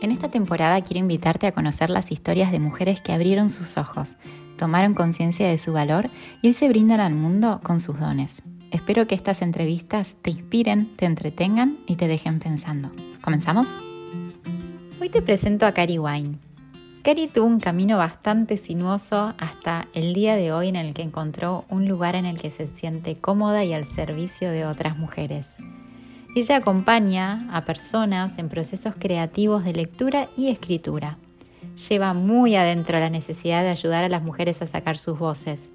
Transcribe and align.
En 0.00 0.12
esta 0.12 0.30
temporada 0.30 0.80
quiero 0.82 1.00
invitarte 1.00 1.48
a 1.48 1.52
conocer 1.52 1.90
las 1.90 2.12
historias 2.12 2.52
de 2.52 2.60
mujeres 2.60 3.00
que 3.00 3.12
abrieron 3.12 3.50
sus 3.50 3.76
ojos, 3.76 4.10
tomaron 4.56 4.94
conciencia 4.94 5.48
de 5.48 5.58
su 5.58 5.72
valor 5.72 6.08
y 6.40 6.52
se 6.52 6.68
brindan 6.68 7.00
al 7.00 7.14
mundo 7.14 7.60
con 7.64 7.80
sus 7.80 7.98
dones. 7.98 8.42
Espero 8.70 9.08
que 9.08 9.16
estas 9.16 9.42
entrevistas 9.42 10.14
te 10.22 10.30
inspiren, 10.30 10.94
te 10.96 11.06
entretengan 11.06 11.78
y 11.86 11.96
te 11.96 12.06
dejen 12.06 12.38
pensando. 12.38 12.92
¿Comenzamos? 13.22 13.66
Hoy 15.00 15.08
te 15.08 15.20
presento 15.20 15.66
a 15.66 15.72
Cari 15.72 15.98
Wine. 15.98 16.38
Cari 17.02 17.26
tuvo 17.26 17.46
un 17.46 17.58
camino 17.58 17.96
bastante 17.96 18.56
sinuoso 18.56 19.34
hasta 19.38 19.88
el 19.94 20.12
día 20.14 20.36
de 20.36 20.52
hoy 20.52 20.68
en 20.68 20.76
el 20.76 20.94
que 20.94 21.02
encontró 21.02 21.64
un 21.70 21.88
lugar 21.88 22.14
en 22.14 22.24
el 22.24 22.40
que 22.40 22.50
se 22.50 22.68
siente 22.68 23.16
cómoda 23.16 23.64
y 23.64 23.72
al 23.72 23.84
servicio 23.84 24.50
de 24.50 24.64
otras 24.64 24.96
mujeres. 24.96 25.56
Ella 26.34 26.56
acompaña 26.56 27.48
a 27.50 27.64
personas 27.64 28.38
en 28.38 28.48
procesos 28.48 28.94
creativos 28.98 29.64
de 29.64 29.72
lectura 29.72 30.28
y 30.36 30.50
escritura. 30.50 31.16
Lleva 31.88 32.12
muy 32.12 32.54
adentro 32.54 32.98
la 32.98 33.08
necesidad 33.08 33.62
de 33.62 33.70
ayudar 33.70 34.04
a 34.04 34.08
las 34.08 34.22
mujeres 34.22 34.60
a 34.60 34.66
sacar 34.66 34.98
sus 34.98 35.18
voces 35.18 35.70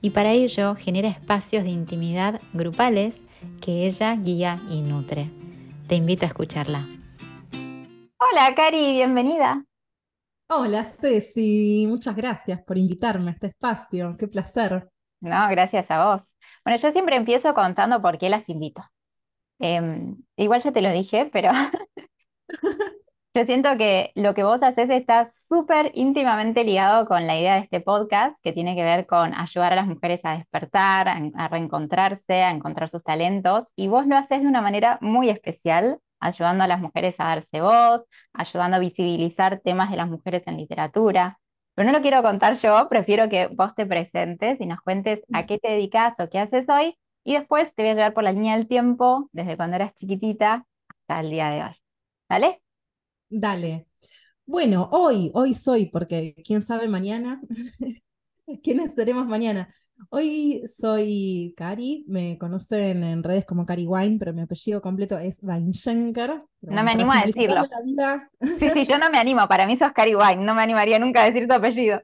y 0.00 0.10
para 0.10 0.32
ello 0.32 0.74
genera 0.76 1.08
espacios 1.08 1.64
de 1.64 1.70
intimidad 1.70 2.40
grupales 2.54 3.22
que 3.60 3.86
ella 3.86 4.16
guía 4.16 4.58
y 4.70 4.80
nutre. 4.80 5.30
Te 5.88 5.96
invito 5.96 6.24
a 6.24 6.28
escucharla. 6.28 6.86
Hola, 8.18 8.54
Cari, 8.56 8.92
bienvenida. 8.92 9.64
Hola, 10.50 10.84
Ceci, 10.84 11.86
muchas 11.86 12.16
gracias 12.16 12.62
por 12.62 12.78
invitarme 12.78 13.30
a 13.30 13.34
este 13.34 13.48
espacio. 13.48 14.16
Qué 14.18 14.26
placer. 14.26 14.88
No, 15.20 15.48
gracias 15.50 15.90
a 15.90 16.04
vos. 16.04 16.34
Bueno, 16.64 16.78
yo 16.78 16.90
siempre 16.92 17.16
empiezo 17.16 17.52
contando 17.52 18.00
por 18.00 18.16
qué 18.18 18.30
las 18.30 18.48
invito. 18.48 18.82
Em, 19.58 20.16
igual 20.36 20.62
ya 20.62 20.72
te 20.72 20.82
lo 20.82 20.92
dije, 20.92 21.26
pero 21.32 21.50
yo 23.34 23.44
siento 23.44 23.76
que 23.76 24.12
lo 24.14 24.34
que 24.34 24.44
vos 24.44 24.62
haces 24.62 24.88
está 24.90 25.30
súper 25.30 25.90
íntimamente 25.94 26.64
ligado 26.64 27.06
con 27.06 27.26
la 27.26 27.38
idea 27.38 27.54
de 27.54 27.60
este 27.60 27.80
podcast, 27.80 28.36
que 28.42 28.52
tiene 28.52 28.76
que 28.76 28.84
ver 28.84 29.06
con 29.06 29.34
ayudar 29.34 29.72
a 29.72 29.76
las 29.76 29.86
mujeres 29.86 30.20
a 30.24 30.36
despertar, 30.36 31.08
a, 31.08 31.48
reencontrarse, 31.48 32.42
a 32.42 32.50
encontrar 32.50 32.88
sus 32.88 33.02
talentos, 33.02 33.72
y 33.76 33.88
vos 33.88 34.06
lo 34.06 34.16
haces 34.16 34.42
de 34.42 34.48
una 34.48 34.60
manera 34.62 34.98
muy 35.00 35.28
especial, 35.30 35.98
ayudando 36.20 36.64
a 36.64 36.68
las 36.68 36.80
mujeres 36.80 37.16
a 37.18 37.24
darse 37.26 37.60
voz, 37.60 38.02
ayudando 38.32 38.76
a 38.76 38.80
visibilizar 38.80 39.60
temas 39.60 39.90
de 39.90 39.96
las 39.96 40.08
mujeres 40.08 40.42
en 40.46 40.56
literatura. 40.56 41.38
Pero 41.74 41.86
no 41.86 41.92
lo 41.96 42.02
quiero 42.02 42.22
contar 42.22 42.54
yo, 42.54 42.88
prefiero 42.88 43.28
que 43.28 43.46
vos 43.48 43.74
te 43.76 43.86
presentes 43.86 44.60
y 44.60 44.66
nos 44.66 44.80
cuentes 44.80 45.22
a 45.32 45.46
qué 45.46 45.58
te 45.58 45.70
dedicas 45.70 46.14
o 46.18 46.28
qué 46.28 46.40
haces 46.40 46.68
hoy, 46.68 46.96
y 47.28 47.34
después 47.34 47.74
te 47.74 47.82
voy 47.82 47.90
a 47.90 47.94
llevar 47.94 48.14
por 48.14 48.24
la 48.24 48.32
línea 48.32 48.56
del 48.56 48.66
tiempo, 48.66 49.28
desde 49.32 49.58
cuando 49.58 49.76
eras 49.76 49.94
chiquitita 49.94 50.64
hasta 50.88 51.20
el 51.20 51.28
día 51.28 51.50
de 51.50 51.62
hoy. 51.62 51.76
¿Vale? 52.26 52.62
Dale. 53.28 53.86
Bueno, 54.46 54.88
hoy, 54.92 55.30
hoy 55.34 55.52
soy, 55.54 55.90
porque 55.90 56.34
quién 56.42 56.62
sabe 56.62 56.88
mañana, 56.88 57.38
quiénes 58.62 58.94
seremos 58.94 59.26
mañana. 59.26 59.68
Hoy 60.08 60.62
soy 60.66 61.52
Cari, 61.54 62.06
me 62.08 62.38
conocen 62.38 63.04
en 63.04 63.22
redes 63.22 63.44
como 63.44 63.66
Cari 63.66 63.86
Wine, 63.86 64.16
pero 64.18 64.32
mi 64.32 64.40
apellido 64.40 64.80
completo 64.80 65.18
es 65.18 65.42
Weinschenker. 65.42 66.44
No 66.62 66.82
me 66.82 66.92
animo 66.92 67.12
a 67.12 67.26
decirlo. 67.26 67.60
Sí, 68.58 68.70
sí, 68.70 68.86
yo 68.86 68.96
no 68.96 69.10
me 69.10 69.18
animo, 69.18 69.46
para 69.48 69.66
mí 69.66 69.76
sos 69.76 69.92
Cari 69.92 70.14
Wine, 70.14 70.46
no 70.46 70.54
me 70.54 70.62
animaría 70.62 70.98
nunca 70.98 71.24
a 71.24 71.30
decir 71.30 71.46
tu 71.46 71.52
apellido. 71.52 72.00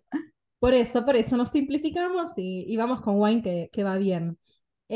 Por 0.58 0.74
eso, 0.74 1.02
por 1.06 1.16
eso 1.16 1.38
nos 1.38 1.50
simplificamos 1.50 2.32
y, 2.36 2.76
vamos 2.76 3.00
con 3.00 3.18
Wine 3.18 3.40
que, 3.40 3.70
que 3.72 3.84
va 3.84 3.96
bien. 3.96 4.36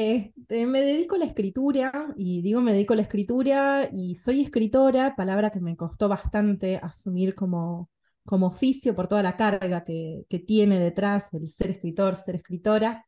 Este, 0.00 0.64
me 0.64 0.80
dedico 0.80 1.16
a 1.16 1.18
la 1.18 1.24
escritura, 1.24 2.14
y 2.16 2.41
digo 2.41 2.60
me 2.60 2.72
dedico 2.72 2.92
a 2.92 2.96
la 2.96 3.02
escritura, 3.02 3.91
y 3.92 4.14
soy 4.14 4.42
escritora, 4.42 5.16
palabra 5.16 5.50
que 5.50 5.58
me 5.58 5.77
costó 5.77 6.08
bastante 6.08 6.77
asumir 6.80 7.34
como, 7.34 7.90
como 8.24 8.46
oficio 8.46 8.94
por 8.94 9.08
toda 9.08 9.24
la 9.24 9.36
carga 9.36 9.82
que, 9.82 10.24
que 10.28 10.38
tiene 10.38 10.78
detrás 10.78 11.34
el 11.34 11.48
ser 11.48 11.72
escritor, 11.72 12.14
ser 12.14 12.36
escritora. 12.36 13.06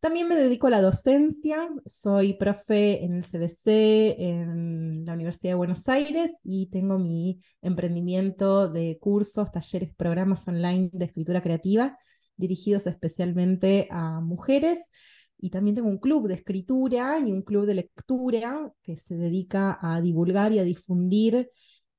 También 0.00 0.26
me 0.26 0.34
dedico 0.34 0.66
a 0.66 0.70
la 0.70 0.80
docencia, 0.80 1.68
soy 1.86 2.32
profe 2.34 3.04
en 3.04 3.12
el 3.12 3.22
CBC, 3.22 4.16
en 4.18 5.04
la 5.04 5.12
Universidad 5.12 5.52
de 5.52 5.56
Buenos 5.56 5.88
Aires 5.88 6.40
y 6.42 6.66
tengo 6.66 6.98
mi 6.98 7.38
emprendimiento 7.62 8.68
de 8.68 8.98
cursos, 9.00 9.52
talleres, 9.52 9.94
programas 9.94 10.48
online 10.48 10.90
de 10.92 11.04
escritura 11.04 11.40
creativa 11.40 11.96
dirigidos 12.38 12.86
especialmente 12.86 13.88
a 13.90 14.20
mujeres 14.20 14.90
y 15.38 15.50
también 15.50 15.76
tengo 15.76 15.88
un 15.88 15.98
club 15.98 16.28
de 16.28 16.34
escritura 16.34 17.18
y 17.20 17.32
un 17.32 17.42
club 17.42 17.64
de 17.64 17.74
lectura 17.74 18.72
que 18.82 18.96
se 18.96 19.16
dedica 19.16 19.78
a 19.80 20.00
divulgar 20.00 20.52
y 20.52 20.58
a 20.58 20.64
difundir 20.64 21.50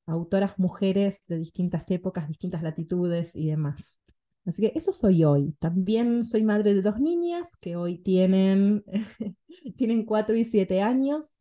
autoras 0.06 0.58
mujeres 0.58 1.24
de 1.28 1.38
distintas 1.38 1.90
épocas, 1.92 2.28
distintas 2.28 2.62
latitudes 2.64 3.36
y 3.36 3.48
demás. 3.48 4.02
Así 4.46 4.64
que 4.64 4.74
eso 4.76 4.92
soy 4.92 5.24
hoy. 5.24 5.56
También 5.60 6.26
soy 6.26 6.44
madre 6.44 6.74
de 6.74 6.82
dos 6.82 7.00
niñas 7.00 7.56
que 7.62 7.76
hoy 7.76 8.00
tienen, 8.00 8.84
tienen 9.78 10.06
cuatro 10.06 10.36
y 10.36 10.44
siete 10.44 10.82
años. 10.82 11.36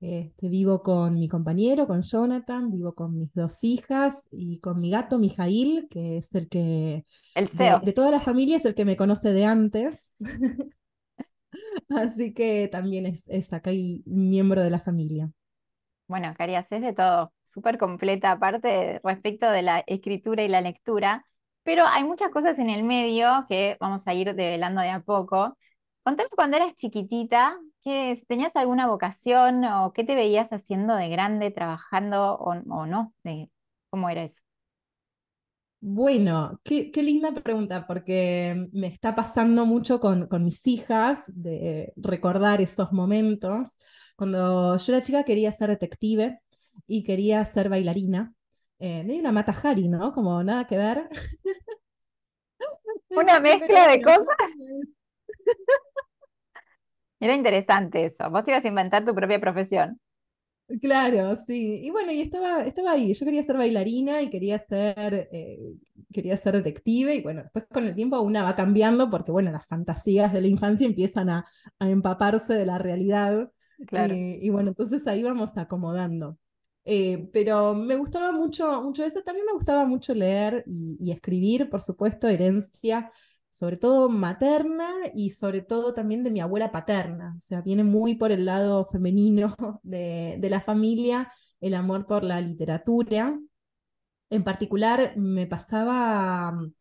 Este, 0.00 0.48
vivo 0.50 0.82
con 0.82 1.18
mi 1.18 1.28
compañero, 1.28 1.86
con 1.86 2.02
Jonathan, 2.02 2.70
vivo 2.70 2.94
con 2.94 3.18
mis 3.18 3.32
dos 3.32 3.64
hijas 3.64 4.28
y 4.30 4.58
con 4.60 4.78
mi 4.80 4.90
gato, 4.90 5.18
Mijail, 5.18 5.88
que 5.88 6.18
es 6.18 6.34
el 6.34 6.48
que... 6.48 7.06
El 7.34 7.48
CEO. 7.48 7.80
De, 7.80 7.86
de 7.86 7.92
toda 7.92 8.10
la 8.10 8.20
familia 8.20 8.58
es 8.58 8.66
el 8.66 8.74
que 8.74 8.84
me 8.84 8.96
conoce 8.96 9.32
de 9.32 9.46
antes. 9.46 10.12
Así 11.88 12.32
que 12.34 12.68
también 12.68 13.06
es, 13.06 13.28
es 13.28 13.52
acá 13.52 13.72
y 13.72 14.02
miembro 14.06 14.62
de 14.62 14.70
la 14.70 14.80
familia. 14.80 15.30
Bueno, 16.06 16.34
Cari, 16.36 16.54
haces 16.54 16.82
de 16.82 16.92
todo, 16.92 17.32
súper 17.42 17.78
completa, 17.78 18.32
aparte 18.32 19.00
respecto 19.02 19.50
de 19.50 19.62
la 19.62 19.80
escritura 19.86 20.42
y 20.44 20.48
la 20.48 20.60
lectura, 20.60 21.24
pero 21.62 21.84
hay 21.86 22.04
muchas 22.04 22.30
cosas 22.30 22.58
en 22.58 22.68
el 22.68 22.84
medio 22.84 23.46
que 23.48 23.76
vamos 23.80 24.06
a 24.06 24.12
ir 24.14 24.34
develando 24.34 24.82
de 24.82 24.90
a 24.90 25.00
poco. 25.00 25.56
Contame 26.02 26.28
cuando 26.36 26.58
eras 26.58 26.74
chiquitita, 26.76 27.58
que 27.82 28.22
¿tenías 28.28 28.54
alguna 28.56 28.86
vocación 28.86 29.64
o 29.64 29.92
qué 29.94 30.04
te 30.04 30.14
veías 30.14 30.52
haciendo 30.52 30.94
de 30.94 31.08
grande, 31.08 31.50
trabajando 31.50 32.34
o, 32.36 32.50
o 32.52 32.86
no? 32.86 33.14
De, 33.22 33.50
¿Cómo 33.88 34.10
era 34.10 34.24
eso? 34.24 34.42
Bueno, 35.86 36.62
qué, 36.64 36.90
linda 36.96 37.30
pregunta, 37.34 37.86
porque 37.86 38.68
me 38.72 38.86
está 38.86 39.14
pasando 39.14 39.66
mucho 39.66 40.00
con, 40.00 40.28
con, 40.28 40.42
mis 40.42 40.66
hijas 40.66 41.24
de 41.34 41.92
recordar 41.96 42.62
esos 42.62 42.90
momentos. 42.92 43.78
Cuando 44.16 44.78
yo 44.78 44.92
era 44.94 45.02
chica 45.02 45.24
quería 45.24 45.52
ser 45.52 45.68
detective 45.68 46.40
y 46.86 47.04
quería 47.04 47.44
ser 47.44 47.68
bailarina. 47.68 48.32
Eh, 48.78 49.04
medio 49.04 49.20
una 49.20 49.32
mata 49.32 49.52
Hari, 49.52 49.88
¿no? 49.88 50.14
Como 50.14 50.42
nada 50.42 50.66
que 50.66 50.78
ver. 50.78 51.06
Una 53.10 53.38
mezcla 53.38 53.86
de 53.88 54.00
cosas. 54.00 54.26
Era 57.20 57.34
interesante 57.34 58.06
eso. 58.06 58.30
Vos 58.30 58.42
te 58.42 58.52
ibas 58.52 58.64
a 58.64 58.68
inventar 58.68 59.04
tu 59.04 59.14
propia 59.14 59.38
profesión. 59.38 60.00
Claro, 60.80 61.36
sí. 61.36 61.80
Y 61.82 61.90
bueno, 61.90 62.10
y 62.12 62.20
estaba, 62.20 62.62
estaba 62.62 62.92
ahí. 62.92 63.12
Yo 63.12 63.26
quería 63.26 63.42
ser 63.42 63.56
bailarina 63.56 64.22
y 64.22 64.30
quería 64.30 64.58
ser, 64.58 65.28
eh, 65.30 65.58
quería 66.12 66.36
ser 66.36 66.54
detective. 66.54 67.14
Y 67.14 67.22
bueno, 67.22 67.42
después 67.42 67.66
con 67.66 67.84
el 67.84 67.94
tiempo 67.94 68.20
una 68.20 68.42
va 68.42 68.54
cambiando 68.54 69.10
porque, 69.10 69.30
bueno, 69.30 69.50
las 69.50 69.66
fantasías 69.66 70.32
de 70.32 70.40
la 70.40 70.48
infancia 70.48 70.86
empiezan 70.86 71.28
a, 71.28 71.44
empaparse 71.80 72.54
de 72.54 72.66
la 72.66 72.78
realidad. 72.78 73.50
Claro. 73.86 74.14
y 74.14 74.48
bueno, 74.50 74.68
entonces 74.68 75.06
ahí 75.06 75.22
vamos 75.22 75.56
acomodando. 75.56 76.38
Eh, 76.86 77.28
pero 77.32 77.74
me 77.74 77.96
gustaba 77.96 78.32
mucho, 78.32 78.82
mucho 78.82 79.04
eso. 79.04 79.22
También 79.22 79.46
me 79.46 79.52
gustaba 79.52 79.86
mucho 79.86 80.14
leer 80.14 80.64
y, 80.66 80.96
y 81.00 81.12
escribir, 81.12 81.68
por 81.68 81.82
supuesto, 81.82 82.28
herencia 82.28 83.10
sobre 83.54 83.76
todo 83.76 84.08
materna 84.08 84.90
y 85.14 85.30
sobre 85.30 85.62
todo 85.62 85.94
también 85.94 86.24
de 86.24 86.32
mi 86.32 86.40
abuela 86.40 86.72
paterna. 86.72 87.34
O 87.36 87.38
sea, 87.38 87.60
viene 87.62 87.84
muy 87.84 88.16
por 88.16 88.32
el 88.32 88.46
lado 88.46 88.84
femenino 88.84 89.54
de, 89.84 90.44
la 90.50 90.60
familia, 90.60 91.30
el 91.60 91.74
amor 91.74 92.04
por 92.04 92.24
la 92.24 92.40
literatura. 92.40 93.38
En 94.28 94.42
particular, 94.42 95.16
me 95.16 95.46
pasaba 95.46 96.50
mm, 96.50 96.72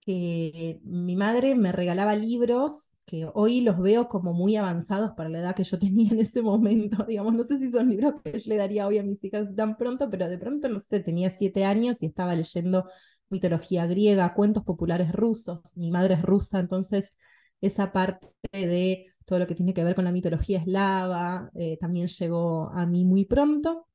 que 0.00 0.80
mi 0.84 1.16
madre 1.16 1.54
me 1.54 1.72
regalaba 1.72 2.14
libros 2.14 2.98
que 3.06 3.26
hoy 3.32 3.62
los 3.62 3.78
veo 3.78 4.08
como 4.08 4.34
muy 4.34 4.56
avanzados 4.56 5.12
para 5.16 5.30
la 5.30 5.38
edad 5.40 5.54
que 5.56 5.64
yo 5.64 5.78
tenía 5.78 6.10
en 6.12 6.18
ese 6.20 6.42
momento. 6.42 7.04
Digamos, 7.08 7.32
no 7.32 7.42
sé 7.42 7.56
si 7.56 7.70
son 7.70 7.88
libros 7.88 8.16
que 8.22 8.38
yo 8.38 8.50
le 8.50 8.56
daría 8.56 8.86
hoy 8.86 8.98
a 8.98 9.02
mis 9.02 9.24
hijas 9.24 9.54
tan 9.56 9.78
pronto, 9.78 10.10
pero 10.10 10.28
de 10.28 10.36
pronto, 10.36 10.68
no 10.68 10.78
sé, 10.78 11.00
tenía 11.00 11.30
siete 11.30 11.64
años 11.64 12.02
y 12.02 12.06
estaba 12.06 12.34
leyendo 12.34 12.84
mitología 13.32 13.86
griega, 13.86 14.34
cuentos 14.34 14.64
populares 14.64 15.12
rusos. 15.12 15.76
Mi 15.76 15.90
madre 15.90 16.14
es 16.14 16.22
rusa, 16.22 16.60
entonces 16.60 17.14
esa 17.60 17.92
parte 17.92 18.28
de 18.52 19.06
todo 19.24 19.38
lo 19.40 19.46
que 19.46 19.54
tiene 19.54 19.74
que 19.74 19.84
ver 19.84 19.94
con 19.94 20.04
la 20.04 20.12
mitología 20.12 20.58
eslava 20.60 21.50
eh, 21.54 21.78
también 21.80 22.08
llegó 22.08 22.70
a 22.70 22.86
mí 22.86 23.04
muy 23.04 23.24
pronto. 23.24 23.88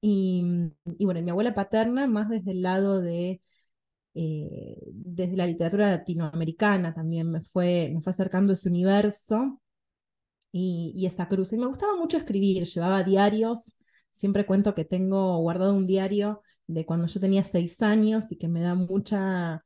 Y, 0.00 0.44
bueno, 1.00 1.20
mi 1.22 1.30
abuela 1.30 1.54
paterna, 1.54 2.06
más 2.06 2.28
desde 2.28 2.52
el 2.52 2.62
lado 2.62 3.00
de, 3.00 3.42
eh, 4.14 4.78
desde 4.92 5.36
la 5.36 5.46
literatura 5.46 5.88
latinoamericana, 5.88 6.94
también 6.94 7.30
me 7.30 7.42
fue, 7.42 7.90
me 7.94 8.02
fue 8.02 8.12
acercando 8.12 8.52
ese 8.52 8.68
universo 8.68 9.60
y, 10.52 10.92
y 10.96 11.06
esa 11.06 11.28
cruz. 11.28 11.52
Y 11.52 11.58
me 11.58 11.66
gustaba 11.66 11.96
mucho 11.96 12.16
escribir, 12.18 12.64
llevaba 12.66 13.02
diarios, 13.04 13.76
siempre 14.10 14.46
cuento 14.46 14.74
que 14.74 14.84
tengo 14.84 15.38
guardado 15.38 15.74
un 15.74 15.86
diario 15.86 16.42
de 16.66 16.84
cuando 16.86 17.06
yo 17.06 17.20
tenía 17.20 17.44
seis 17.44 17.82
años 17.82 18.30
y 18.32 18.36
que 18.36 18.48
me 18.48 18.60
da 18.60 18.74
mucha 18.74 19.64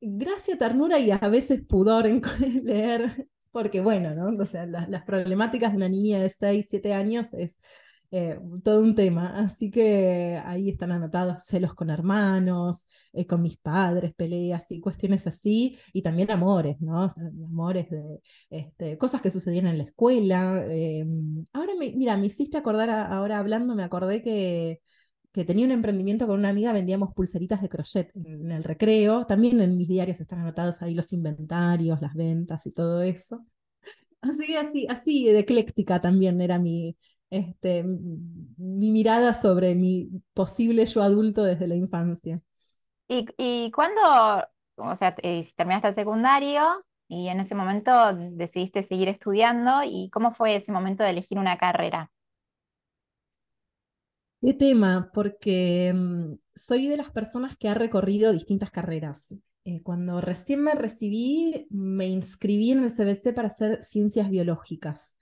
gracia, 0.00 0.58
ternura 0.58 0.98
y 0.98 1.10
a 1.10 1.18
veces 1.28 1.62
pudor 1.66 2.06
en 2.06 2.22
leer, 2.64 3.28
porque 3.50 3.80
bueno, 3.80 4.14
¿no? 4.14 4.42
O 4.42 4.46
sea, 4.46 4.66
las, 4.66 5.04
problemáticas 5.04 5.72
de 5.72 5.76
una 5.78 5.88
niña 5.88 6.20
de 6.20 6.30
seis, 6.30 6.66
siete 6.68 6.92
años 6.94 7.32
es 7.32 7.58
eh, 8.10 8.38
todo 8.62 8.80
un 8.80 8.94
tema. 8.94 9.38
Así 9.38 9.70
que 9.70 10.40
ahí 10.44 10.68
están 10.70 10.92
anotados 10.92 11.44
celos 11.44 11.74
con 11.74 11.90
hermanos, 11.90 12.86
eh, 13.12 13.26
con 13.26 13.42
mis 13.42 13.56
padres, 13.56 14.14
peleas 14.14 14.70
y 14.70 14.80
cuestiones 14.80 15.26
así, 15.26 15.78
y 15.92 16.02
también 16.02 16.30
amores, 16.30 16.80
¿no? 16.80 17.12
Amores 17.44 17.90
de 17.90 18.20
este, 18.50 18.98
cosas 18.98 19.22
que 19.22 19.30
sucedían 19.30 19.66
en 19.66 19.78
la 19.78 19.84
escuela. 19.84 20.64
Em, 20.68 21.44
ahora, 21.52 21.72
me, 21.78 21.92
mira, 21.92 22.16
me 22.16 22.26
hiciste 22.26 22.56
acordar, 22.58 22.90
ahora 22.90 23.38
hablando, 23.38 23.74
me 23.74 23.82
acordé 23.82 24.22
que, 24.22 24.80
que 25.36 25.44
tenía 25.44 25.66
un 25.66 25.72
emprendimiento 25.72 26.26
con 26.26 26.38
una 26.38 26.48
amiga, 26.48 26.72
vendíamos 26.72 27.12
pulseritas 27.14 27.60
de 27.62 27.68
crochet 27.68 28.10
en 28.16 28.50
el 28.50 28.64
recreo. 28.64 29.26
También 29.26 29.60
en 29.60 29.76
mis 29.76 29.86
diarios 29.88 30.20
están 30.20 30.40
anotados 30.40 30.80
ahí 30.82 30.94
los 30.94 31.12
inventarios, 31.12 32.00
las 32.00 32.14
ventas 32.14 32.66
y 32.66 32.72
todo 32.72 33.02
eso. 33.02 33.40
Así, 34.22 34.56
así, 34.56 34.86
así 34.88 35.26
de 35.26 35.40
ecléctica 35.40 36.00
también 36.00 36.40
era 36.40 36.58
mi, 36.58 36.96
este, 37.30 37.84
mi 37.84 38.90
mirada 38.90 39.34
sobre 39.34 39.74
mi 39.74 40.10
posible 40.34 40.86
yo 40.86 41.02
adulto 41.02 41.44
desde 41.44 41.68
la 41.68 41.76
infancia. 41.76 42.40
¿Y, 43.08 43.26
y 43.38 43.70
cuándo, 43.72 44.00
o 44.76 44.96
sea, 44.96 45.14
eh, 45.22 45.52
terminaste 45.56 45.88
el 45.88 45.94
secundario 45.94 46.84
y 47.08 47.28
en 47.28 47.40
ese 47.40 47.54
momento 47.54 47.92
decidiste 48.14 48.82
seguir 48.82 49.08
estudiando 49.08 49.82
y 49.84 50.10
cómo 50.10 50.32
fue 50.32 50.56
ese 50.56 50.72
momento 50.72 51.04
de 51.04 51.10
elegir 51.10 51.38
una 51.38 51.56
carrera? 51.58 52.10
Qué 54.42 54.54
tema, 54.54 55.10
porque 55.12 55.92
mm, 55.94 56.34
soy 56.54 56.86
de 56.88 56.96
las 56.96 57.10
personas 57.10 57.56
que 57.56 57.68
ha 57.68 57.74
recorrido 57.74 58.32
distintas 58.32 58.70
carreras. 58.70 59.34
Eh, 59.64 59.82
cuando 59.82 60.20
recién 60.20 60.62
me 60.62 60.74
recibí, 60.74 61.66
me 61.70 62.06
inscribí 62.06 62.70
en 62.70 62.84
el 62.84 62.90
CBC 62.90 63.32
para 63.34 63.48
hacer 63.48 63.82
ciencias 63.82 64.30
biológicas 64.30 65.16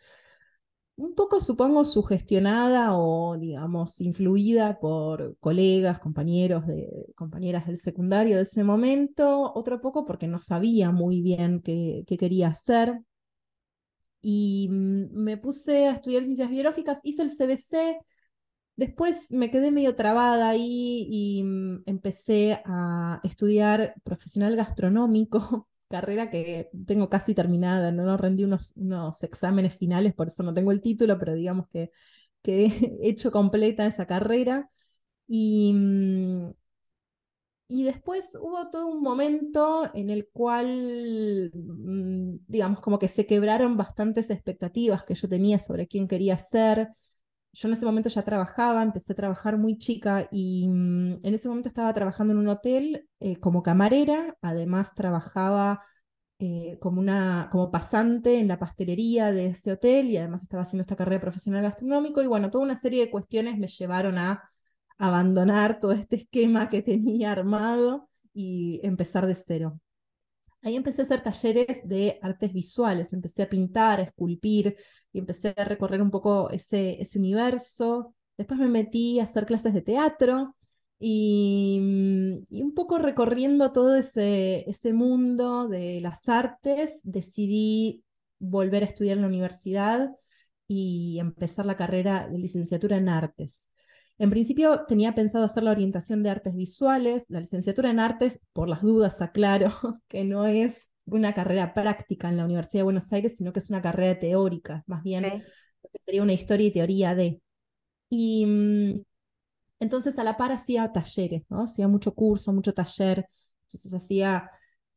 un 0.96 1.14
poco, 1.14 1.40
supongo, 1.40 1.84
sugestionada 1.84 2.96
o, 2.96 3.36
digamos, 3.36 4.00
influida 4.00 4.78
por 4.78 5.36
colegas, 5.40 5.98
compañeros, 5.98 6.66
de, 6.66 7.06
compañeras 7.16 7.66
del 7.66 7.76
secundario 7.78 8.36
de 8.36 8.42
ese 8.42 8.62
momento, 8.64 9.52
otro 9.54 9.80
poco 9.80 10.04
porque 10.04 10.28
no 10.28 10.38
sabía 10.38 10.92
muy 10.92 11.20
bien 11.20 11.60
qué, 11.62 12.04
quería 12.18 12.48
hacer. 12.48 13.00
Y 14.20 14.68
mm, 14.70 15.12
me 15.12 15.36
puse 15.36 15.88
a 15.88 15.92
estudiar 15.92 16.22
ciencias 16.24 16.50
biológicas, 16.50 17.00
hice 17.02 17.22
el 17.22 17.30
CBC, 17.30 17.98
después 18.76 19.30
me 19.32 19.50
quedé 19.50 19.70
medio 19.70 19.94
trabada 19.96 20.48
ahí 20.50 21.06
y 21.10 21.42
mm, 21.44 21.82
empecé 21.86 22.60
a 22.64 23.20
estudiar 23.24 23.94
profesional 24.04 24.56
gastronómico 24.56 25.68
carrera 25.88 26.30
que 26.30 26.70
tengo 26.86 27.08
casi 27.08 27.34
terminada, 27.34 27.92
no, 27.92 28.16
rendí 28.16 28.44
unos, 28.44 28.72
unos 28.76 29.22
exámenes 29.22 29.74
finales, 29.76 30.14
por 30.14 30.28
eso 30.28 30.42
no 30.42 30.52
tengo 30.54 30.72
el 30.72 30.80
título, 30.80 31.18
pero 31.18 31.34
digamos 31.34 31.68
que, 31.68 31.90
que 32.42 32.66
he 33.02 33.08
hecho 33.10 33.30
completa 33.32 33.86
esa 33.86 34.06
carrera. 34.06 34.70
Y, 35.28 35.72
mm, 35.74 36.50
y 37.68 37.84
después 37.84 38.36
hubo 38.40 38.68
todo 38.70 38.86
un 38.88 39.02
momento 39.02 39.90
en 39.94 40.10
el 40.10 40.28
cual, 40.32 41.50
mm, 41.54 42.36
digamos, 42.46 42.80
como 42.80 42.98
que 42.98 43.08
se 43.08 43.26
quebraron 43.26 43.76
bastantes 43.76 44.30
expectativas 44.30 45.04
que 45.04 45.14
yo 45.14 45.28
tenía 45.28 45.58
sobre 45.58 45.86
quién 45.88 46.06
quería 46.06 46.38
ser. 46.38 46.88
Yo 47.54 47.68
en 47.68 47.74
ese 47.74 47.86
momento 47.86 48.08
ya 48.08 48.22
trabajaba, 48.22 48.82
empecé 48.82 49.12
a 49.12 49.16
trabajar 49.16 49.56
muy 49.58 49.78
chica 49.78 50.28
y 50.32 50.66
mm, 50.68 51.20
en 51.24 51.34
ese 51.34 51.48
momento 51.48 51.68
estaba 51.68 51.92
trabajando 51.94 52.32
en 52.32 52.40
un 52.40 52.48
hotel 52.48 53.08
eh, 53.20 53.36
como 53.38 53.62
camarera, 53.62 54.36
además 54.42 54.92
trabajaba 54.94 55.84
eh, 56.40 56.78
como, 56.80 57.00
una, 57.00 57.48
como 57.52 57.70
pasante 57.70 58.40
en 58.40 58.48
la 58.48 58.58
pastelería 58.58 59.30
de 59.30 59.46
ese 59.46 59.72
hotel 59.72 60.10
y 60.10 60.16
además 60.16 60.42
estaba 60.42 60.64
haciendo 60.64 60.82
esta 60.82 60.96
carrera 60.96 61.20
profesional 61.20 61.62
gastronómico 61.62 62.22
y 62.22 62.26
bueno, 62.26 62.50
toda 62.50 62.64
una 62.64 62.76
serie 62.76 63.04
de 63.04 63.10
cuestiones 63.10 63.56
me 63.56 63.68
llevaron 63.68 64.18
a 64.18 64.42
abandonar 64.98 65.78
todo 65.80 65.92
este 65.92 66.16
esquema 66.16 66.68
que 66.68 66.82
tenía 66.82 67.30
armado 67.32 68.10
y 68.32 68.80
empezar 68.82 69.26
de 69.26 69.36
cero. 69.36 69.80
Ahí 70.64 70.76
empecé 70.76 71.02
a 71.02 71.04
hacer 71.04 71.22
talleres 71.22 71.86
de 71.86 72.18
artes 72.22 72.52
visuales, 72.52 73.12
empecé 73.12 73.42
a 73.42 73.50
pintar, 73.50 74.00
a 74.00 74.04
esculpir 74.04 74.74
y 75.12 75.18
empecé 75.18 75.54
a 75.56 75.64
recorrer 75.64 76.00
un 76.00 76.10
poco 76.10 76.48
ese, 76.50 77.00
ese 77.02 77.18
universo. 77.18 78.14
Después 78.38 78.58
me 78.58 78.68
metí 78.68 79.20
a 79.20 79.24
hacer 79.24 79.44
clases 79.44 79.74
de 79.74 79.82
teatro 79.82 80.56
y, 80.98 81.78
un 82.50 82.72
poco 82.74 82.98
recorriendo 82.98 83.72
todo 83.72 83.94
ese, 83.94 84.68
ese 84.68 84.94
mundo 84.94 85.68
de 85.68 86.00
las 86.00 86.28
artes, 86.30 87.00
decidí 87.02 88.02
volver 88.38 88.82
a 88.84 88.86
estudiar 88.86 89.16
en 89.18 89.22
la 89.22 89.28
universidad 89.28 90.10
y 90.66 91.18
empezar 91.20 91.66
la 91.66 91.76
carrera 91.76 92.26
de 92.28 92.38
licenciatura 92.38 92.96
en 92.96 93.10
artes. 93.10 93.68
En 94.18 94.30
principio 94.30 94.84
tenía 94.86 95.14
pensado 95.14 95.44
hacer 95.44 95.64
la 95.64 95.72
orientación 95.72 96.22
de 96.22 96.30
artes 96.30 96.54
visuales, 96.54 97.26
la 97.28 97.40
licenciatura 97.40 97.90
en 97.90 97.98
artes, 97.98 98.40
por 98.52 98.68
las 98.68 98.82
dudas 98.82 99.20
aclaro 99.20 99.70
que 100.08 100.24
no 100.24 100.46
es 100.46 100.90
una 101.06 101.34
carrera 101.34 101.74
práctica 101.74 102.28
en 102.28 102.36
la 102.36 102.44
Universidad 102.44 102.80
de 102.80 102.84
Buenos 102.84 103.12
Aires, 103.12 103.36
sino 103.36 103.52
que 103.52 103.58
es 103.58 103.70
una 103.70 103.82
carrera 103.82 104.18
teórica, 104.18 104.84
más 104.86 105.02
bien 105.02 105.42
sería 106.00 106.22
una 106.22 106.32
historia 106.32 106.66
y 106.66 106.72
teoría 106.72 107.14
de. 107.14 107.40
Y 108.08 108.46
mm, 108.46 109.02
entonces 109.80 110.18
a 110.18 110.24
la 110.24 110.36
par 110.36 110.52
hacía 110.52 110.92
talleres, 110.92 111.42
¿no? 111.50 111.62
Hacía 111.62 111.88
mucho 111.88 112.14
curso, 112.14 112.52
mucho 112.52 112.72
taller, 112.72 113.26
entonces 113.64 113.92
hacía 113.94 114.50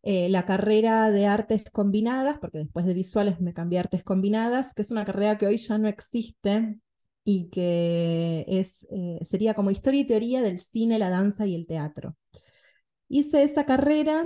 eh, 0.03 0.29
la 0.29 0.45
carrera 0.45 1.11
de 1.11 1.25
artes 1.25 1.63
combinadas, 1.71 2.37
porque 2.39 2.59
después 2.59 2.85
de 2.85 2.93
visuales 2.93 3.41
me 3.41 3.53
cambié 3.53 3.79
a 3.79 3.81
artes 3.83 4.03
combinadas, 4.03 4.73
que 4.73 4.83
es 4.83 4.91
una 4.91 5.05
carrera 5.05 5.37
que 5.37 5.47
hoy 5.47 5.57
ya 5.57 5.77
no 5.77 5.87
existe, 5.87 6.79
y 7.29 7.49
que 7.49 8.45
es, 8.47 8.87
eh, 8.89 9.19
sería 9.25 9.53
como 9.53 9.69
historia 9.69 9.99
y 9.99 10.05
teoría 10.05 10.41
del 10.41 10.59
cine, 10.59 10.97
la 10.97 11.09
danza 11.09 11.45
y 11.45 11.55
el 11.55 11.67
teatro. 11.67 12.15
Hice 13.09 13.43
esa 13.43 13.65
carrera 13.65 14.25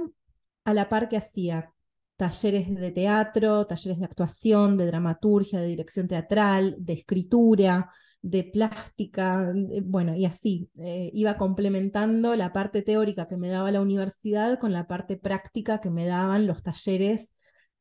a 0.65 0.73
la 0.75 0.87
par 0.87 1.09
que 1.09 1.17
hacía 1.17 1.73
talleres 2.15 2.71
de 2.75 2.91
teatro, 2.91 3.65
talleres 3.65 3.97
de 3.97 4.05
actuación, 4.05 4.77
de 4.77 4.85
dramaturgia, 4.85 5.59
de 5.59 5.65
dirección 5.65 6.07
teatral, 6.07 6.75
de 6.77 6.93
escritura, 6.93 7.89
de 8.21 8.43
plástica, 8.43 9.51
bueno, 9.83 10.15
y 10.15 10.25
así. 10.25 10.69
Eh, 10.77 11.09
iba 11.15 11.37
complementando 11.37 12.35
la 12.35 12.53
parte 12.53 12.83
teórica 12.83 13.27
que 13.27 13.35
me 13.35 13.47
daba 13.47 13.71
la 13.71 13.81
universidad 13.81 14.59
con 14.59 14.73
la 14.73 14.85
parte 14.85 15.17
práctica 15.17 15.81
que 15.81 15.89
me 15.89 16.05
daban 16.05 16.45
los 16.45 16.61
talleres. 16.61 17.33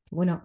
Bueno, 0.09 0.45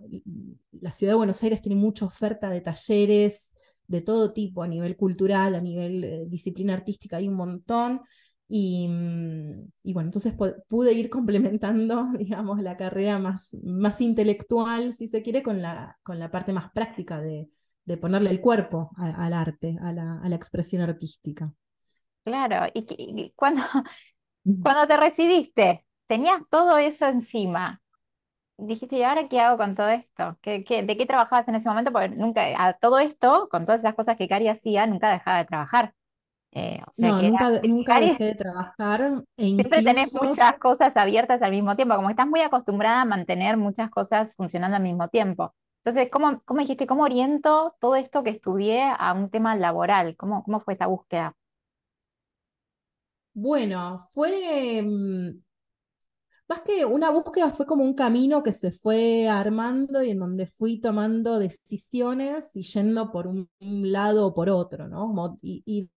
la 0.74 0.92
ciudad 0.92 1.14
de 1.14 1.18
Buenos 1.18 1.42
Aires 1.44 1.62
tiene 1.62 1.80
mucha 1.80 2.06
oferta 2.06 2.50
de 2.50 2.60
talleres, 2.60 3.56
de 3.88 4.02
todo 4.02 4.34
tipo, 4.34 4.64
a 4.64 4.68
nivel 4.68 4.96
cultural, 4.96 5.56
a 5.56 5.62
nivel 5.62 6.04
eh, 6.04 6.26
disciplina 6.28 6.74
artística, 6.74 7.18
hay 7.18 7.28
un 7.28 7.36
montón. 7.36 8.02
Y, 8.48 8.88
mm, 8.88 9.72
y, 9.84 9.94
bueno, 9.94 10.08
entonces 10.10 10.34
pude 10.68 10.94
ir 10.94 11.10
complementando, 11.10 12.08
digamos, 12.18 12.62
la 12.62 12.78
carrera 12.78 13.20
más, 13.20 13.58
más 13.64 14.02
intelectual, 14.02 14.94
si 14.94 15.08
se 15.08 15.22
quiere, 15.22 15.44
con 15.44 15.62
la, 15.62 15.98
con 16.04 16.20
la 16.20 16.32
parte 16.32 16.54
más 16.54 16.72
práctica 16.72 17.22
de, 17.22 17.50
de 17.86 17.98
ponerle 17.98 18.32
el 18.32 18.42
cuerpo 18.42 18.92
al 18.98 19.34
arte, 19.34 19.78
a 19.82 19.92
la, 19.94 20.20
a 20.22 20.30
la, 20.30 20.36
expresión 20.36 20.82
artística. 20.82 21.52
Claro, 22.24 22.72
y, 22.74 23.32
cuando, 23.36 23.62
cuando 24.64 24.88
te 24.88 24.98
recibiste, 24.98 25.86
tenías 26.08 26.42
todo 26.50 26.78
eso 26.78 27.08
encima 27.08 27.82
dijiste, 28.58 28.98
¿y 28.98 29.04
ahora 29.04 29.28
qué 29.28 29.40
hago 29.40 29.58
con 29.58 29.76
todo 29.76 29.90
esto? 29.90 30.38
¿Qué, 30.42 30.64
de 30.64 30.98
qué 30.98 31.06
trabajabas 31.06 31.48
en 31.48 31.56
ese 31.56 31.70
momento? 31.70 31.92
Porque 31.92 32.10
nunca, 32.10 32.44
a 32.58 32.74
todo 32.74 33.00
esto, 33.00 33.48
con 33.50 33.66
todas 33.66 33.82
esas 33.82 33.96
cosas 33.96 34.18
que 34.18 34.28
Cari 34.28 34.48
hacía, 34.48 34.88
nunca 34.88 35.12
dejaba 35.12 35.40
de 35.40 35.46
trabajar. 35.46 35.94
Eh, 36.52 36.82
no, 36.98 37.22
nunca, 37.22 37.50
nunca 37.64 38.00
dejé 38.00 38.24
de 38.26 38.36
trabajar. 38.36 39.24
E 39.38 39.46
siempre 39.48 39.84
tenés 39.84 40.14
muchas 40.14 40.58
cosas 40.58 40.96
abiertas 40.96 41.42
al 41.42 41.52
mismo 41.52 41.76
tiempo, 41.76 41.96
como 41.96 42.08
que 42.08 42.14
estás 42.14 42.28
muy 42.28 42.42
acostumbrada 42.42 43.02
a 43.02 43.06
mantener 43.06 43.58
muchas 43.58 43.90
cosas 43.90 44.36
funcionando 44.36 44.78
al 44.78 44.84
mismo 44.84 45.10
tiempo. 45.10 45.54
Entonces, 45.84 46.10
¿cómo, 46.10 46.42
cómo 46.46 46.62
dijiste, 46.62 46.88
cómo 46.88 47.04
oriento 47.04 47.76
todo 47.80 47.96
esto 47.96 48.24
que 48.24 48.32
estudié 48.32 48.84
a 48.98 49.14
un 49.14 49.30
tema 49.30 49.56
laboral? 49.56 50.16
¿Cómo, 50.16 50.44
cómo 50.44 50.60
fue 50.62 50.74
esa 50.74 50.88
búsqueda? 50.88 51.36
Bueno, 53.34 54.00
fue 54.14 54.82
mm, 54.82 55.45
más 56.48 56.62
que 56.62 56.86
una 56.86 57.10
búsqueda, 57.10 57.52
fue 57.52 57.66
como 57.66 57.84
un 57.84 57.96
camino 57.96 58.44
que 58.44 58.54
se 58.54 58.72
fue 58.72 59.28
armando 59.28 60.04
y 60.04 60.12
en 60.12 60.20
donde 60.20 60.46
fui 60.48 60.80
tomando 60.80 61.40
decisiones 61.40 62.56
y 62.56 62.62
yendo 62.62 63.12
por 63.12 63.28
un, 63.28 63.50
lado 63.60 64.28
o 64.28 64.34
por 64.34 64.50
otro, 64.50 64.88
¿no? 64.88 65.40
y, 65.42 65.90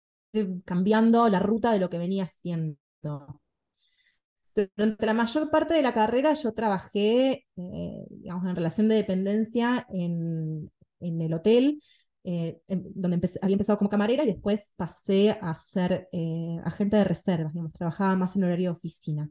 cambiando 0.66 1.28
la 1.30 1.40
ruta 1.40 1.72
de 1.72 1.80
lo 1.80 1.90
que 1.90 1.98
venía 1.98 2.26
haciendo. 2.26 2.78
Durante 4.54 5.06
la 5.06 5.14
mayor 5.14 5.50
parte 5.52 5.74
de 5.74 5.82
la 5.82 5.94
carrera 5.94 6.34
yo 6.34 6.54
trabajé, 6.54 7.46
eh, 7.56 8.06
digamos, 8.10 8.50
en 8.50 8.56
relación 8.56 8.88
de 8.88 8.96
dependencia 8.96 9.88
en, 9.90 10.72
en 11.00 11.22
el 11.22 11.34
hotel, 11.34 11.80
eh, 12.24 12.60
donde 12.68 13.22
había 13.42 13.54
empezado 13.54 13.78
como 13.78 13.90
camarera 13.90 14.24
y 14.24 14.28
después 14.28 14.74
pasé 14.76 15.32
a 15.42 15.56
ser 15.56 16.10
eh, 16.12 16.58
agente 16.66 16.98
de 16.98 17.06
reservas, 17.06 17.54
digamos, 17.54 17.72
trabajaba 17.72 18.18
más 18.18 18.36
en 18.36 18.44
horario 18.44 18.66
de 18.66 18.78
oficina. 18.78 19.30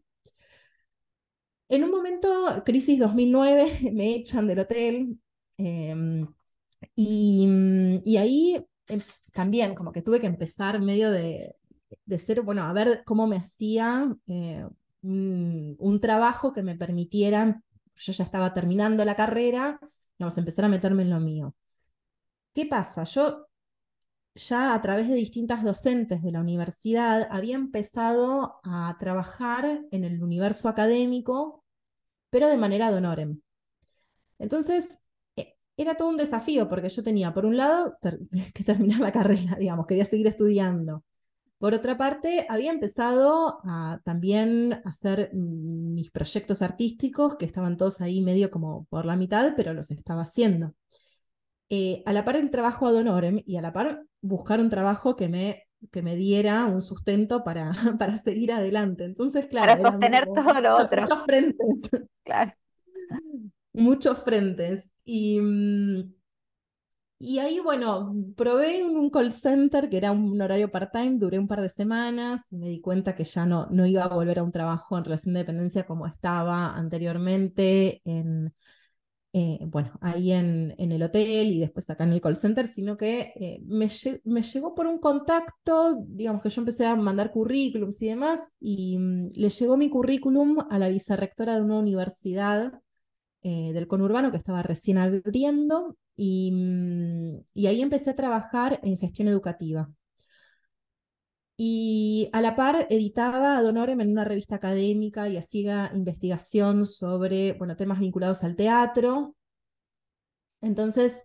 En 1.68 1.84
un 1.84 1.90
momento, 1.90 2.62
crisis 2.64 2.98
2009, 2.98 3.80
me 3.92 4.14
echan 4.14 4.46
del 4.46 4.60
hotel 4.60 5.18
em, 5.58 6.26
y, 6.94 8.16
ahí 8.18 8.64
em, 8.88 9.00
también 9.32 9.74
como 9.74 9.92
que 9.92 10.02
tuve 10.02 10.20
que 10.20 10.26
empezar 10.26 10.80
medio 10.80 11.10
de, 11.10 11.56
de 12.04 12.18
cero, 12.18 12.42
bueno, 12.44 12.62
a 12.62 12.72
ver 12.72 13.02
cómo 13.04 13.26
me 13.26 13.36
hacía 13.36 14.14
eh, 14.26 14.66
un, 15.02 15.98
trabajo 16.00 16.52
que 16.52 16.62
me 16.62 16.76
permitiera, 16.76 17.62
yo 17.94 18.12
ya 18.12 18.24
estaba 18.24 18.52
terminando 18.54 19.04
la 19.04 19.16
carrera, 19.16 19.80
vamos 20.18 20.36
a 20.36 20.40
empezar 20.40 20.64
a 20.64 20.68
meterme 20.68 21.02
en 21.02 21.10
lo 21.10 21.20
mío. 21.20 21.54
¿Qué 22.54 22.66
pasa? 22.66 23.04
Yo 23.04 23.45
ya 24.36 24.74
a 24.74 24.82
través 24.82 25.08
de 25.08 25.14
distintas 25.14 25.64
docentes 25.64 26.22
de 26.22 26.30
la 26.30 26.40
universidad 26.40 27.26
había 27.30 27.56
empezado 27.56 28.60
a 28.64 28.96
trabajar 28.98 29.84
en 29.90 30.04
el 30.04 30.22
universo 30.22 30.68
académico, 30.68 31.64
pero 32.30 32.48
de 32.48 32.56
manera 32.56 32.90
de 32.90 32.98
honorem. 32.98 33.40
Entonces, 34.38 35.00
e, 35.36 35.56
era 35.76 35.94
todo 35.96 36.08
un 36.10 36.16
desafío 36.16 36.68
porque 36.68 36.90
yo 36.90 37.02
tenía, 37.02 37.32
por 37.34 37.46
un 37.46 37.56
lado, 37.56 37.98
que 38.54 38.64
terminar 38.64 39.00
la 39.00 39.12
carrera, 39.12 39.56
digamos, 39.60 39.86
quería 39.86 40.04
seguir 40.04 40.26
estudiando. 40.26 41.04
Por 41.58 41.72
otra 41.72 41.96
parte, 41.96 42.46
había 42.50 42.70
empezado 42.70 43.60
a 43.64 44.00
también 44.04 44.82
hacer 44.84 45.30
mis 45.32 46.10
proyectos 46.10 46.60
artísticos, 46.60 47.36
que 47.36 47.46
estaban 47.46 47.78
todos 47.78 48.02
ahí 48.02 48.20
medio 48.20 48.50
como 48.50 48.84
por 48.90 49.06
la 49.06 49.16
mitad, 49.16 49.54
pero 49.56 49.72
los 49.72 49.90
estaba 49.90 50.22
haciendo. 50.22 50.74
Eh, 51.68 52.02
a 52.06 52.12
la 52.12 52.24
par 52.24 52.36
el 52.36 52.50
trabajo 52.50 52.86
ad 52.86 52.94
honorem 52.94 53.42
y 53.44 53.56
a 53.56 53.62
la 53.62 53.72
par 53.72 54.04
buscar 54.20 54.60
un 54.60 54.70
trabajo 54.70 55.16
que 55.16 55.28
me, 55.28 55.64
que 55.90 56.02
me 56.02 56.14
diera 56.14 56.64
un 56.66 56.82
sustento 56.82 57.42
para, 57.42 57.72
para 57.98 58.16
seguir 58.18 58.52
adelante. 58.52 59.04
Entonces, 59.04 59.46
claro. 59.48 59.72
Para 59.72 59.90
sostener 59.90 60.26
todo 60.26 60.60
lo 60.60 60.76
otro. 60.76 61.02
Muchos 61.02 61.22
frentes. 61.24 61.90
Claro. 62.24 62.52
Muchos 63.72 64.18
frentes. 64.24 64.90
Y. 65.04 65.40
Y 67.18 67.38
ahí, 67.38 67.60
bueno, 67.60 68.14
probé 68.36 68.84
un 68.84 69.08
call 69.08 69.32
center 69.32 69.88
que 69.88 69.96
era 69.96 70.12
un 70.12 70.38
horario 70.42 70.70
part-time, 70.70 71.16
duré 71.18 71.38
un 71.38 71.48
par 71.48 71.62
de 71.62 71.70
semanas 71.70 72.42
y 72.50 72.56
me 72.58 72.68
di 72.68 72.80
cuenta 72.82 73.14
que 73.14 73.24
ya 73.24 73.46
no, 73.46 73.68
no 73.70 73.86
iba 73.86 74.04
a 74.04 74.14
volver 74.14 74.38
a 74.38 74.42
un 74.42 74.52
trabajo 74.52 74.98
en 74.98 75.04
relación 75.04 75.32
de 75.32 75.40
dependencia 75.40 75.86
como 75.86 76.06
estaba 76.06 76.76
anteriormente 76.76 78.02
en, 78.04 78.52
eh, 79.38 79.58
bueno, 79.66 79.92
ahí 80.00 80.32
en, 80.32 80.74
el 80.78 81.02
hotel 81.02 81.48
y 81.48 81.60
después 81.60 81.90
acá 81.90 82.04
en 82.04 82.12
el 82.12 82.20
call 82.20 82.36
center, 82.36 82.66
sino 82.66 82.96
que 82.96 83.32
eh, 83.34 83.60
me, 83.66 83.88
me, 84.24 84.42
llegó 84.42 84.74
por 84.74 84.86
un 84.86 84.98
contacto, 84.98 85.96
digamos 86.06 86.42
que 86.42 86.50
yo 86.50 86.62
empecé 86.62 86.86
a 86.86 86.96
mandar 86.96 87.32
currículums 87.32 88.00
y 88.02 88.06
demás, 88.06 88.52
y 88.60 88.98
mm, 88.98 89.28
le 89.34 89.48
llegó 89.50 89.76
mi 89.76 89.90
currículum 89.90 90.58
a 90.70 90.78
la 90.78 90.88
vicerrectora 90.88 91.56
de 91.56 91.62
una 91.62 91.78
universidad 91.78 92.80
eh, 93.42 93.72
del 93.72 93.86
conurbano 93.86 94.30
que 94.30 94.38
estaba 94.38 94.62
recién 94.62 94.98
abriendo 94.98 95.96
Mm, 96.16 97.40
y, 97.54 97.66
ahí 97.66 97.82
empecé 97.82 98.10
a 98.10 98.14
trabajar 98.14 98.80
en 98.82 98.96
gestión 98.96 99.28
educativa. 99.28 99.90
Y 101.58 102.28
a 102.32 102.42
la 102.42 102.54
par 102.54 102.86
editaba 102.90 103.56
Ad 103.56 103.66
Honorem 103.66 104.00
en 104.02 104.10
una 104.12 104.24
revista 104.24 104.56
académica 104.56 105.28
y 105.28 105.38
hacía 105.38 105.90
investigación 105.94 106.84
sobre 106.86 107.54
bueno, 107.54 107.76
temas 107.76 107.98
vinculados 107.98 108.44
al 108.44 108.56
teatro. 108.56 109.34
Entonces, 110.60 111.22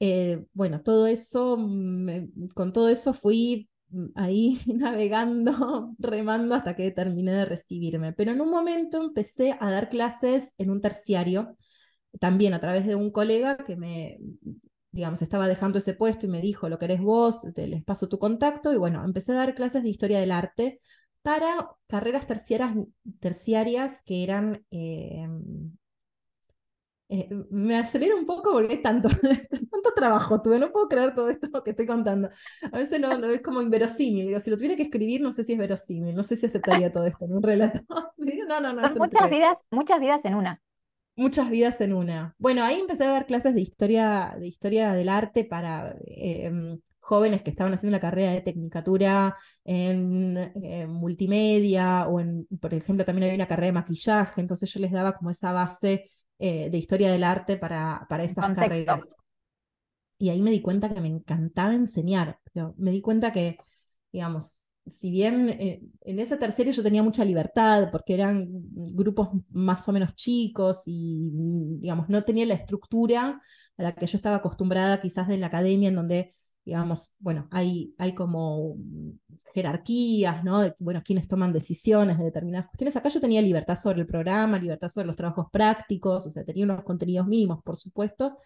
eh, 0.00 0.46
bueno, 0.52 0.82
todo 0.82 1.06
eso, 1.06 1.56
con 2.54 2.72
todo 2.72 2.88
eso 2.88 3.12
fui 3.12 3.68
mm, 3.90 4.06
ahí 4.14 4.60
navegando, 4.66 5.94
remando 5.98 6.54
hasta 6.54 6.76
que 6.76 6.90
terminé 6.90 7.32
de 7.32 7.44
recibirme. 7.44 8.12
Pero 8.12 8.32
en 8.32 8.40
un 8.40 8.50
momento 8.50 9.02
empecé 9.02 9.56
a 9.60 9.70
dar 9.70 9.88
clases 9.90 10.54
en 10.58 10.70
un 10.70 10.80
terciario 10.80 11.56
también 12.20 12.54
a 12.54 12.60
través 12.60 12.86
de 12.86 12.94
un 12.94 13.10
colega 13.10 13.58
que 13.58 13.76
me, 13.76 14.18
digamos, 14.90 15.22
estaba 15.22 15.48
dejando 15.48 15.78
ese 15.78 15.94
puesto 15.94 16.26
y 16.26 16.28
me 16.28 16.40
dijo, 16.40 16.68
lo 16.68 16.78
querés 16.78 17.00
vos, 17.00 17.40
te 17.54 17.66
les 17.66 17.84
paso 17.84 18.08
tu 18.08 18.18
contacto, 18.18 18.72
y 18.72 18.76
bueno, 18.76 19.04
empecé 19.04 19.32
a 19.32 19.36
dar 19.36 19.54
clases 19.54 19.82
de 19.82 19.90
historia 19.90 20.20
del 20.20 20.32
arte 20.32 20.80
para 21.22 21.70
carreras 21.86 22.26
terciarias, 22.26 22.74
terciarias 23.20 24.02
que 24.02 24.22
eran... 24.22 24.64
Eh, 24.70 25.26
eh, 27.10 27.26
me 27.50 27.74
acelera 27.74 28.14
un 28.14 28.26
poco 28.26 28.52
porque 28.52 28.74
hay 28.74 28.82
tanto, 28.82 29.08
tanto 29.70 29.94
trabajo 29.94 30.42
tuve, 30.42 30.58
no 30.58 30.70
puedo 30.70 30.88
creer 30.88 31.14
todo 31.14 31.30
esto 31.30 31.64
que 31.64 31.70
estoy 31.70 31.86
contando. 31.86 32.28
A 32.70 32.78
veces 32.78 33.00
no, 33.00 33.16
no 33.16 33.28
es 33.28 33.40
como 33.40 33.62
inverosímil. 33.62 34.26
Digo, 34.26 34.40
si 34.40 34.50
lo 34.50 34.56
tuviera 34.56 34.76
que 34.76 34.82
escribir, 34.82 35.22
no 35.22 35.32
sé 35.32 35.42
si 35.44 35.52
es 35.52 35.58
verosímil, 35.58 36.14
no 36.14 36.22
sé 36.22 36.36
si 36.36 36.46
aceptaría 36.46 36.92
todo 36.92 37.06
esto 37.06 37.24
en 37.24 37.32
un 37.34 37.42
relato. 37.42 37.80
No, 38.48 38.60
no, 38.60 38.72
no. 38.72 38.82
muchas, 38.94 39.30
vidas, 39.30 39.58
muchas 39.70 40.00
vidas 40.00 40.24
en 40.24 40.34
una. 40.34 40.62
Muchas 41.18 41.50
vidas 41.50 41.80
en 41.80 41.94
una. 41.94 42.36
Bueno, 42.38 42.62
ahí 42.62 42.78
empecé 42.78 43.02
a 43.02 43.10
dar 43.10 43.26
clases 43.26 43.52
de 43.52 43.60
historia, 43.60 44.36
de 44.38 44.46
historia 44.46 44.92
del 44.92 45.08
arte 45.08 45.44
para 45.44 45.96
em, 46.06 46.78
jóvenes 47.00 47.42
que 47.42 47.50
estaban 47.50 47.74
haciendo 47.74 47.96
la 47.96 48.00
carrera 48.00 48.30
de 48.30 48.40
tecnicatura 48.40 49.34
en, 49.64 50.52
multimedia 50.88 52.06
o 52.06 52.20
en, 52.20 52.46
por 52.60 52.72
ejemplo, 52.72 53.04
también 53.04 53.24
había 53.24 53.34
una 53.34 53.48
carrera 53.48 53.66
de 53.66 53.72
maquillaje, 53.72 54.40
entonces 54.40 54.72
yo 54.72 54.78
les 54.78 54.92
daba 54.92 55.16
como 55.16 55.30
esa 55.30 55.50
base 55.50 56.04
eh, 56.38 56.70
de 56.70 56.78
historia 56.78 57.10
del 57.10 57.24
arte 57.24 57.56
para, 57.56 58.06
para 58.08 58.22
esas 58.22 58.50
carreras. 58.50 59.08
Y 60.18 60.28
ahí 60.30 60.40
me 60.40 60.52
di 60.52 60.60
cuenta 60.60 60.88
que 60.94 61.00
me 61.00 61.08
encantaba 61.08 61.74
enseñar. 61.74 62.38
me 62.76 62.92
di 62.92 63.00
cuenta 63.00 63.32
que, 63.32 63.58
digamos, 64.12 64.62
si 64.90 65.10
bien 65.10 65.48
eh, 65.50 65.82
en 66.02 66.18
ese 66.18 66.36
terciario 66.36 66.72
yo 66.72 66.82
tenía 66.82 67.02
mucha 67.02 67.24
libertad, 67.24 67.90
porque 67.90 68.14
eran 68.14 68.46
grupos 68.94 69.30
más 69.50 69.88
o 69.88 69.92
menos 69.92 70.14
chicos 70.14 70.82
y, 70.86 71.30
digamos, 71.80 72.08
no 72.08 72.22
tenía 72.22 72.46
la 72.46 72.54
estructura 72.54 73.40
a 73.76 73.82
la 73.82 73.94
que 73.94 74.06
yo 74.06 74.16
estaba 74.16 74.36
acostumbrada 74.36 75.00
quizás 75.00 75.28
en 75.30 75.40
la 75.40 75.48
academia, 75.48 75.88
en 75.88 75.94
donde, 75.94 76.30
digamos, 76.64 77.14
bueno, 77.18 77.48
hay, 77.50 77.94
hay 77.98 78.14
como 78.14 78.76
jerarquías, 79.54 80.44
¿no? 80.44 80.62
Bueno, 80.78 81.02
quienes 81.04 81.28
toman 81.28 81.52
decisiones 81.52 82.18
de 82.18 82.24
determinadas 82.24 82.68
cuestiones. 82.68 82.96
Acá 82.96 83.08
yo 83.08 83.20
tenía 83.20 83.42
libertad 83.42 83.76
sobre 83.76 84.00
el 84.00 84.06
programa, 84.06 84.58
libertad 84.58 84.88
sobre 84.88 85.06
los 85.06 85.16
trabajos 85.16 85.46
prácticos, 85.52 86.26
o 86.26 86.30
sea, 86.30 86.44
tenía 86.44 86.64
unos 86.64 86.82
contenidos 86.84 87.26
mínimos, 87.26 87.62
por 87.62 87.76
supuesto, 87.76 88.36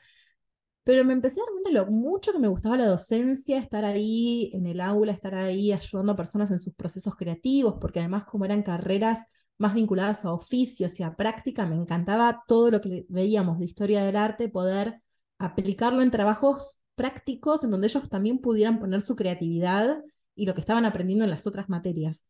pero 0.85 1.05
me 1.05 1.13
empecé 1.13 1.41
a 1.41 1.45
dar 1.45 1.53
cuenta 1.53 1.71
lo 1.71 1.91
mucho 1.91 2.33
que 2.33 2.39
me 2.39 2.49
gustaba 2.49 2.77
la 2.77 2.87
docencia, 2.87 3.59
estar 3.59 3.85
ahí 3.85 4.51
en 4.53 4.67
el 4.67 4.81
aula, 4.81 5.13
estar 5.13 5.35
ahí 5.35 5.73
ayudando 5.73 6.13
a 6.13 6.17
personas 6.17 6.51
en 6.51 6.59
sus 6.59 6.75
procesos 6.75 7.15
creativos, 7.17 7.77
porque 7.81 8.01
además 8.01 8.25
como 8.25 8.45
eran 8.45 8.63
carreras 8.63 9.27
más 9.59 9.75
vinculadas 9.75 10.25
a 10.25 10.33
oficios 10.33 10.99
y 10.99 11.03
a 11.05 11.15
práctica, 11.15 11.67
me 11.67 11.77
encantaba 11.77 12.43
todo 12.49 12.71
lo 12.71 12.81
que 12.81 13.07
veíamos 13.09 13.59
de 13.59 13.67
historia 13.67 14.05
del 14.05 14.17
arte, 14.17 14.49
poder 14.49 15.01
aplicarlo 15.39 16.03
en 16.03 16.11
trabajos 16.11 16.81
prácticos 16.95 17.65
en 17.65 17.71
donde 17.71 17.87
ellos 17.89 18.09
también 18.09 18.39
pudieran 18.39 18.79
poner 18.81 19.03
su 19.03 19.17
creatividad 19.17 20.03
y 20.35 20.47
lo 20.47 20.55
que 20.55 20.61
estaban 20.61 20.85
aprendiendo 20.85 21.25
en 21.25 21.31
las 21.31 21.47
otras 21.47 21.69
materias. 21.69 22.27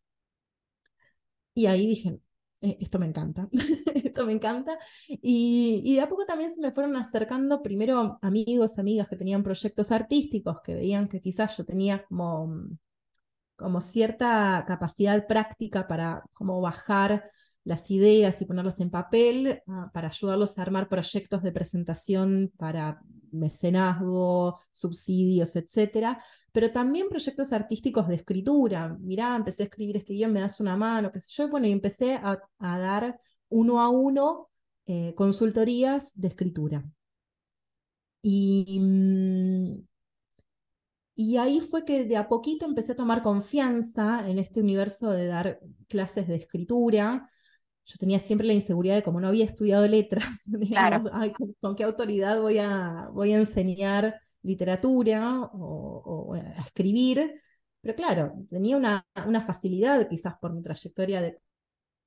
Y 1.55 1.67
ahí 1.67 1.87
dije, 1.87 2.19
eh, 2.63 2.79
esto 2.81 2.99
me 2.99 3.07
encanta, 3.07 3.49
esto 3.95 4.25
me 4.25 4.33
encanta. 4.33 4.79
Y, 5.09 5.95
de 5.95 6.01
a 6.01 6.09
poco 6.09 6.25
también 6.25 6.53
se 6.55 6.61
me 6.61 6.73
fueron 6.73 6.97
acercando 6.97 7.61
primero 7.63 8.19
amigos, 8.23 8.79
amigas 8.79 9.09
que 9.09 9.17
tenían 9.17 9.43
proyectos 9.43 9.91
artísticos, 9.91 10.59
que 10.63 10.75
veían 10.75 11.09
que 11.09 11.21
quizás 11.21 11.57
yo 11.57 11.65
tenía 11.65 12.05
como, 12.05 12.55
como 13.57 13.81
cierta 13.81 14.65
capacidad 14.67 15.27
práctica 15.27 15.89
para 15.89 16.23
como 16.33 16.61
bajar 16.61 17.25
las 17.65 17.91
ideas 17.91 18.41
y 18.41 18.45
ponerlas 18.45 18.81
en 18.81 18.91
papel 18.91 19.63
ah, 19.69 19.91
para 19.93 20.09
ayudarlos 20.09 20.59
a 20.59 20.63
armar 20.63 20.89
proyectos 20.89 21.43
de 21.43 21.53
presentación 21.53 22.53
para 22.57 23.01
mecenazgo, 23.33 24.61
subsidios, 24.73 25.57
etcétera, 25.57 26.23
pero 26.53 26.71
también 26.71 27.09
proyectos 27.09 27.53
artísticos 27.53 28.09
de 28.09 28.17
escritura. 28.17 28.97
Mirá, 29.01 29.35
empecé 29.37 29.63
a 29.65 29.67
escribir 29.67 29.97
este 29.97 30.15
guion, 30.15 30.33
me 30.33 30.41
das 30.41 30.61
una 30.61 30.77
mano, 30.77 31.11
qué 31.11 31.21
sé 31.21 31.29
yo. 31.31 31.49
Bueno, 31.49 31.67
y 31.67 31.73
empecé 31.73 32.15
a, 32.15 32.39
dar 32.61 33.19
uno 33.49 33.81
a 33.81 33.89
uno 33.89 34.51
eh, 34.87 35.15
consultorías 35.17 36.13
de 36.15 36.29
escritura. 36.29 36.85
Y, 38.23 38.79
mm, 38.81 39.87
y 41.15 41.37
ahí 41.37 41.61
fue 41.61 41.85
que 41.85 42.05
de 42.05 42.17
a 42.17 42.29
poquito 42.29 42.67
empecé 42.67 42.93
a 42.93 42.97
tomar 42.97 43.23
confianza 43.23 44.29
en 44.29 44.39
este 44.39 44.61
universo 44.61 45.11
de 45.11 45.27
dar 45.27 45.61
clases 45.89 46.29
de 46.29 46.37
escritura 46.37 47.25
yo 47.85 47.99
tenía 47.99 48.19
siempre 48.19 48.47
la 48.47 48.55
inseguridad 48.55 48.95
de 48.95 49.03
como 49.03 49.21
no 49.21 49.29
había 49.29 49.45
estudiado 49.45 49.87
letras, 49.89 50.43
digamos, 50.47 51.11
¿con, 51.61 51.75
qué 51.75 51.85
autoridad 51.85 52.41
voy 52.41 52.59
a, 52.59 53.09
voy 53.13 53.33
a 53.33 53.39
enseñar 53.39 54.21
literatura 54.43 55.41
o, 55.53 56.35
a 56.35 56.63
escribir? 56.63 57.35
Pero 57.81 57.95
claro, 57.97 58.35
tenía 58.51 58.77
una, 58.77 59.05
facilidad 59.45 60.09
quizás 60.09 60.35
por 60.41 60.53
mi 60.53 60.63
trayectoria 60.63 61.21
de, 61.21 61.39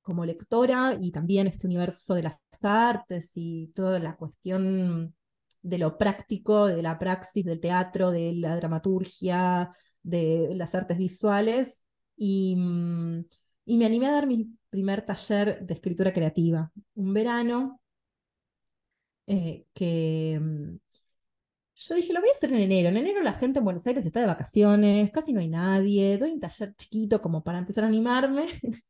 como 0.02 0.26
lectora 0.26 0.98
y 1.02 1.12
también 1.12 1.48
este 1.48 1.68
universo 1.68 2.16
de 2.16 2.24
las 2.24 2.38
artes 2.64 3.34
y 3.36 3.72
toda 3.76 4.00
la 4.00 4.16
cuestión 4.16 5.16
de 5.62 5.78
lo 5.80 5.98
práctico, 5.98 6.68
de 6.68 6.84
la 6.84 7.00
praxis 7.00 7.44
del 7.44 7.60
teatro, 7.60 8.12
de 8.12 8.34
la 8.36 8.56
dramaturgia, 8.56 9.70
de 10.04 10.50
las 10.54 10.76
artes 10.76 10.98
visuales. 10.98 11.84
Y, 12.16 12.56
me 12.56 13.86
animé 13.86 14.08
a 14.08 14.12
dar 14.12 14.28
mi 14.28 14.48
primer 14.70 15.02
taller 15.04 15.66
de 15.66 15.74
escritura 15.74 16.14
creativa. 16.14 16.72
Un 16.94 17.14
verano 17.14 17.82
eh, 19.28 19.66
que 19.74 20.40
yo 21.76 21.96
dije, 21.96 22.14
lo 22.14 22.22
voy 22.22 22.30
a 22.30 22.32
hacer 22.34 22.52
en 22.54 22.60
enero. 22.62 22.90
En 22.90 22.98
enero 22.98 23.22
la 23.22 23.34
gente 23.34 23.60
en 23.60 23.66
Buenos 23.66 23.86
Aires 23.88 24.06
está 24.06 24.22
de 24.22 24.28
vacaciones, 24.28 25.12
casi 25.12 25.34
no 25.34 25.40
hay 25.40 25.48
nadie, 25.50 26.18
doy 26.18 26.32
un 26.32 26.40
taller 26.40 26.74
chiquito 26.76 27.22
como 27.22 27.44
para 27.44 27.60
empezar 27.60 27.84
a 27.84 27.88
animarme. 27.88 28.46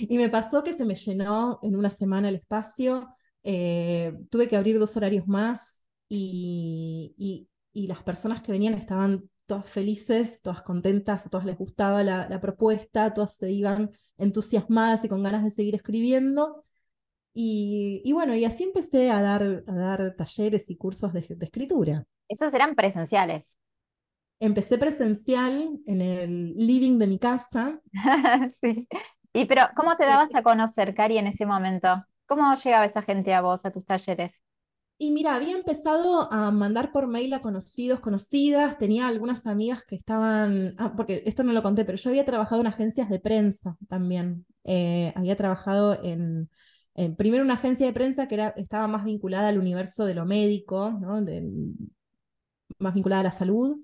y 0.00 0.16
me 0.18 0.28
pasó 0.28 0.62
que 0.64 0.72
se 0.72 0.84
me 0.84 0.94
llenó 0.94 1.60
en 1.62 1.76
una 1.76 1.90
semana 1.90 2.28
el 2.28 2.36
espacio. 2.36 3.08
Eh, 3.42 4.12
tuve 4.30 4.48
que 4.48 4.56
abrir 4.56 4.78
dos 4.78 4.96
horarios 4.96 5.26
más 5.28 5.84
y, 6.08 7.14
y, 7.18 7.48
y, 7.72 7.86
las 7.86 8.02
personas 8.02 8.40
que 8.40 8.52
venían 8.52 8.74
estaban 8.74 9.28
todas 9.46 9.68
felices, 9.68 10.40
todas 10.42 10.62
contentas, 10.62 11.26
a 11.26 11.30
todas 11.30 11.44
les 11.44 11.58
gustaba 11.58 12.02
la, 12.02 12.26
la 12.28 12.40
propuesta, 12.40 13.12
todas 13.12 13.36
se 13.36 13.52
iban 13.52 13.90
entusiasmadas 14.16 15.04
y 15.04 15.08
con 15.08 15.22
ganas 15.22 15.44
de 15.44 15.50
seguir 15.50 15.74
escribiendo. 15.74 16.62
Y, 17.36 18.12
bueno, 18.12 18.36
y 18.36 18.44
así 18.44 18.62
empecé 18.62 19.10
a 19.10 19.20
dar, 19.20 19.64
a 19.66 19.72
dar 19.74 20.14
talleres 20.16 20.70
y 20.70 20.76
cursos 20.76 21.12
de, 21.12 21.26
escritura. 21.40 22.06
¿Esos 22.28 22.54
eran 22.54 22.76
presenciales? 22.76 23.58
Empecé 24.38 24.78
presencial 24.78 25.80
en 25.84 26.00
el 26.00 26.54
living 26.54 26.98
de 26.98 27.06
mi 27.08 27.18
casa. 27.18 27.80
sí. 28.60 28.86
Y 29.32 29.46
pero, 29.46 29.62
¿cómo 29.76 29.96
te 29.96 30.04
dabas 30.04 30.28
a 30.32 30.44
conocer, 30.44 30.94
Cari, 30.94 31.18
en 31.18 31.26
ese 31.26 31.44
momento? 31.44 32.04
¿Cómo 32.26 32.54
llegaba 32.54 32.84
esa 32.84 33.02
gente 33.02 33.34
a 33.34 33.42
vos, 33.42 33.64
a 33.64 33.72
tus 33.72 33.84
talleres? 33.84 34.42
Y 34.96 35.10
mira, 35.10 35.34
había 35.34 35.56
empezado 35.56 36.32
a 36.32 36.52
mandar 36.52 36.92
por 36.92 37.08
mail 37.08 37.34
a 37.34 37.40
conocidos, 37.40 37.98
conocidas, 37.98 38.78
tenía 38.78 39.08
algunas 39.08 39.44
amigas 39.48 39.82
que 39.84 39.96
estaban, 39.96 40.76
ah, 40.78 40.94
porque 40.96 41.24
esto 41.26 41.42
no 41.42 41.52
lo 41.52 41.64
conté, 41.64 41.84
pero 41.84 41.98
yo 41.98 42.10
había 42.10 42.24
trabajado 42.24 42.60
en 42.60 42.68
agencias 42.68 43.08
de 43.08 43.18
prensa 43.18 43.76
también. 43.88 44.46
Eh, 44.62 45.12
había 45.16 45.34
trabajado 45.34 45.98
en, 46.00 46.48
primero 47.16 47.42
una 47.42 47.54
agencia 47.54 47.86
de 47.86 47.92
prensa 47.92 48.28
que 48.28 48.36
era, 48.36 48.48
estaba 48.56 48.86
más 48.88 49.04
vinculada 49.04 49.48
al 49.48 49.58
universo 49.58 50.04
de 50.04 50.14
lo 50.14 50.26
médico, 50.26 50.92
¿no? 51.00 51.20
más 52.78 52.94
vinculada 52.94 53.20
a 53.20 53.24
la 53.24 53.32
salud. 53.32 53.80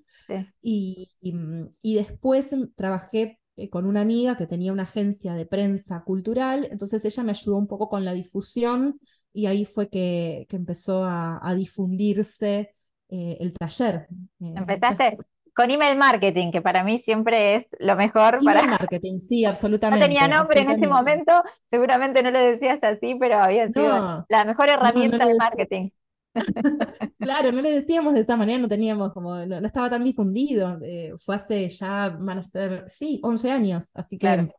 Y, 0.61 1.11
y, 1.19 1.95
después 1.95 2.49
trabajé 2.75 3.39
eh, 3.57 3.69
con 3.69 3.85
una 3.85 4.01
amiga 4.01 4.37
que 4.37 4.47
tenía 4.47 4.71
una 4.71 4.83
agencia 4.83 5.33
de 5.33 5.45
prensa 5.45 6.03
cultural, 6.03 6.67
entonces 6.71 7.03
ella 7.03 7.23
me 7.23 7.31
ayudó 7.31 7.57
un 7.57 7.67
poco 7.67 7.89
con 7.89 8.05
la 8.05 8.13
difusión 8.13 8.99
y 9.33 9.47
ahí 9.47 9.65
fue 9.65 9.89
que, 9.89 10.45
que 10.49 10.55
empezó 10.55 11.03
a, 11.03 11.53
difundirse 11.55 12.71
eh, 13.09 13.37
el 13.41 13.53
taller. 13.53 14.07
Eh, 14.39 14.53
Empezaste 14.55 15.17
con 15.53 15.69
email 15.69 15.97
marketing, 15.97 16.51
que 16.51 16.61
para 16.61 16.83
mí 16.83 16.99
siempre 16.99 17.55
es 17.55 17.67
lo 17.79 17.95
mejor 17.95 18.35
email 18.41 18.45
para... 18.45 18.67
marketing, 18.67 19.19
sí, 19.19 19.45
absolutamente. 19.45 20.05
No 20.07 20.13
tenía 20.13 20.27
nombre 20.27 20.61
en 20.61 20.69
ese 20.71 20.87
momento, 20.87 21.43
seguramente 21.69 22.23
no 22.23 22.31
lo 22.31 22.39
decías 22.39 22.83
así, 22.83 23.15
pero 23.19 23.37
había 23.37 23.67
sido 23.67 24.25
la 24.29 24.45
mejor 24.45 24.69
herramienta 24.69 25.25
de 25.25 25.35
marketing. 25.35 25.89
claro, 27.19 27.51
no 27.51 27.61
le 27.61 27.71
decíamos 27.71 28.13
de 28.13 28.21
esa 28.21 28.37
manera, 28.37 28.59
no 28.59 28.69
teníamos 28.69 29.11
como, 29.11 29.35
no, 29.45 29.57
estaba 29.57 29.89
tan 29.89 30.03
difundido. 30.03 30.79
Eh, 30.83 31.13
fue 31.17 31.35
hace 31.35 31.67
ya, 31.69 32.15
van 32.19 32.39
a 32.39 32.43
ser, 32.43 32.85
sí, 32.87 33.19
11 33.23 33.51
años, 33.51 33.91
así 33.95 34.17
que 34.17 34.49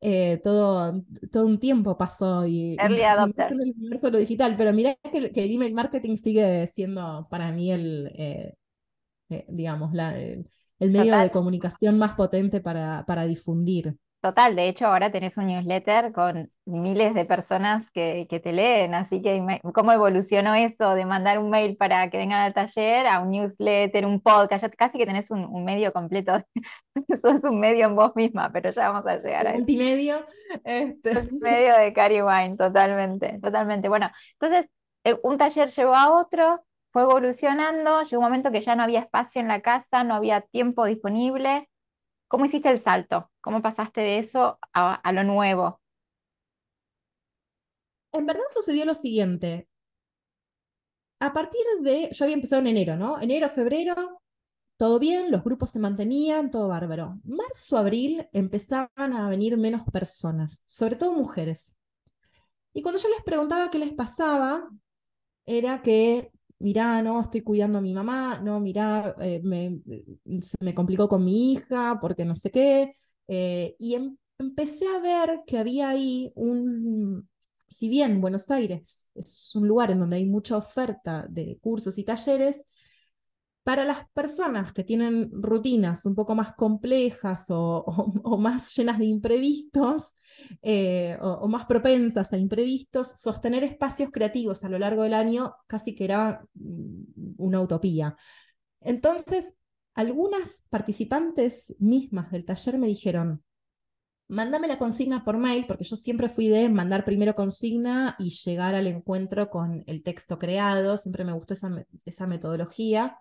eh, 0.00 0.40
todo, 0.42 1.02
todo 1.30 1.44
un 1.44 1.58
tiempo 1.58 1.98
pasó 1.98 2.46
y, 2.46 2.74
Early 2.78 3.02
adopter. 3.02 3.52
el 3.52 3.60
universo 3.76 4.10
lo 4.10 4.16
digital, 4.16 4.54
pero 4.56 4.72
mira 4.72 4.96
que, 5.12 5.18
el 5.18 5.54
email 5.54 5.74
marketing 5.74 6.16
sigue 6.16 6.66
siendo 6.66 7.26
para 7.28 7.52
mí 7.52 7.70
el, 7.70 8.10
eh, 8.14 8.54
digamos, 9.48 9.92
la, 9.92 10.16
el, 10.18 10.46
medio 10.78 11.18
de 11.18 11.30
comunicación 11.30 11.98
más 11.98 12.14
potente 12.14 12.60
para, 12.60 13.04
para 13.06 13.26
difundir. 13.26 13.96
Total, 14.20 14.54
de 14.54 14.68
hecho 14.68 14.86
ahora 14.86 15.10
tenés 15.10 15.38
un 15.38 15.46
newsletter 15.46 16.12
con 16.12 16.52
miles 16.66 17.14
de 17.14 17.24
personas 17.24 17.90
que, 17.90 18.26
que 18.28 18.38
te 18.38 18.52
leen, 18.52 18.94
así 18.94 19.22
que 19.22 19.42
cómo 19.72 19.92
evolucionó 19.92 20.54
eso 20.54 20.94
de 20.94 21.06
mandar 21.06 21.38
un 21.38 21.48
mail 21.48 21.78
para 21.78 22.10
que 22.10 22.18
vengan 22.18 22.42
al 22.42 22.52
taller 22.52 23.06
a 23.06 23.20
un 23.20 23.30
newsletter, 23.30 24.04
un 24.04 24.20
podcast, 24.20 24.62
ya 24.62 24.68
casi 24.68 24.98
que 24.98 25.06
tenés 25.06 25.30
un, 25.30 25.64
medio 25.64 25.94
completo, 25.94 26.32
sos 27.22 27.42
un 27.44 27.60
medio 27.60 27.86
en 27.86 27.96
vos 27.96 28.12
misma, 28.14 28.52
pero 28.52 28.70
ya 28.70 28.90
vamos 28.90 29.06
a 29.06 29.16
llegar 29.16 29.46
a 29.46 29.50
eso. 29.52 29.58
Multimedio. 29.60 30.22
Este. 30.64 31.30
Medio 31.40 31.78
de 31.78 31.92
Cari 31.94 32.20
Wine, 32.20 32.56
totalmente, 32.58 33.38
totalmente. 33.40 33.88
Bueno, 33.88 34.10
entonces 34.38 34.70
eh, 35.04 35.18
un 35.22 35.38
taller 35.38 35.70
llevó 35.70 35.94
a 35.94 36.20
otro, 36.20 36.62
fue 36.92 37.02
evolucionando, 37.02 38.02
llegó 38.02 38.20
un 38.20 38.24
momento 38.24 38.50
que 38.50 38.60
ya 38.60 38.74
no 38.76 38.82
había 38.82 39.00
espacio 39.00 39.40
en 39.40 39.48
la 39.48 39.60
casa, 39.60 40.04
no 40.04 40.14
había 40.14 40.40
tiempo 40.42 40.84
disponible 40.84 41.68
¿Cómo 42.30 42.44
hiciste 42.44 42.68
el 42.68 42.78
salto? 42.78 43.28
¿Cómo 43.40 43.60
pasaste 43.60 44.02
de 44.02 44.20
eso 44.20 44.56
a, 44.72 45.12
lo 45.12 45.24
nuevo? 45.24 45.80
En 48.12 48.24
verdad 48.24 48.44
sucedió 48.50 48.84
lo 48.84 48.94
siguiente. 48.94 49.68
A 51.18 51.32
partir 51.32 51.60
de, 51.80 52.08
yo 52.12 52.24
había 52.24 52.36
empezado 52.36 52.60
en 52.60 52.68
enero, 52.68 52.94
¿no? 52.94 53.20
Enero, 53.20 53.48
febrero, 53.48 54.22
todo 54.76 55.00
bien, 55.00 55.32
los 55.32 55.42
grupos 55.42 55.70
se 55.70 55.80
mantenían, 55.80 56.52
todo 56.52 56.68
bárbaro. 56.68 57.18
Marzo, 57.24 57.76
abril 57.76 58.28
empezaban 58.32 59.12
a 59.12 59.28
venir 59.28 59.56
menos 59.56 59.82
personas, 59.90 60.62
sobre 60.64 60.94
todo 60.94 61.12
mujeres. 61.12 61.74
Y 62.72 62.82
cuando 62.82 63.00
yo 63.00 63.08
les 63.08 63.24
preguntaba 63.24 63.72
qué 63.72 63.80
les 63.80 63.92
pasaba, 63.92 64.70
era 65.46 65.82
que 65.82 66.30
mirá, 66.60 67.02
no, 67.02 67.20
estoy 67.22 67.42
cuidando 67.42 67.78
a 67.78 67.80
mi 67.82 67.92
mamá, 67.94 68.40
no, 68.42 68.60
mirá, 68.60 69.14
eh, 69.20 69.40
me, 69.44 69.80
se 70.42 70.56
me 70.60 70.74
complicó 70.74 71.08
con 71.08 71.24
mi 71.24 71.52
hija 71.52 71.98
porque 72.00 72.24
no 72.24 72.34
sé 72.34 72.50
qué. 72.50 72.92
Eh, 73.28 73.76
y 73.78 73.94
em, 73.94 74.16
empecé 74.38 74.86
a 74.88 75.00
ver 75.00 75.40
que 75.46 75.58
había 75.58 75.88
ahí 75.90 76.32
un, 76.36 77.28
si 77.68 77.88
bien 77.88 78.20
Buenos 78.20 78.50
Aires 78.50 79.08
es 79.14 79.54
un 79.54 79.68
lugar 79.68 79.90
en 79.90 80.00
donde 80.00 80.16
hay 80.16 80.26
mucha 80.26 80.56
oferta 80.56 81.26
de 81.28 81.58
cursos 81.60 81.98
y 81.98 82.04
talleres, 82.04 82.64
para 83.62 83.84
las 83.84 84.08
personas 84.12 84.72
que 84.72 84.84
tienen 84.84 85.30
rutinas 85.32 86.06
un 86.06 86.14
poco 86.14 86.34
más 86.34 86.54
complejas 86.54 87.46
o, 87.50 87.84
más 88.38 88.74
llenas 88.74 88.98
de 88.98 89.06
imprevistos 89.06 90.14
eh, 90.62 91.18
o, 91.20 91.46
más 91.48 91.66
propensas 91.66 92.32
a 92.32 92.38
imprevistos, 92.38 93.20
sostener 93.20 93.64
espacios 93.64 94.10
creativos 94.10 94.64
a 94.64 94.68
lo 94.68 94.78
largo 94.78 95.02
del 95.02 95.14
año 95.14 95.54
casi 95.66 95.94
que 95.94 96.04
era 96.04 96.42
mm, 96.54 97.34
una 97.36 97.60
utopía. 97.60 98.16
Entonces, 98.80 99.54
algunas 99.94 100.64
participantes 100.70 101.74
mismas 101.78 102.30
del 102.30 102.46
taller 102.46 102.78
me 102.78 102.86
dijeron, 102.86 103.44
mándame 104.28 104.68
la 104.68 104.78
consigna 104.78 105.24
por 105.24 105.36
mail, 105.36 105.66
porque 105.66 105.84
yo 105.84 105.96
siempre 105.96 106.28
fui 106.30 106.48
de 106.48 106.68
mandar 106.70 107.04
primero 107.04 107.34
consigna 107.34 108.16
y 108.18 108.30
llegar 108.30 108.74
al 108.74 108.86
encuentro 108.86 109.50
con 109.50 109.84
el 109.86 110.02
texto 110.02 110.38
creado, 110.38 110.96
siempre 110.96 111.24
me 111.24 111.32
gustó 111.32 111.52
esa, 111.54 111.70
esa 112.06 112.26
metodología. 112.26 113.18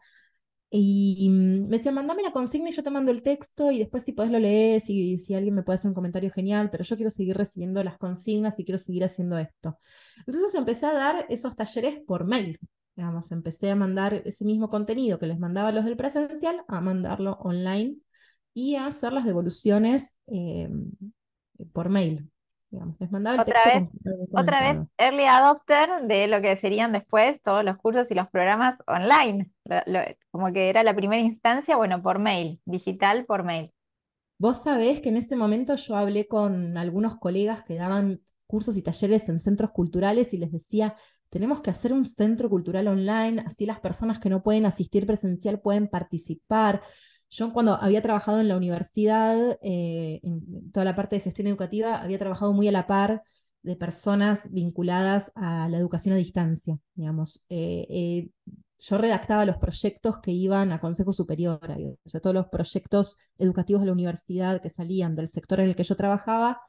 Y 0.71 1.29
me 1.32 1.77
decía, 1.77 1.91
mandame 1.91 2.21
la 2.21 2.32
consigna 2.32 2.69
y 2.69 2.71
yo 2.73 2.84
te 2.84 2.91
mando 2.91 3.12
el 3.12 3.23
texto 3.23 3.71
y 3.71 3.79
después 3.79 4.03
si 4.03 4.13
podés 4.13 4.32
lo 4.32 4.38
lees 4.38 4.88
y 4.89 5.17
si 5.17 5.34
alguien 5.34 5.55
me 5.55 5.63
puede 5.63 5.77
hacer 5.77 5.89
un 5.89 5.95
comentario 5.95 6.29
genial, 6.32 6.69
pero 6.69 6.84
yo 6.84 6.95
quiero 6.95 7.10
seguir 7.10 7.36
recibiendo 7.36 7.84
las 7.84 7.97
consignas 7.97 8.60
y 8.60 8.65
quiero 8.65 8.77
seguir 8.77 9.03
haciendo 9.03 9.39
esto. 9.39 9.77
Entonces 10.19 10.53
empecé 10.53 10.86
a 10.86 10.93
dar 10.93 11.25
esos 11.29 11.55
talleres 11.55 11.99
por 12.05 12.25
mail, 12.25 12.60
digamos, 12.95 13.32
empecé 13.32 13.71
a 13.71 13.75
mandar 13.75 14.21
ese 14.25 14.45
mismo 14.45 14.69
contenido 14.69 15.17
que 15.17 15.27
les 15.27 15.39
mandaba 15.39 15.71
los 15.71 15.86
del 15.86 15.97
presencial, 15.97 16.63
a 16.67 16.82
mandarlo 16.82 17.34
online 17.41 17.97
y 18.53 18.75
a 18.75 18.86
hacer 18.88 19.13
las 19.13 19.25
devoluciones 19.25 20.15
eh, 20.27 20.69
por 21.73 21.89
mail 21.89 22.29
otra 22.71 23.63
vez, 23.65 23.84
otra 24.32 24.62
vez 24.62 24.88
early 24.97 25.25
adopter 25.25 25.89
de 26.08 26.27
lo 26.27 26.41
que 26.41 26.55
serían 26.58 26.91
después 26.91 27.41
todos 27.41 27.63
los 27.63 27.77
cursos 27.77 28.12
y 28.12 28.15
los 28.15 28.29
programas 28.29 28.77
online. 28.88 29.51
como 30.32 30.53
que 30.53 30.69
era 30.69 30.84
la 30.84 30.95
primera 30.95 31.21
instancia, 31.21 31.75
bueno, 31.75 32.01
por 32.01 32.19
mail, 32.19 32.62
digital 32.65 33.25
por 33.25 33.43
mail. 33.43 33.73
Vos 34.38 34.63
sabés 34.63 35.01
que 35.01 35.10
en 35.10 35.17
ese 35.17 35.36
momento 35.36 35.75
yo 35.75 35.95
hablé 35.95 36.27
con 36.27 36.77
algunos 36.77 37.17
colegas 37.17 37.63
que 37.63 37.75
daban 37.75 38.21
cursos 38.47 38.77
y 38.77 38.82
talleres 38.82 39.27
en 39.29 39.39
centros 39.39 39.71
culturales 39.71 40.34
y 40.34 40.38
les 40.38 40.51
decía, 40.51 40.95
tenemos 41.29 41.62
que 41.62 41.69
hacer 41.69 41.93
un 41.93 42.05
centro 42.05 42.49
cultural 42.49 42.88
online, 42.88 43.43
así 43.45 43.65
las 43.65 43.79
personas 43.79 44.19
que 44.19 44.29
no 44.29 44.41
pueden 44.41 44.65
asistir 44.65 45.05
presencial 45.05 45.60
pueden 45.60 45.88
participar. 45.88 46.82
Yo 47.29 47.53
cuando 47.53 47.75
había 47.75 48.01
trabajado 48.01 48.39
en 48.39 48.47
la 48.47 48.57
universidad, 48.57 49.57
eh, 49.61 50.19
en 50.23 50.71
toda 50.71 50.83
la 50.85 50.95
parte 50.95 51.15
de 51.15 51.21
gestión 51.21 51.47
educativa, 51.47 52.01
había 52.01 52.17
trabajado 52.17 52.53
muy 52.53 52.67
a 52.67 52.71
la 52.71 52.87
par 52.87 53.21
de 53.61 53.75
personas 53.75 54.51
vinculadas 54.51 55.31
a 55.35 55.69
la 55.69 55.77
educación 55.77 56.13
a 56.15 56.17
distancia, 56.17 56.79
digamos. 56.95 57.45
Eh, 57.49 57.85
eh, 57.89 58.29
yo 58.79 58.97
redactaba 58.97 59.45
los 59.45 59.57
proyectos 59.57 60.19
que 60.19 60.31
iban 60.31 60.71
a 60.71 60.79
Consejo 60.79 61.11
Superior, 61.11 61.59
o 61.61 62.09
sea, 62.09 62.21
todos 62.21 62.33
los 62.33 62.47
proyectos 62.47 63.17
educativos 63.37 63.81
de 63.81 63.87
la 63.87 63.93
universidad 63.93 64.61
que 64.61 64.69
salían 64.69 65.15
del 65.15 65.27
sector 65.27 65.59
en 65.59 65.67
el 65.67 65.75
que 65.75 65.83
yo 65.83 65.95
trabajaba, 65.97 66.61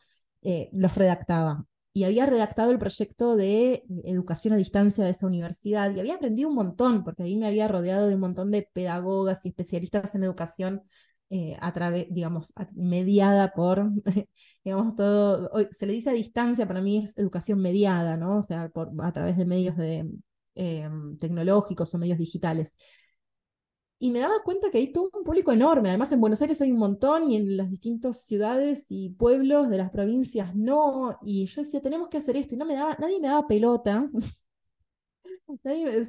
los 0.72 0.94
redactaba. 0.96 1.64
Y 1.92 2.04
había 2.04 2.26
redactado 2.26 2.70
el 2.70 2.78
proyecto 2.78 3.36
de 3.36 3.84
educación 4.04 4.54
a 4.54 4.56
distancia 4.56 5.04
de 5.04 5.10
esa 5.10 5.26
universidad 5.26 5.94
y 5.94 6.00
había 6.00 6.14
aprendido 6.14 6.48
un 6.48 6.54
montón, 6.54 7.02
porque 7.04 7.24
ahí 7.24 7.36
me 7.36 7.46
había 7.46 7.68
rodeado 7.68 8.06
de 8.06 8.14
un 8.14 8.20
montón 8.20 8.50
de 8.50 8.68
pedagogas 8.72 9.44
y 9.44 9.48
especialistas 9.48 10.14
en 10.14 10.22
educación 10.24 10.82
eh, 11.30 11.56
a 11.60 11.72
través, 11.72 12.06
digamos, 12.10 12.52
mediada 12.74 13.52
por, 13.52 13.90
digamos, 14.64 14.94
todo, 14.96 15.50
se 15.70 15.86
le 15.86 15.92
dice 15.92 16.10
a 16.10 16.12
distancia, 16.12 16.66
para 16.66 16.80
mí 16.82 16.98
es 17.04 17.16
educación 17.18 17.60
mediada, 17.60 18.16
¿no? 18.16 18.38
O 18.38 18.42
sea, 18.42 18.68
por, 18.68 18.90
a 19.00 19.12
través 19.12 19.36
de 19.36 19.46
medios 19.46 19.76
em, 20.54 21.16
tecnológicos 21.18 21.94
o 21.94 21.98
medios 21.98 22.18
digitales. 22.18 22.76
Y 24.02 24.10
me 24.10 24.20
daba 24.20 24.42
cuenta 24.42 24.70
que 24.70 24.78
hay 24.78 24.92
todo 24.92 25.10
un 25.12 25.22
público 25.22 25.52
enorme. 25.52 25.90
Además, 25.90 26.10
en 26.10 26.22
Buenos 26.22 26.40
Aires 26.40 26.58
hay 26.62 26.72
un 26.72 26.78
montón 26.78 27.30
y 27.30 27.36
en 27.36 27.58
las 27.58 27.68
distintas 27.68 28.22
ciudades 28.22 28.86
y 28.88 29.10
pueblos 29.10 29.68
de 29.68 29.76
las 29.76 29.90
provincias 29.90 30.56
no. 30.56 31.18
Y 31.22 31.44
yo 31.44 31.60
decía, 31.60 31.82
tenemos 31.82 32.08
que 32.08 32.16
hacer 32.16 32.34
esto. 32.36 32.54
Y 32.54 32.58
no 32.58 32.64
me 32.64 32.74
daba, 32.76 32.96
nadie 32.98 33.20
me 33.20 33.28
daba 33.28 33.46
pelota. 33.46 34.08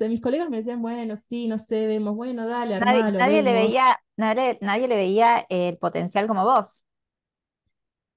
mis 0.10 0.22
colegas 0.22 0.50
me 0.50 0.58
decían, 0.58 0.82
bueno, 0.82 1.16
sí, 1.18 1.48
no 1.48 1.58
sé, 1.58 1.88
vemos, 1.88 2.16
bueno, 2.16 2.48
dale, 2.48 2.76
armalo. 2.76 3.18
Nadie, 3.18 3.42
le 3.42 3.54
veía, 3.54 4.00
nadie, 4.16 4.58
nadie 4.62 4.88
le 4.88 4.96
veía 4.96 5.46
el 5.50 5.78
potencial 5.78 6.28
como 6.28 6.44
vos. 6.46 6.84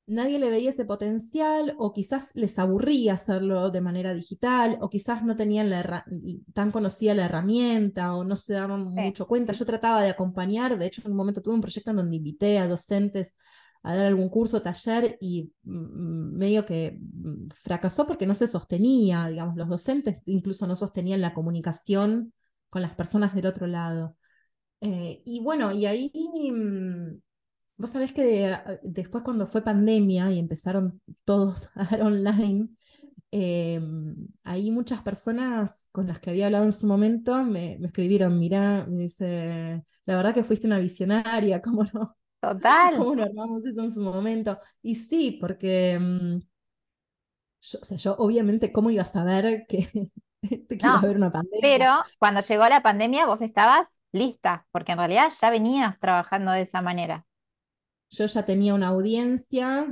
Nadie 0.06 0.38
le 0.38 0.50
veía 0.50 0.70
ese 0.70 0.84
potencial, 0.84 1.74
o 1.78 1.92
quizás 1.94 2.32
les 2.34 2.58
aburría 2.58 3.14
hacerlo 3.14 3.70
de 3.70 3.80
manera 3.80 4.12
digital, 4.12 4.76
o 4.82 4.90
quizás 4.90 5.24
no 5.24 5.34
tenían 5.34 5.70
la 5.70 6.04
tan 6.52 6.70
conocida 6.70 7.14
la 7.14 7.24
herramienta, 7.24 8.14
o 8.14 8.22
no 8.22 8.36
se 8.36 8.52
daban 8.52 8.84
mucho 8.84 9.26
cuenta. 9.26 9.52
Yo 9.54 9.64
trataba 9.64 10.02
de 10.02 10.10
acompañar, 10.10 10.78
de 10.78 10.86
hecho, 10.86 11.02
en 11.04 11.12
un 11.12 11.16
momento 11.16 11.40
tuve 11.40 11.54
un 11.54 11.62
proyecto 11.62 11.90
en 11.90 11.96
donde 11.96 12.16
invité 12.16 12.58
a 12.58 12.68
docentes 12.68 13.34
a 13.82 13.94
dar 13.94 14.06
algún 14.06 14.28
curso, 14.30 14.62
taller, 14.62 15.16
y 15.20 15.52
mm, 15.62 16.36
medio 16.36 16.64
que 16.66 16.98
mm, 17.00 17.48
fracasó 17.54 18.06
porque 18.06 18.26
no 18.26 18.34
se 18.34 18.48
sostenía, 18.48 19.28
digamos, 19.28 19.56
los 19.56 19.68
docentes 19.68 20.20
incluso 20.26 20.66
no 20.66 20.76
sostenían 20.76 21.20
la 21.20 21.34
comunicación 21.34 22.32
con 22.70 22.82
las 22.82 22.94
personas 22.94 23.34
del 23.34 23.46
otro 23.46 23.66
lado. 23.66 24.16
Eh, 24.80 25.22
y 25.24 25.40
bueno, 25.40 25.72
y 25.72 25.86
ahí, 25.86 26.10
mm, 26.52 27.20
vos 27.76 27.90
sabés 27.90 28.12
que 28.12 28.56
después 28.82 29.24
cuando 29.24 29.46
fue 29.46 29.62
pandemia 29.62 30.30
y 30.32 30.38
empezaron 30.38 31.00
todos 31.24 31.70
a 31.74 31.84
dar 31.84 32.02
online, 32.02 32.68
eh, 33.30 33.80
ahí 34.44 34.70
muchas 34.70 35.02
personas 35.02 35.88
con 35.90 36.06
las 36.06 36.20
que 36.20 36.30
había 36.30 36.46
hablado 36.46 36.64
en 36.64 36.72
su 36.72 36.86
momento 36.86 37.42
me, 37.42 37.76
me 37.80 37.86
escribieron, 37.86 38.38
mira, 38.38 38.86
me 38.88 39.02
dice, 39.02 39.82
la 40.06 40.16
verdad 40.16 40.34
que 40.34 40.44
fuiste 40.44 40.66
una 40.66 40.78
visionaria, 40.78 41.60
¿cómo 41.62 41.84
no? 41.92 42.16
Total. 42.40 42.98
¿Cómo 42.98 43.16
no 43.16 43.22
armamos 43.22 43.64
eso 43.64 43.82
en 43.82 43.90
su 43.90 44.02
momento? 44.02 44.58
Y 44.82 44.96
sí, 44.96 45.38
porque 45.40 45.98
mm, 45.98 46.38
yo, 47.62 47.78
o 47.80 47.84
sea, 47.84 47.96
yo 47.96 48.14
obviamente, 48.18 48.70
¿cómo 48.70 48.90
iba 48.90 49.02
a 49.02 49.06
saber 49.06 49.64
que, 49.66 49.88
que 50.42 50.76
iba 50.78 50.94
a 50.94 50.98
haber 50.98 51.16
una 51.16 51.32
pandemia? 51.32 51.60
Pero 51.60 51.92
cuando 52.18 52.40
llegó 52.40 52.68
la 52.68 52.82
pandemia 52.82 53.26
vos 53.26 53.40
estabas 53.40 53.88
lista, 54.12 54.66
porque 54.70 54.92
en 54.92 54.98
realidad 54.98 55.32
ya 55.40 55.50
venías 55.50 55.98
trabajando 55.98 56.52
de 56.52 56.62
esa 56.62 56.82
manera. 56.82 57.26
Yo 58.14 58.26
ya 58.26 58.44
tenía 58.44 58.74
una 58.74 58.88
audiencia 58.88 59.86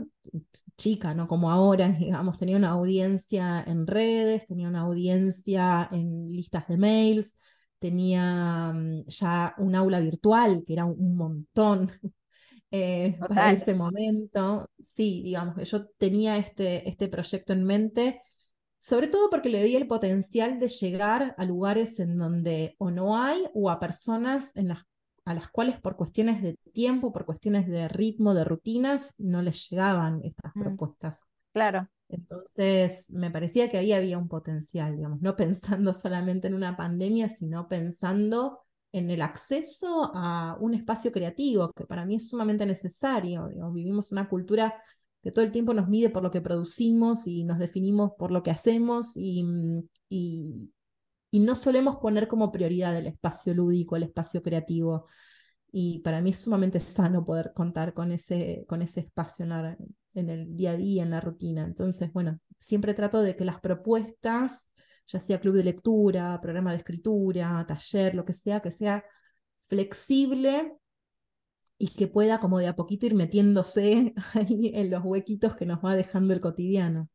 chica, 0.77 1.15
no 1.15 1.27
como 1.27 1.51
ahora, 1.51 1.89
digamos, 1.89 2.39
tenía 2.39 2.57
una 2.57 2.71
audiencia 2.71 3.63
en 3.67 3.87
redes, 3.87 4.47
tenía 4.47 4.69
una 4.69 4.83
audiencia 4.83 5.89
en 5.91 6.29
listas 6.29 6.69
de 6.69 6.79
mails, 6.79 7.37
tenía 7.79 8.73
mm, 8.73 9.05
ya 9.09 9.55
un 9.59 9.75
aula 9.75 10.01
virtual, 10.01 10.63
que 10.65 10.73
era 10.73 10.85
un 10.85 11.17
montón, 11.17 11.91
eh, 12.71 13.19
para 13.29 13.53
ese 13.53 13.75
momento. 13.75 14.69
Sí, 14.79 15.23
digamos 15.25 15.57
que 15.57 15.65
yo 15.65 15.87
tenía 15.99 16.37
este, 16.37 16.89
este 16.89 17.09
proyecto 17.09 17.53
en 17.53 17.65
mente, 17.65 18.21
sobre 18.79 19.09
todo 19.09 19.31
porque 19.31 19.49
le 19.49 19.63
veía 19.63 19.79
el 19.79 19.87
potencial 19.87 20.59
de 20.61 20.69
llegar 20.69 21.35
a 21.37 21.45
lugares 21.45 21.99
en 22.01 22.19
donde 22.19 22.77
o 22.79 22.91
no 22.91 23.21
hay 23.21 23.45
o 23.55 23.71
a 23.71 23.81
personas 23.81 24.51
en 24.55 24.69
las, 24.69 24.85
a 25.25 25.35
las 25.35 25.49
cuales 25.49 25.81
por 25.81 25.97
cuestiones 25.97 26.43
de 26.43 26.57
tiempo, 26.73 27.13
por 27.13 27.25
cuestiones 27.25 27.69
de 27.69 27.89
ritmo, 27.89 28.35
de 28.35 28.45
rutinas, 28.45 29.15
no 29.19 29.43
les 29.43 29.69
llegaban 29.69 30.21
estas 30.25 30.55
mm, 30.55 30.61
propuestas. 30.61 31.23
Claro. 31.53 31.89
Entonces, 32.09 33.11
me 33.11 33.31
parecía 33.31 33.69
que 33.69 33.79
ahí 33.79 33.93
había 33.93 34.19
un 34.19 34.29
potencial, 34.29 34.97
digamos, 34.97 35.21
no 35.21 35.37
pensando 35.37 35.95
solamente 35.95 36.49
en 36.49 36.55
una 36.55 36.77
pandemia, 36.77 37.29
sino 37.29 37.69
pensando 37.69 38.61
en 38.93 39.11
el 39.11 39.23
acceso 39.23 40.11
a 40.15 40.57
un 40.61 40.75
espacio 40.75 41.13
creativo, 41.13 41.73
que 41.73 41.87
para 41.87 42.05
mí 42.05 42.17
es 42.17 42.29
sumamente 42.29 42.67
necesario. 42.67 43.49
vivimos 43.73 44.13
una 44.13 44.29
cultura 44.29 44.75
que 45.23 45.31
todo 45.31 45.45
el 45.45 45.53
tiempo 45.53 45.73
nos 45.73 45.89
mide 45.89 46.11
por 46.11 46.23
lo 46.23 46.31
que 46.31 46.41
producimos 46.41 47.27
y 47.27 47.45
nos 47.45 47.59
definimos 47.59 48.13
por 48.19 48.31
lo 48.31 48.43
que 48.43 48.51
hacemos 48.51 49.13
y, 49.17 49.45
y, 51.33 51.41
no 51.41 51.57
solemos 51.57 51.97
poner 51.97 52.29
como 52.29 52.53
prioridad 52.53 52.97
el 52.97 53.07
espacio 53.09 53.55
lúdico, 53.55 53.97
el 53.97 54.05
espacio 54.05 54.43
creativo. 54.43 55.07
Y 55.73 56.01
para 56.01 56.21
mí 56.21 56.31
es 56.31 56.41
sumamente 56.41 56.81
sano 56.81 57.25
poder 57.25 57.53
contar 57.55 57.95
con 57.95 58.13
ese, 58.13 58.65
con 58.69 58.83
ese 58.83 59.01
espacio 59.01 59.45
en, 59.47 59.77
en 60.15 60.31
el 60.31 60.57
día 60.57 60.73
a 60.73 60.77
día, 60.77 61.03
en 61.03 61.11
la 61.11 61.21
rutina. 61.21 61.65
Entonces, 61.65 62.13
bueno, 62.13 62.39
siempre 62.59 62.95
trato 62.95 63.23
de 63.23 63.37
que 63.37 63.45
las 63.45 63.61
propuestas 63.61 64.71
ya 65.07 65.21
sea 65.21 65.41
club 65.41 65.55
de 65.57 65.65
lectura, 65.65 66.41
programa 66.41 66.71
de 66.71 66.79
escritura, 66.79 67.65
taller, 67.67 68.15
lo 68.15 68.25
que 68.25 68.33
sea, 68.33 68.61
que 68.61 68.71
sea 68.71 69.05
flexible 69.61 70.77
y 71.79 71.89
que 71.89 72.07
pueda 72.09 72.41
como 72.41 72.59
de 72.59 72.69
a 72.69 72.77
poquito 72.77 73.07
ir 73.07 73.15
metiéndose 73.15 74.15
ahí 74.35 74.73
en 74.75 74.91
los 74.91 75.03
huequitos 75.05 75.57
que 75.57 75.67
nos 75.67 75.85
va 75.85 75.95
dejando 75.95 76.35
el 76.35 76.41
cotidiano. 76.41 77.09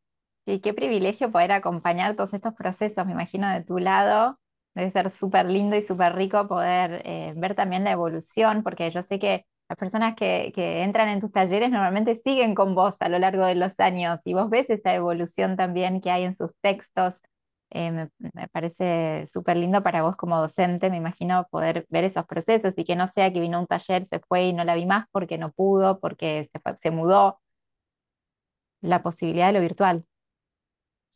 Sí, 0.48 0.60
qué 0.60 0.72
privilegio 0.72 1.30
poder 1.30 1.52
acompañar 1.52 2.16
todos 2.16 2.32
estos 2.32 2.54
procesos, 2.54 3.04
me 3.04 3.12
imagino 3.12 3.50
de 3.50 3.62
tu 3.62 3.78
lado. 3.78 4.38
Debe 4.74 4.90
ser 4.90 5.10
súper 5.10 5.44
lindo 5.44 5.76
y 5.76 5.82
súper 5.82 6.14
rico 6.14 6.48
poder 6.48 7.02
eh, 7.04 7.34
ver 7.36 7.54
también 7.54 7.84
la 7.84 7.90
evolución, 7.92 8.62
porque 8.62 8.90
yo 8.90 9.02
sé 9.02 9.18
que 9.18 9.44
las 9.68 9.76
personas 9.78 10.14
que, 10.14 10.50
entran 10.82 11.10
en 11.10 11.20
tus 11.20 11.32
talleres 11.32 11.70
normalmente 11.70 12.16
siguen 12.16 12.54
con 12.54 12.74
vos 12.74 12.96
a 13.00 13.10
lo 13.10 13.18
largo 13.18 13.44
de 13.44 13.56
los 13.56 13.78
años 13.78 14.20
y 14.24 14.32
vos 14.32 14.48
ves 14.48 14.70
esa 14.70 14.94
evolución 14.94 15.54
también 15.56 16.00
que 16.00 16.10
hay 16.10 16.24
en 16.24 16.34
sus 16.34 16.54
textos, 16.62 17.20
eh, 17.70 18.08
me, 18.18 18.48
parece 18.48 19.26
súper 19.30 19.58
lindo 19.58 19.82
para 19.82 20.00
vos 20.02 20.16
como 20.16 20.38
docente, 20.40 20.88
me 20.88 20.96
imagino 20.96 21.46
poder 21.50 21.84
ver 21.90 22.04
esos 22.04 22.24
procesos 22.24 22.72
y 22.78 22.84
que 22.86 22.96
no 22.96 23.06
sea 23.08 23.30
que 23.34 23.40
vino 23.40 23.60
un 23.60 23.66
taller, 23.66 24.06
se 24.06 24.20
fue 24.20 24.46
y 24.46 24.52
no 24.54 24.64
la 24.64 24.76
vi 24.76 24.86
más 24.86 25.06
porque 25.12 25.36
no 25.36 25.52
pudo, 25.52 26.00
porque 26.00 26.48
se, 26.54 26.76
se 26.76 26.90
mudó. 26.90 27.38
La 28.80 29.02
posibilidad 29.04 29.46
de 29.48 29.52
lo 29.52 29.60
virtual. 29.60 30.04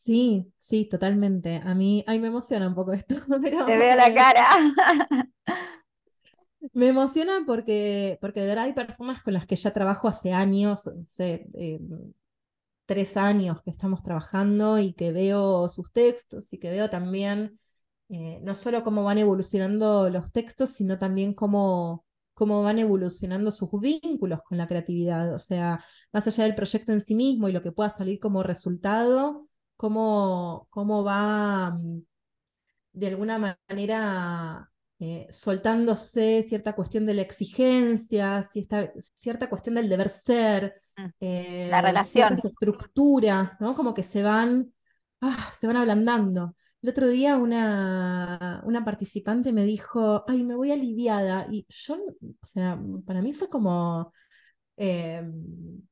Sí, 0.05 0.53
sí, 0.57 0.87
totalmente. 0.87 1.61
A 1.65 1.77
mí, 1.77 2.03
ay, 2.09 2.19
me 2.19 2.27
emociona 2.27 2.67
un 2.67 2.75
poco 2.75 2.93
esto. 2.93 3.15
Te 3.67 3.77
veo 3.77 3.95
la 3.95 4.13
cara. 4.13 4.49
Me 6.75 6.89
emociona 6.89 7.43
porque, 7.45 8.19
porque 8.21 8.41
de 8.41 8.47
verdad 8.47 8.65
hay 8.65 8.73
personas 8.73 9.21
con 9.23 9.35
las 9.35 9.47
que 9.47 9.57
ya 9.57 9.73
trabajo 9.73 10.07
hace 10.09 10.33
años, 10.33 10.87
no 10.87 11.05
sé, 11.07 11.49
eh, 11.55 11.81
tres 12.87 13.17
años 13.17 13.63
que 13.63 13.71
estamos 13.71 14.03
trabajando 14.03 14.79
y 14.79 14.93
que 14.93 15.13
veo 15.13 15.69
sus 15.69 15.93
textos 15.93 16.53
y 16.53 16.59
que 16.59 16.71
veo 16.71 16.91
también 16.91 17.53
eh, 18.09 18.41
no 18.43 18.55
solo 18.55 18.83
cómo 18.83 19.05
van 19.05 19.19
evolucionando 19.19 20.11
los 20.11 20.33
textos, 20.33 20.71
sino 20.71 20.99
también 20.99 21.35
cómo, 21.35 22.05
cómo 22.35 22.63
van 22.63 22.79
evolucionando 22.79 23.51
sus 23.53 23.71
vínculos 23.81 24.41
con 24.43 24.59
la 24.59 24.67
creatividad. 24.69 25.35
O 25.35 25.39
sea, 25.39 25.83
más 26.13 26.27
allá 26.27 26.45
del 26.45 26.55
proyecto 26.55 26.93
en 26.93 27.01
sí 27.01 27.15
mismo 27.15 27.49
y 27.49 27.53
lo 27.53 27.63
que 27.63 27.73
pueda 27.73 27.91
salir 27.91 28.19
como 28.21 28.43
resultado, 28.43 29.49
cómo, 29.83 30.69
cómo 30.71 31.03
va 31.03 31.73
mm, 31.73 32.05
de 32.93 33.07
alguna 33.09 33.57
manera 33.69 34.71
eh, 35.01 35.27
soltándose 35.29 36.45
cierta 36.45 36.77
cuestión 36.77 37.05
de 37.05 37.15
la 37.15 37.23
exigencia, 37.23 38.45
cierta 38.45 39.49
cuestión 39.49 39.75
del 39.75 39.89
deber 39.89 40.09
ser, 40.09 40.73
mm, 40.97 41.05
eh, 41.19 41.67
la 41.69 41.81
relación. 41.81 42.39
¿no? 43.59 43.75
Como 43.75 43.93
que 43.93 44.05
se 44.05 44.23
van, 44.23 44.73
ah, 45.21 45.51
se 45.53 45.67
van 45.67 45.77
ablandando. 45.77 46.55
El 46.81 46.91
otro 46.91 47.09
día 47.09 47.37
una, 47.37 48.63
una 48.65 48.85
participante 48.85 49.53
me 49.53 49.65
dijo, 49.65 50.25
ay, 50.29 50.45
me 50.45 50.55
voy 50.55 50.71
aliviada. 50.71 51.45
Y 51.51 51.67
yo, 51.69 51.97
o 51.97 52.47
sea, 52.47 52.81
para 53.05 53.21
mí 53.21 53.33
fue 53.33 53.49
como, 53.49 54.13
em, 54.77 55.83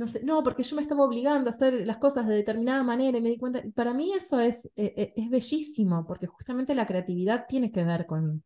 no 0.00 0.08
sé, 0.08 0.24
no, 0.24 0.42
porque 0.42 0.62
yo 0.62 0.76
me 0.76 0.82
estaba 0.82 1.04
obligando 1.04 1.50
a 1.50 1.52
hacer 1.52 1.86
las 1.86 1.98
cosas 1.98 2.26
de 2.26 2.34
determinada 2.34 2.82
manera 2.82 3.18
y 3.18 3.20
me 3.20 3.28
di 3.28 3.36
cuenta, 3.36 3.62
para 3.74 3.92
mí 3.92 4.14
eso 4.14 4.40
es, 4.40 4.64
eh, 4.74 4.94
eh, 4.96 5.12
es 5.14 5.28
bellísimo, 5.28 6.06
porque 6.06 6.26
justamente 6.26 6.74
la 6.74 6.86
creatividad 6.86 7.44
tiene 7.46 7.70
que 7.70 7.84
ver 7.84 8.06
con, 8.06 8.42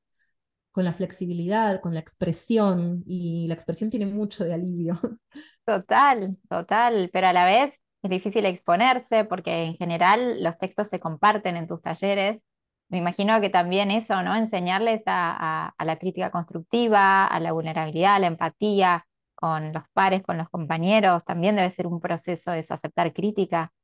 con 0.72 0.84
la 0.84 0.92
flexibilidad, 0.92 1.80
con 1.80 1.94
la 1.94 2.00
expresión, 2.00 3.04
y 3.06 3.46
la 3.46 3.54
expresión 3.54 3.88
tiene 3.88 4.06
mucho 4.06 4.44
de 4.44 4.52
alivio. 4.54 4.98
Total, 5.64 6.36
total, 6.50 7.08
pero 7.12 7.28
a 7.28 7.32
la 7.32 7.44
vez 7.44 7.80
es 8.02 8.10
difícil 8.10 8.44
exponerse 8.46 9.24
porque 9.24 9.62
en 9.62 9.76
general 9.76 10.42
los 10.42 10.58
textos 10.58 10.88
se 10.88 10.98
comparten 10.98 11.56
en 11.56 11.68
tus 11.68 11.82
talleres. 11.82 12.42
Me 12.88 12.98
imagino 12.98 13.40
que 13.40 13.48
también 13.48 13.92
eso, 13.92 14.22
¿no? 14.24 14.34
Enseñarles 14.34 15.02
a, 15.06 15.68
a 15.68 15.84
la 15.84 15.98
crítica 15.98 16.30
constructiva, 16.32 17.26
a 17.26 17.38
la 17.38 17.52
vulnerabilidad, 17.52 18.16
a 18.16 18.18
la 18.18 18.26
empatía, 18.26 19.06
con 19.44 19.74
los 19.74 19.83
pares, 19.92 20.22
con 20.22 20.38
los 20.38 20.48
compañeros, 20.48 21.22
también 21.22 21.57
debe 21.57 21.70
ser 21.70 21.87
un 21.87 22.00
proceso 22.00 22.54
eso, 22.54 22.72
aceptar 22.72 23.12
crítica. 23.12 23.74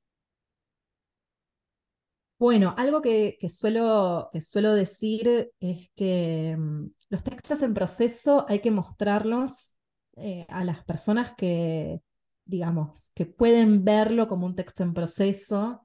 Bueno, 2.39 2.75
algo 2.79 3.03
que, 3.03 3.37
suelo, 3.51 4.31
que 4.33 4.41
suelo 4.41 4.73
decir 4.73 5.53
es 5.61 5.91
que 5.95 6.57
mm, 6.59 6.87
los 7.11 7.23
textos 7.23 7.61
en 7.61 7.75
proceso 7.75 8.47
hay 8.49 8.61
que 8.61 8.71
mostrarlos 8.71 9.77
eh, 10.17 10.47
a 10.49 10.65
las 10.65 10.83
personas 10.85 11.35
que, 11.37 12.01
digamos, 12.47 13.11
que 13.15 13.27
pueden 13.27 13.85
verlo 13.85 14.29
como 14.29 14.47
un 14.47 14.57
texto 14.57 14.83
en 14.83 14.95
proceso, 14.95 15.85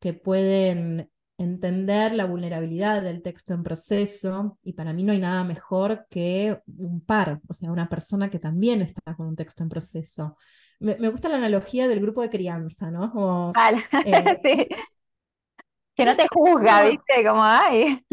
que 0.00 0.14
pueden 0.14 1.12
entender 1.38 2.12
la 2.12 2.24
vulnerabilidad 2.24 3.02
del 3.02 3.22
texto 3.22 3.54
en 3.54 3.62
proceso, 3.62 4.58
y 4.62 4.72
para 4.72 4.92
mí 4.92 5.02
no 5.02 5.12
hay 5.12 5.18
nada 5.18 5.44
mejor 5.44 6.06
que 6.08 6.60
un 6.66 7.00
par, 7.00 7.40
o 7.48 7.52
sea, 7.52 7.70
una 7.70 7.88
persona 7.88 8.30
que 8.30 8.38
también 8.38 8.82
está 8.82 9.14
con 9.14 9.26
un 9.26 9.36
texto 9.36 9.62
en 9.62 9.68
proceso. 9.68 10.36
Me, 10.78 10.94
gusta 11.08 11.28
la 11.28 11.36
analogía 11.36 11.88
del 11.88 12.00
grupo 12.00 12.22
de 12.22 12.30
crianza, 12.30 12.90
¿no? 12.90 13.52
Eh, 14.04 14.40
sí. 14.44 14.68
Que 15.94 16.04
no 16.04 16.16
te 16.16 16.26
juzga, 16.32 16.82
¿viste? 16.86 17.26
Como, 17.26 17.42
ay. 17.42 18.04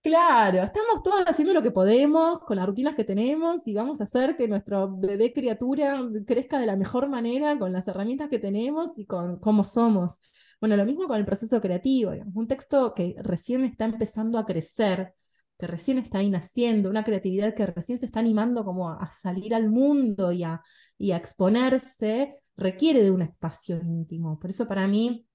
Claro, 0.00 0.62
estamos 0.62 1.02
todos 1.02 1.24
haciendo 1.26 1.52
lo 1.52 1.60
que 1.60 1.72
podemos 1.72 2.40
con 2.40 2.56
las 2.56 2.66
rutinas 2.66 2.94
que 2.94 3.04
tenemos 3.04 3.66
y 3.66 3.74
vamos 3.74 4.00
a 4.00 4.04
hacer 4.04 4.36
que 4.36 4.48
nuestro 4.48 4.96
bebé 4.96 5.32
criatura 5.32 6.00
crezca 6.26 6.58
de 6.58 6.66
la 6.66 6.76
mejor 6.76 7.08
manera 7.08 7.58
con 7.58 7.72
las 7.72 7.88
herramientas 7.88 8.28
que 8.30 8.38
tenemos 8.38 8.98
y 8.98 9.06
con 9.06 9.38
cómo 9.38 9.64
somos. 9.64 10.20
Bueno, 10.60 10.76
lo 10.76 10.84
mismo 10.84 11.06
con 11.06 11.18
el 11.18 11.24
proceso 11.24 11.60
creativo, 11.60 12.12
un 12.34 12.48
texto 12.48 12.92
que 12.94 13.14
recién 13.18 13.64
está 13.64 13.84
empezando 13.84 14.38
a 14.38 14.46
crecer, 14.46 15.14
que 15.56 15.66
recién 15.68 15.98
está 15.98 16.18
ahí 16.18 16.30
naciendo, 16.30 16.90
una 16.90 17.04
creatividad 17.04 17.54
que 17.54 17.66
recién 17.66 17.98
se 17.98 18.06
está 18.06 18.20
animando 18.20 18.64
como 18.64 18.90
a, 18.90 19.08
salir 19.10 19.54
al 19.54 19.70
mundo 19.70 20.32
y 20.32 20.42
a, 20.42 20.60
y 20.96 21.12
a 21.12 21.16
exponerse, 21.16 22.42
requiere 22.56 23.02
de 23.04 23.10
un 23.12 23.22
espacio 23.22 23.76
íntimo. 23.80 24.38
Por 24.40 24.50
eso 24.50 24.66
para 24.66 24.88
mí 24.88 25.26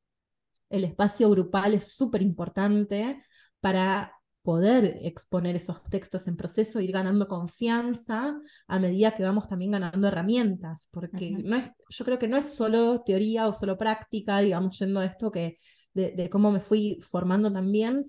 el 0.69 0.83
espacio 0.83 1.29
grupal 1.29 1.75
es 1.75 1.93
súper 1.93 2.21
importante 2.21 3.17
para 3.61 4.13
poder 4.43 4.97
exponer 5.01 5.55
esos 5.55 5.81
textos 5.83 6.27
en 6.27 6.35
proceso, 6.35 6.81
ir 6.81 6.91
ganando 6.91 7.27
confianza 7.27 8.37
a 8.67 8.79
medida 8.79 9.15
que 9.15 9.23
vamos 9.23 9.47
también 9.47 9.71
ganando 9.71 10.07
herramientas, 10.07 10.89
porque 10.91 11.31
no 11.31 11.55
es, 11.55 11.71
yo 11.89 12.05
creo 12.05 12.19
que 12.19 12.27
no 12.27 12.37
es 12.37 12.53
solo 12.53 13.01
teoría 13.03 13.47
o 13.47 13.53
solo 13.53 13.77
práctica, 13.77 14.39
digamos, 14.39 14.77
yendo 14.77 14.99
a 14.99 15.05
esto 15.05 15.31
que, 15.31 15.57
de, 15.93 16.29
cómo 16.29 16.51
me 16.51 16.59
fui 16.59 16.99
formando 17.01 17.51
también, 17.51 18.05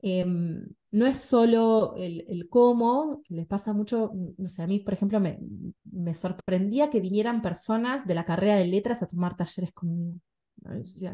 em, 0.00 0.66
no 0.90 1.06
es 1.06 1.18
solo 1.18 1.94
el, 1.96 2.48
cómo, 2.50 3.22
que 3.26 3.34
les 3.34 3.46
pasa 3.46 3.72
mucho, 3.72 4.12
no 4.14 4.48
sé, 4.48 4.62
a 4.62 4.66
mí, 4.66 4.80
por 4.80 4.92
ejemplo, 4.92 5.20
me, 5.20 5.38
me 5.84 6.14
sorprendía 6.14 6.90
que 6.90 7.00
vinieran 7.00 7.40
personas 7.42 8.06
de 8.06 8.14
la 8.14 8.24
carrera 8.24 8.56
de 8.56 8.66
letras 8.66 9.02
a 9.02 9.06
tomar 9.06 9.36
talleres 9.36 9.72
conmigo. 9.72 10.20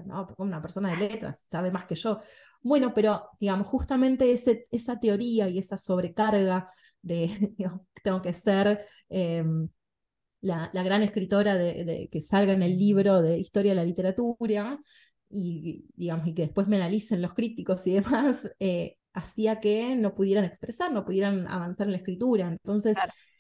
¿No? 0.07 0.27
como 0.27 0.49
una 0.49 0.63
persona 0.63 0.91
de 0.91 0.97
letras, 0.97 1.47
sabe 1.51 1.71
más 1.71 1.85
que 1.85 1.95
yo. 1.95 2.21
Bueno, 2.63 2.93
pero 2.95 3.31
digamos, 3.41 3.67
justamente 3.67 4.33
ese, 4.33 4.67
esa 4.71 4.99
teoría 4.99 5.49
y 5.49 5.59
esa 5.59 5.79
sobrecarga 5.79 6.69
de, 7.03 7.55
tengo 8.03 8.23
que 8.23 8.35
ser 8.35 8.87
em, 9.09 9.69
la, 10.41 10.71
gran 10.73 11.03
escritora 11.03 11.57
de, 11.57 12.09
que 12.11 12.21
salga 12.21 12.53
en 12.53 12.63
el 12.63 12.79
libro 12.79 13.23
de 13.23 13.39
historia 13.39 13.73
de 13.73 13.77
la 13.77 13.85
literatura 13.85 14.79
y, 15.31 15.87
digamos, 15.95 16.27
y 16.27 16.35
que 16.35 16.43
después 16.43 16.69
me 16.69 16.77
analicen 16.77 17.23
los 17.23 17.35
críticos 17.35 17.87
y 17.87 17.93
demás, 18.01 18.51
eh, 18.61 18.97
hacía 19.13 19.61
que 19.61 19.95
no 19.97 20.15
pudieran 20.15 20.45
expresar, 20.45 20.93
no 20.93 21.05
pudieran 21.05 21.47
avanzar 21.49 21.87
en 21.87 21.93
la 21.93 21.99
escritura. 21.99 22.49
Entonces, 22.49 22.99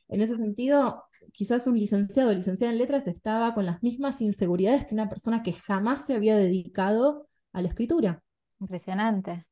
en 0.08 0.20
ese 0.20 0.36
sentido, 0.36 1.04
quizás 1.32 1.66
un 1.66 1.78
licenciado 1.78 2.30
o 2.30 2.34
licenciada 2.34 2.72
en 2.72 2.78
letras 2.78 3.06
estaba 3.06 3.54
con 3.54 3.66
las 3.66 3.82
mismas 3.82 4.20
inseguridades 4.20 4.84
que 4.86 4.94
una 4.94 5.08
persona 5.08 5.42
que 5.42 5.52
jamás 5.52 6.06
se 6.06 6.14
había 6.14 6.36
dedicado 6.36 7.28
a 7.52 7.62
la 7.62 7.68
escritura. 7.68 8.22
Impresionante. 8.60 9.46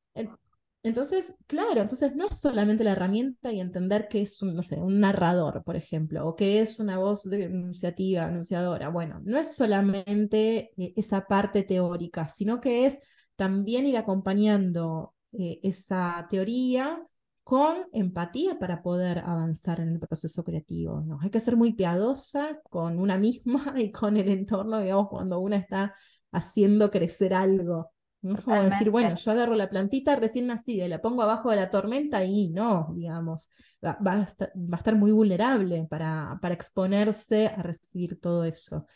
Entonces, 0.85 1.37
claro, 1.47 1.81
entonces 1.81 2.17
no 2.17 2.27
es 2.27 2.39
solamente 2.39 2.83
la 2.83 2.93
herramienta 2.93 3.53
y 3.53 3.61
entender 3.61 4.09
que 4.09 4.23
es 4.23 4.43
un, 4.43 4.57
no 4.57 4.65
sé, 4.65 4.81
un 4.81 4.99
narrador, 4.99 5.63
por 5.63 5.77
ejemplo, 5.77 6.27
o 6.27 6.35
que 6.35 6.61
es 6.61 6.81
una 6.81 6.99
voz 6.99 7.27
enunciativa, 7.33 8.25
anunciadora. 8.25 8.89
Bueno, 8.89 9.21
no 9.25 9.39
es 9.39 9.55
solamente 9.55 10.73
eh, 10.77 10.93
esa 10.97 11.27
parte 11.27 11.63
teórica, 11.63 12.27
sino 12.27 12.61
que 12.61 12.87
es 12.87 12.99
también 13.37 13.87
ir 13.87 13.97
acompañando 13.97 15.15
eh, 15.33 15.61
esa 15.63 16.27
teoría 16.29 17.01
con 17.45 17.77
empatía 17.93 18.59
para 18.59 18.83
poder 18.83 19.19
avanzar 19.19 19.81
en 19.81 19.91
el 19.91 19.99
proceso 19.99 20.45
creativo. 20.45 21.01
¿no? 21.01 21.19
Hay 21.21 21.31
que 21.31 21.41
ser 21.41 21.57
muy 21.57 21.75
piadosa 21.75 22.61
con 22.71 22.99
una 22.99 23.19
misma 23.19 23.75
y 23.77 23.91
con 23.91 24.17
el 24.17 24.29
entorno, 24.29 24.81
digamos, 24.81 25.09
cuando 25.09 25.41
una 25.41 25.57
está 25.57 25.95
haciendo 26.31 26.91
crecer 26.91 27.35
algo. 27.35 27.93
No 28.23 28.37
como 28.37 28.63
decir, 28.63 28.89
bueno, 28.91 29.17
yo 29.17 29.33
agarro 29.33 29.57
la 29.57 29.69
plantita 29.69 30.15
recién 30.15 30.47
nacida 30.47 30.85
y 30.85 30.89
la 30.89 31.03
pongo 31.03 31.23
abajo 31.23 31.51
de 31.51 31.57
la 31.57 31.71
tormenta 31.71 32.25
y 32.25 32.51
no, 32.51 32.93
digamos, 32.95 33.51
va, 33.85 33.99
a, 34.01 34.23
estar, 34.23 34.95
muy 34.95 35.11
vulnerable 35.11 35.89
para, 35.91 36.39
para 36.41 36.55
exponerse 36.55 37.49
a 37.49 37.63
recibir 37.63 38.21
todo 38.21 38.45
eso. 38.45 38.87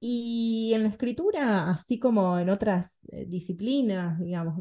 Y 0.00 0.72
en 0.74 0.84
la 0.84 0.88
escritura, 0.90 1.70
así 1.70 1.98
como 1.98 2.38
en 2.38 2.48
otras 2.48 3.00
eh, 3.10 3.26
disciplinas, 3.26 4.18
digamos, 4.18 4.58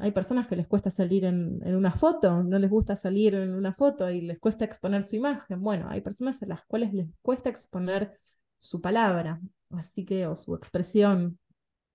hay 0.00 0.10
personas 0.12 0.46
que 0.46 0.56
les 0.56 0.68
cuesta 0.68 0.90
salir 0.90 1.24
en, 1.24 1.60
una 1.64 1.92
foto, 1.92 2.42
no 2.42 2.58
les 2.58 2.70
gusta 2.70 2.96
salir 2.96 3.34
en 3.34 3.54
una 3.54 3.72
foto 3.72 4.10
y 4.10 4.20
les 4.20 4.38
cuesta 4.38 4.64
exponer 4.64 5.02
su 5.02 5.16
imagen. 5.16 5.60
Bueno, 5.60 5.86
hay 5.88 6.00
personas 6.00 6.42
a 6.42 6.46
las 6.46 6.64
cuales 6.64 6.92
les 6.92 7.08
cuesta 7.22 7.48
exponer 7.48 8.12
su 8.56 8.80
palabra, 8.80 9.40
así 9.70 10.04
que, 10.04 10.26
o 10.26 10.36
su 10.36 10.54
expresión. 10.54 11.38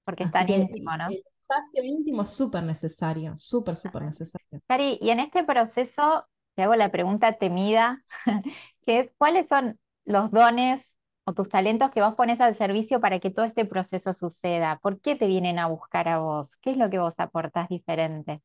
Porque 0.04 0.24
es 0.24 0.32
tan 0.32 0.50
íntimo, 0.50 0.96
¿no? 0.98 1.08
El 1.08 1.24
espacio 1.42 1.84
íntimo 1.84 2.24
es 2.24 2.32
súper 2.32 2.64
necesario, 2.64 3.36
súper, 3.38 3.78
súper 3.78 4.04
necesario. 4.04 4.62
Cari, 4.68 4.98
y 5.02 5.10
en 5.10 5.20
este 5.20 5.44
proceso 5.44 6.26
te 6.56 6.64
hago 6.64 6.76
la 6.76 6.92
pregunta 6.92 7.34
temida, 7.34 8.04
que 8.86 9.00
es, 9.00 9.14
¿cuáles 9.18 9.48
son 9.48 9.80
los 10.06 10.32
dones 10.32 10.98
o 11.26 11.34
tus 11.34 11.50
talentos 11.50 11.92
que 11.92 12.02
vos 12.02 12.16
pones 12.16 12.42
al 12.42 12.56
servicio 12.56 13.00
para 13.00 13.20
que 13.20 13.32
todo 13.32 13.46
este 13.46 13.66
proceso 13.66 14.14
suceda? 14.14 14.80
¿Por 14.82 15.00
qué 15.00 15.16
te 15.16 15.28
vienen 15.28 15.60
a 15.60 15.68
buscar 15.68 16.08
a 16.08 16.20
vos? 16.20 16.58
¿Qué 16.58 16.72
es 16.72 16.78
lo 16.78 16.90
que 16.90 17.00
vos 17.00 17.14
aportás 17.18 17.70
diferente? 17.70 18.42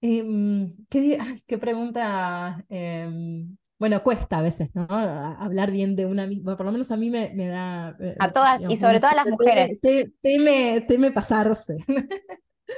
Em, 0.00 0.68
¿qué, 0.88 1.58
pregunta? 1.60 2.64
Em, 2.68 3.56
bueno, 3.78 4.02
cuesta 4.02 4.38
a 4.38 4.42
veces, 4.42 4.70
¿no? 4.74 4.86
Hablar 4.88 5.70
bien 5.70 5.94
de 5.94 6.06
una 6.06 6.26
misma, 6.26 6.56
por 6.56 6.66
lo 6.66 6.72
menos 6.72 6.90
a 6.90 6.96
mí 6.96 7.08
me, 7.08 7.46
da... 7.46 7.96
Eh, 8.00 8.16
a 8.18 8.32
todas, 8.32 8.60
y 8.68 8.76
sobre 8.76 8.98
todo 8.98 9.10
a 9.10 9.14
las 9.14 9.26
mujeres. 9.26 9.78
Teme, 10.20 11.10
pasarse. 11.12 11.76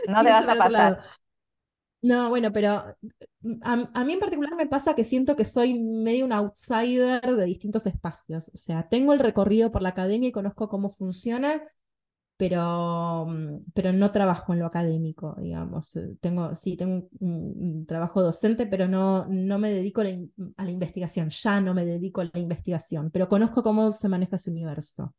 No 0.09 0.23
te 0.23 0.31
vas 0.31 0.49
a 0.49 0.55
pasar. 0.55 1.01
No, 2.05 2.29
bueno, 2.29 2.53
pero 2.53 2.85
mm, 3.41 3.61
a, 3.63 4.05
mí 4.05 4.13
en 4.13 4.21
particular 4.21 4.55
me 4.57 4.67
pasa 4.67 4.95
que 4.95 5.05
siento 5.05 5.37
que 5.37 5.47
soy 5.47 5.81
medio 5.83 6.27
un 6.27 6.33
outsider 6.33 7.23
de 7.35 7.45
distintos 7.47 7.87
espacios. 7.87 8.51
O 8.53 8.59
sea, 8.59 8.87
tengo 8.91 9.15
el 9.15 9.21
recorrido 9.21 9.73
por 9.73 9.81
la 9.81 9.91
academia 9.91 10.29
y 10.29 10.33
conozco 10.33 10.69
cómo 10.69 10.91
funciona, 10.91 11.63
pero, 12.37 13.27
mm, 13.27 13.73
pero 13.75 13.93
no 13.95 14.13
trabajo 14.13 14.53
en 14.53 14.61
lo 14.61 14.67
académico, 14.67 15.35
digamos. 15.41 15.97
Eh, 15.97 16.17
tengo, 16.21 16.55
sí, 16.57 16.77
tengo 16.77 17.09
un, 17.21 17.87
trabajo 17.87 18.23
docente, 18.23 18.67
pero 18.67 18.87
no, 18.87 19.27
no 19.31 19.59
me 19.59 19.71
dedico 19.71 20.03
a 20.03 20.05
la, 20.05 20.11
a 20.59 20.65
la, 20.65 20.71
investigación. 20.71 21.31
Ya 21.31 21.61
no 21.63 21.73
me 21.75 21.87
dedico 21.87 22.21
a 22.21 22.31
la 22.33 22.41
investigación, 22.41 23.11
pero 23.13 23.29
conozco 23.31 23.63
cómo 23.63 23.93
se 23.93 24.09
maneja 24.11 24.37
ese 24.37 24.51
universo. 24.51 25.15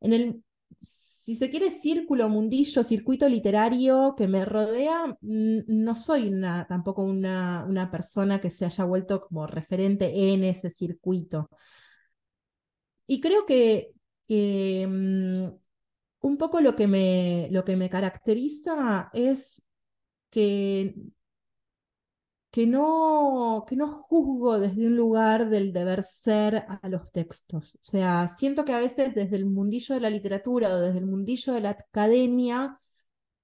En 0.00 0.12
el 0.12 0.44
si 0.80 1.36
se 1.36 1.50
quiere, 1.50 1.70
círculo, 1.70 2.28
mundillo, 2.28 2.82
circuito 2.82 3.28
literario 3.28 4.14
que 4.16 4.26
me 4.28 4.44
rodea, 4.44 5.16
no 5.20 5.96
soy 5.96 6.32
tampoco 6.68 7.02
una, 7.02 7.64
una, 7.68 7.90
persona 7.90 8.40
que 8.40 8.50
se 8.50 8.64
haya 8.64 8.84
vuelto 8.84 9.20
como 9.20 9.46
referente 9.46 10.32
en 10.32 10.44
ese 10.44 10.70
circuito. 10.70 11.48
Y 13.06 13.20
creo 13.20 13.44
que, 13.46 13.92
mm, 14.88 15.46
un 16.20 16.36
poco 16.38 16.60
lo 16.60 16.76
que, 16.76 16.86
me, 16.86 17.48
lo 17.50 17.64
que 17.64 17.76
me 17.76 17.90
caracteriza 17.90 19.10
es 19.12 19.62
que 20.30 20.94
que 22.50 22.66
no, 22.66 23.64
que 23.68 23.76
no 23.76 23.88
juzgo 23.88 24.58
desde 24.58 24.86
un 24.86 24.96
lugar 24.96 25.48
del 25.48 25.72
deber 25.72 26.02
ser 26.02 26.64
a 26.68 26.88
los 26.88 27.12
textos. 27.12 27.76
O 27.76 27.78
sea, 27.82 28.26
siento 28.28 28.64
que 28.64 28.72
a 28.72 28.80
veces 28.80 29.14
desde 29.14 29.36
el 29.36 29.46
mundillo 29.46 29.94
de 29.94 30.00
la 30.00 30.10
literatura 30.10 30.74
o 30.74 30.80
desde 30.80 30.98
el 30.98 31.06
mundillo 31.06 31.52
de 31.52 31.60
la 31.60 31.70
academia 31.70 32.80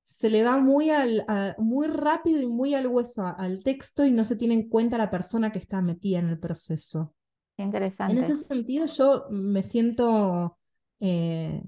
se 0.03 0.31
le 0.31 0.43
va 0.45 0.57
muy, 0.59 0.91
al, 0.91 1.25
muy 1.59 1.89
rápido 1.89 2.41
y 2.41 2.47
muy 2.47 2.75
al 2.75 2.87
hueso 2.87 3.25
al 3.27 3.63
texto 3.63 4.05
y 4.05 4.13
no 4.13 4.25
se 4.25 4.37
tiene 4.37 4.55
en 4.55 4.69
cuenta 4.69 4.99
la 4.99 5.11
persona 5.11 5.51
que 5.51 5.59
está 5.59 5.83
metida 5.83 6.19
en 6.19 6.29
el 6.29 6.39
proceso. 6.39 7.15
interesante. 7.57 8.13
En 8.13 8.23
ese 8.23 8.37
sentido 8.37 8.87
yo 8.87 9.27
me 9.31 9.63
siento 9.63 10.59
eh, 11.01 11.63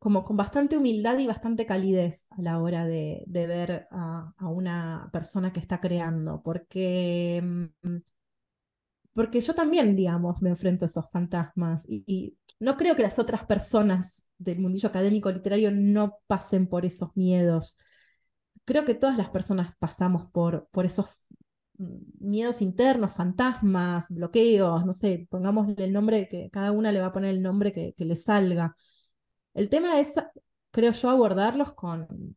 como 0.00 0.24
con 0.24 0.36
bastante 0.36 0.76
humildad 0.78 1.18
y 1.18 1.26
bastante 1.28 1.66
calidez 1.66 2.26
a 2.30 2.42
la 2.42 2.58
hora 2.58 2.86
de, 2.86 3.24
ver 3.28 3.86
a, 3.92 4.32
una 4.40 5.10
persona 5.12 5.52
que 5.52 5.60
está 5.60 5.80
creando, 5.80 6.42
porque 6.42 7.40
mm, 7.82 7.98
porque 9.12 9.40
yo 9.40 9.54
también, 9.54 9.96
digamos, 9.96 10.40
me 10.40 10.50
enfrento 10.50 10.84
a 10.84 10.88
esos 10.88 11.10
fantasmas 11.10 11.84
y, 11.88 12.36
no 12.58 12.76
creo 12.76 12.94
que 12.94 13.02
las 13.02 13.18
otras 13.18 13.44
personas 13.46 14.30
del 14.36 14.58
mundillo 14.60 14.90
académico 14.90 15.30
literario 15.30 15.70
no 15.70 16.18
pasen 16.26 16.66
por 16.66 16.84
esos 16.84 17.10
miedos. 17.16 17.78
Creo 18.66 18.84
que 18.84 18.94
todas 18.94 19.16
las 19.16 19.30
personas 19.30 19.74
pasamos 19.78 20.30
por, 20.30 20.68
por 20.70 20.84
esos 20.84 21.08
miedos 22.18 22.60
internos, 22.60 23.12
fantasmas, 23.14 24.10
bloqueos, 24.10 24.84
no 24.84 24.92
sé, 24.92 25.26
pongámosle 25.30 25.84
el 25.84 25.92
nombre 25.92 26.28
que 26.28 26.50
cada 26.50 26.72
una 26.72 26.92
le 26.92 27.00
va 27.00 27.06
a 27.06 27.12
poner 27.12 27.30
el 27.30 27.42
nombre 27.42 27.72
que 27.72 27.94
le 28.04 28.16
salga. 28.16 28.76
El 29.54 29.68
tema 29.68 29.98
es, 30.00 30.14
creo 30.70 30.92
yo, 30.92 31.10
abordarlos 31.10 31.72
con, 31.74 32.36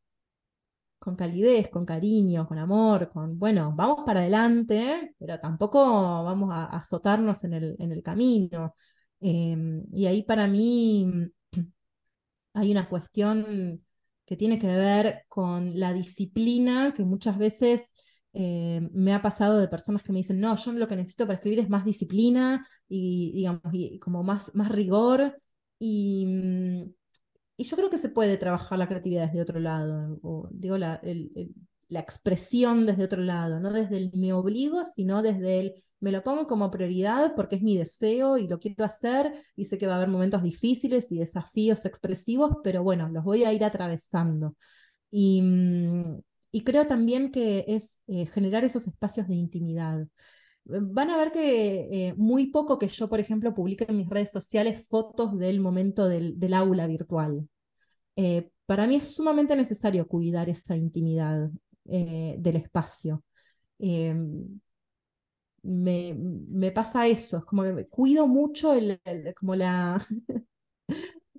con 1.00 1.16
calidez, 1.18 1.70
con 1.70 1.86
cariño, 1.86 2.48
con 2.48 2.58
amor, 2.58 3.10
con, 3.12 3.38
bueno, 3.38 3.74
vamos 3.76 4.04
para 4.06 4.22
adelante, 4.22 5.14
pero 5.20 5.38
tampoco 5.40 5.80
vamos 6.24 6.50
a, 6.52 6.66
azotarnos 6.66 7.44
en 7.44 7.54
el, 7.54 7.76
en 7.80 7.92
el 7.92 8.02
camino. 8.02 8.74
Em, 9.20 9.84
y 9.94 10.06
ahí 10.06 10.24
para 10.24 10.48
mí 10.48 11.06
hay 12.54 12.72
una 12.72 12.88
cuestión 12.90 13.84
que 14.26 14.38
tiene 14.38 14.58
que 14.60 14.68
ver 14.68 15.26
con 15.28 15.78
la 15.80 15.94
disciplina, 15.94 16.94
que 16.96 17.04
muchas 17.04 17.38
veces 17.38 17.94
eh, 18.34 18.82
me 18.94 19.14
ha 19.14 19.22
pasado 19.22 19.60
de 19.60 19.68
personas 19.68 20.04
que 20.04 20.12
me 20.12 20.20
dicen, 20.20 20.40
no, 20.40 20.56
yo 20.56 20.72
lo 20.72 20.88
que 20.88 20.96
necesito 20.96 21.26
para 21.26 21.36
escribir 21.36 21.60
es 21.60 21.70
más 21.70 21.86
disciplina 21.86 22.66
y, 22.88 23.34
digamos, 23.34 23.62
y 23.74 24.00
como 24.00 24.24
más, 24.24 24.56
más 24.56 24.70
rigor. 24.70 25.38
Y, 25.80 26.26
mm, 26.28 27.03
y 27.58 27.64
yo 27.66 27.78
creo 27.78 27.90
que 27.90 27.98
se 27.98 28.10
puede 28.10 28.38
trabajar 28.38 28.80
la 28.80 28.88
creatividad 28.88 29.28
desde 29.28 29.42
otro 29.42 29.60
lado, 29.60 30.20
o 30.24 30.48
digo, 30.52 30.78
la, 30.78 31.02
la 31.90 32.00
expresión 32.00 32.86
desde 32.86 33.04
otro 33.04 33.22
lado, 33.22 33.60
no 33.60 33.72
desde 33.72 33.98
el 33.98 34.12
me 34.16 34.34
obligo, 34.34 34.84
sino 34.86 35.22
desde 35.22 35.60
el 35.60 35.74
me 36.00 36.12
lo 36.12 36.24
pongo 36.24 36.48
como 36.48 36.70
prioridad 36.72 37.34
porque 37.36 37.56
es 37.56 37.62
mi 37.62 37.78
deseo 37.78 38.38
y 38.38 38.48
lo 38.48 38.60
quiero 38.60 38.84
hacer 38.84 39.32
y 39.56 39.66
sé 39.66 39.78
que 39.78 39.88
va 39.88 39.94
a 39.94 39.98
haber 39.98 40.10
momentos 40.10 40.44
difíciles 40.44 41.12
y 41.12 41.20
desafíos 41.20 41.86
expresivos, 41.86 42.58
pero 42.64 42.84
bueno, 42.84 43.08
los 43.10 43.24
voy 43.24 43.46
a 43.46 43.54
ir 43.54 43.64
atravesando. 43.64 44.56
Y, 45.12 45.42
mm, 45.42 46.22
y 46.52 46.64
creo 46.64 46.88
también 46.88 47.32
que 47.32 47.66
es 47.68 48.02
eh, 48.08 48.26
generar 48.28 48.64
esos 48.66 48.88
espacios 48.88 49.28
de 49.28 49.36
intimidad. 49.36 50.08
Van 50.66 51.10
a 51.10 51.18
ver 51.18 51.32
que 51.32 52.08
eh, 52.08 52.14
muy 52.16 52.48
poco 52.48 52.80
que 52.80 52.88
yo, 52.88 53.10
por 53.10 53.20
ejemplo, 53.20 53.54
publique 53.54 53.86
en 53.88 53.98
mis 53.98 54.10
redes 54.10 54.32
sociales 54.32 54.88
fotos 54.88 55.38
del 55.38 55.60
momento 55.60 56.08
del, 56.08 56.40
del 56.40 56.54
aula 56.54 56.88
virtual. 56.88 57.48
Eh, 58.16 58.50
para 58.66 58.88
mí 58.88 58.96
es 58.96 59.14
sumamente 59.14 59.56
necesario 59.56 60.08
cuidar 60.08 60.50
esa 60.50 60.78
intimidad 60.78 61.50
eh, 61.86 62.36
del 62.40 62.56
espacio. 62.58 63.24
Me, 65.66 66.14
me, 66.14 66.72
pasa 66.72 67.08
eso, 67.08 67.38
es 67.38 67.46
como 67.46 67.64
que 67.64 67.88
cuido 67.88 68.28
mucho 68.28 68.74
el, 68.74 69.00
como 69.40 69.56
la 69.56 70.06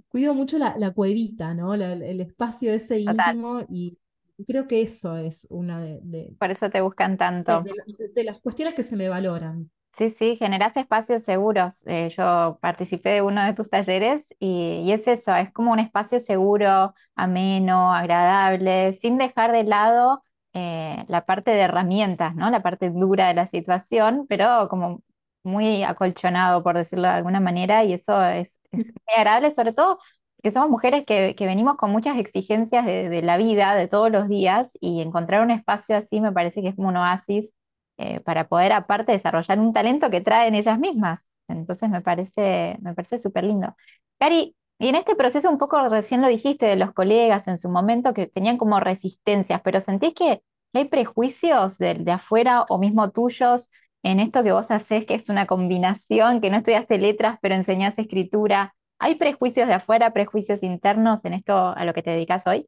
cuido 0.08 0.34
mucho 0.34 0.56
la, 0.56 0.74
la 0.78 0.92
cuevita, 0.92 1.52
¿no? 1.54 1.74
el 1.74 2.20
espacio 2.20 2.72
ese 2.72 3.00
íntimo 3.00 3.60
y 3.68 3.98
creo 4.46 4.66
que 4.66 4.82
eso 4.82 5.16
es 5.16 5.46
una 5.50 5.80
de, 5.80 6.34
por 6.38 6.50
eso 6.50 6.70
te 6.70 6.80
buscan 6.80 7.16
tanto 7.16 7.62
de, 7.62 8.24
las 8.24 8.40
cuestiones 8.40 8.74
que 8.74 8.82
se 8.82 8.96
me 8.96 9.08
valoran. 9.08 9.70
Sí, 9.96 10.10
sí, 10.10 10.36
generas 10.36 10.76
espacios 10.76 11.22
seguros. 11.22 11.86
Eh, 11.86 12.08
yo 12.16 12.58
participé 12.60 13.10
de 13.10 13.22
uno 13.22 13.44
de 13.44 13.54
tus 13.54 13.70
talleres 13.70 14.34
y, 14.40 14.90
es 14.90 15.06
eso, 15.06 15.34
es 15.36 15.52
como 15.52 15.70
un 15.70 15.78
espacio 15.78 16.18
seguro, 16.18 16.94
ameno, 17.14 17.94
agradable, 17.94 18.94
sin 18.94 19.18
dejar 19.18 19.52
de 19.52 19.62
lado 19.62 20.24
eh, 20.52 21.04
la 21.06 21.24
parte 21.26 21.52
de 21.52 21.60
herramientas, 21.60 22.34
¿no? 22.34 22.50
La 22.50 22.62
parte 22.62 22.90
dura 22.90 23.28
de 23.28 23.34
la 23.34 23.46
situación, 23.46 24.26
pero 24.28 24.68
como 24.68 25.02
muy 25.44 25.84
acolchonado, 25.84 26.62
por 26.62 26.76
decirlo 26.76 27.04
de 27.08 27.14
alguna 27.14 27.40
manera, 27.40 27.84
y 27.84 27.92
eso 27.92 28.20
es, 28.24 28.60
muy 28.72 28.84
agradable, 29.16 29.54
sobre 29.54 29.72
todo 29.72 29.98
que 30.44 30.50
somos 30.50 30.68
mujeres 30.68 31.04
que, 31.06 31.34
venimos 31.40 31.76
con 31.76 31.90
muchas 31.90 32.18
exigencias 32.18 32.84
de, 32.84 33.22
la 33.22 33.38
vida, 33.38 33.74
de 33.74 33.88
todos 33.88 34.12
los 34.12 34.28
días, 34.28 34.76
y 34.78 35.00
encontrar 35.00 35.40
un 35.42 35.50
espacio 35.50 35.96
así 35.96 36.20
me 36.20 36.32
parece 36.32 36.60
que 36.60 36.68
es 36.68 36.74
como 36.76 36.88
un 36.88 36.98
oasis 36.98 37.54
eh, 37.96 38.20
para 38.20 38.46
poder 38.46 38.72
aparte 38.74 39.12
desarrollar 39.12 39.58
un 39.58 39.72
talento 39.72 40.10
que 40.10 40.20
traen 40.20 40.54
ellas 40.54 40.78
mismas. 40.78 41.20
Entonces 41.48 41.88
me 41.88 42.02
parece, 42.02 42.76
me 42.82 42.92
parece 42.94 43.18
súper 43.18 43.44
lindo. 43.44 43.74
Cari, 44.18 44.54
y 44.78 44.88
en 44.88 44.96
este 44.96 45.16
proceso 45.16 45.50
un 45.50 45.56
poco 45.56 45.80
recién 45.88 46.20
lo 46.20 46.28
dijiste 46.28 46.66
de 46.66 46.76
los 46.76 46.92
colegas 46.92 47.48
en 47.48 47.56
su 47.56 47.70
momento 47.70 48.12
que 48.12 48.26
tenían 48.26 48.58
como 48.58 48.80
resistencias, 48.80 49.62
pero 49.62 49.80
¿sentís 49.80 50.12
que 50.12 50.42
hay 50.74 50.84
prejuicios 50.84 51.78
de, 51.78 51.94
de 51.94 52.12
afuera 52.12 52.66
o 52.68 52.76
mismo 52.76 53.10
tuyos 53.12 53.70
en 54.02 54.20
esto 54.20 54.42
que 54.42 54.52
vos 54.52 54.70
haces, 54.70 55.06
que 55.06 55.14
es 55.14 55.30
una 55.30 55.46
combinación, 55.46 56.42
que 56.42 56.50
no 56.50 56.58
estudiaste 56.58 56.98
letras, 56.98 57.38
pero 57.40 57.54
enseñás 57.54 57.94
escritura? 57.96 58.74
¿Hay 59.04 59.16
prejuicios 59.16 59.68
de 59.68 59.74
afuera, 59.74 60.14
prejuicios 60.14 60.62
internos 60.62 61.26
en 61.26 61.34
esto 61.34 61.54
a 61.54 61.84
lo 61.84 61.92
que 61.92 62.02
te 62.02 62.08
dedicas 62.08 62.46
hoy? 62.46 62.66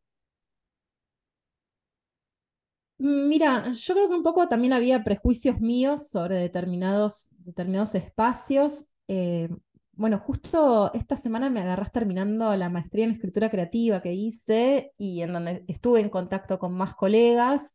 Mira, 2.99 3.72
yo 3.72 3.94
creo 3.94 4.09
que 4.09 4.14
un 4.14 4.22
poco 4.22 4.46
también 4.46 4.75
había 4.75 5.03
prejuicios 5.03 5.61
míos 5.61 6.09
sobre 6.09 6.37
determinados, 6.37 7.29
determinados 7.38 7.94
espacios. 7.94 8.88
Eh, 9.09 9.49
bueno, 9.92 10.18
justo 10.18 10.92
esta 10.92 11.16
semana 11.16 11.49
me 11.49 11.61
agarras 11.61 11.90
terminando 11.90 12.55
la 12.55 12.68
maestría 12.68 13.05
en 13.07 13.12
escritura 13.12 13.49
creativa 13.51 14.03
que 14.03 14.12
hice 14.12 14.92
y 14.99 15.22
en 15.22 15.33
donde 15.33 15.64
estuve 15.68 16.01
en 16.01 16.11
contacto 16.11 16.59
con 16.59 16.75
más 16.75 16.94
colegas. 16.94 17.72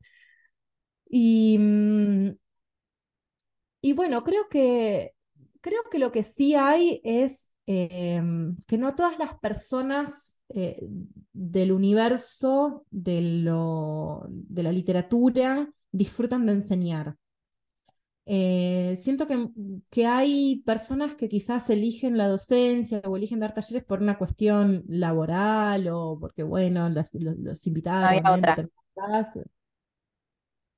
Y, 1.10 1.58
mm, 1.60 2.32
y 3.82 3.94
bueno, 3.94 4.24
creo 4.24 4.48
que, 4.50 5.14
creo 5.62 5.82
que 5.92 6.00
lo 6.00 6.12
que 6.12 6.24
sí 6.24 6.56
hay 6.56 7.02
es 7.04 7.51
Em, 7.68 8.58
que 8.68 8.78
no 8.78 8.96
todas 8.96 9.18
las 9.20 9.38
personas 9.38 10.42
eh, 10.50 10.80
del 11.32 11.72
universo 11.72 12.86
de, 12.90 13.22
lo, 13.22 14.26
de, 14.28 14.64
la 14.64 14.72
literatura 14.72 15.72
disfrutan 15.92 16.46
de 16.46 16.54
enseñar. 16.54 17.16
Eh, 18.26 18.96
siento 18.98 19.28
que, 19.28 19.48
que, 19.90 20.06
hay 20.06 20.64
personas 20.66 21.16
que 21.16 21.30
quizás 21.30 21.70
eligen 21.70 22.18
la 22.18 22.28
docencia 22.28 23.02
o 23.06 23.16
eligen 23.16 23.40
dar 23.40 23.54
talleres 23.54 23.84
por 23.84 24.02
una 24.02 24.18
cuestión 24.18 24.84
laboral 24.88 25.88
o 25.90 26.18
porque, 26.20 26.44
bueno, 26.44 26.90
los, 26.90 27.10
los, 27.14 27.68
invitados. 27.68 28.22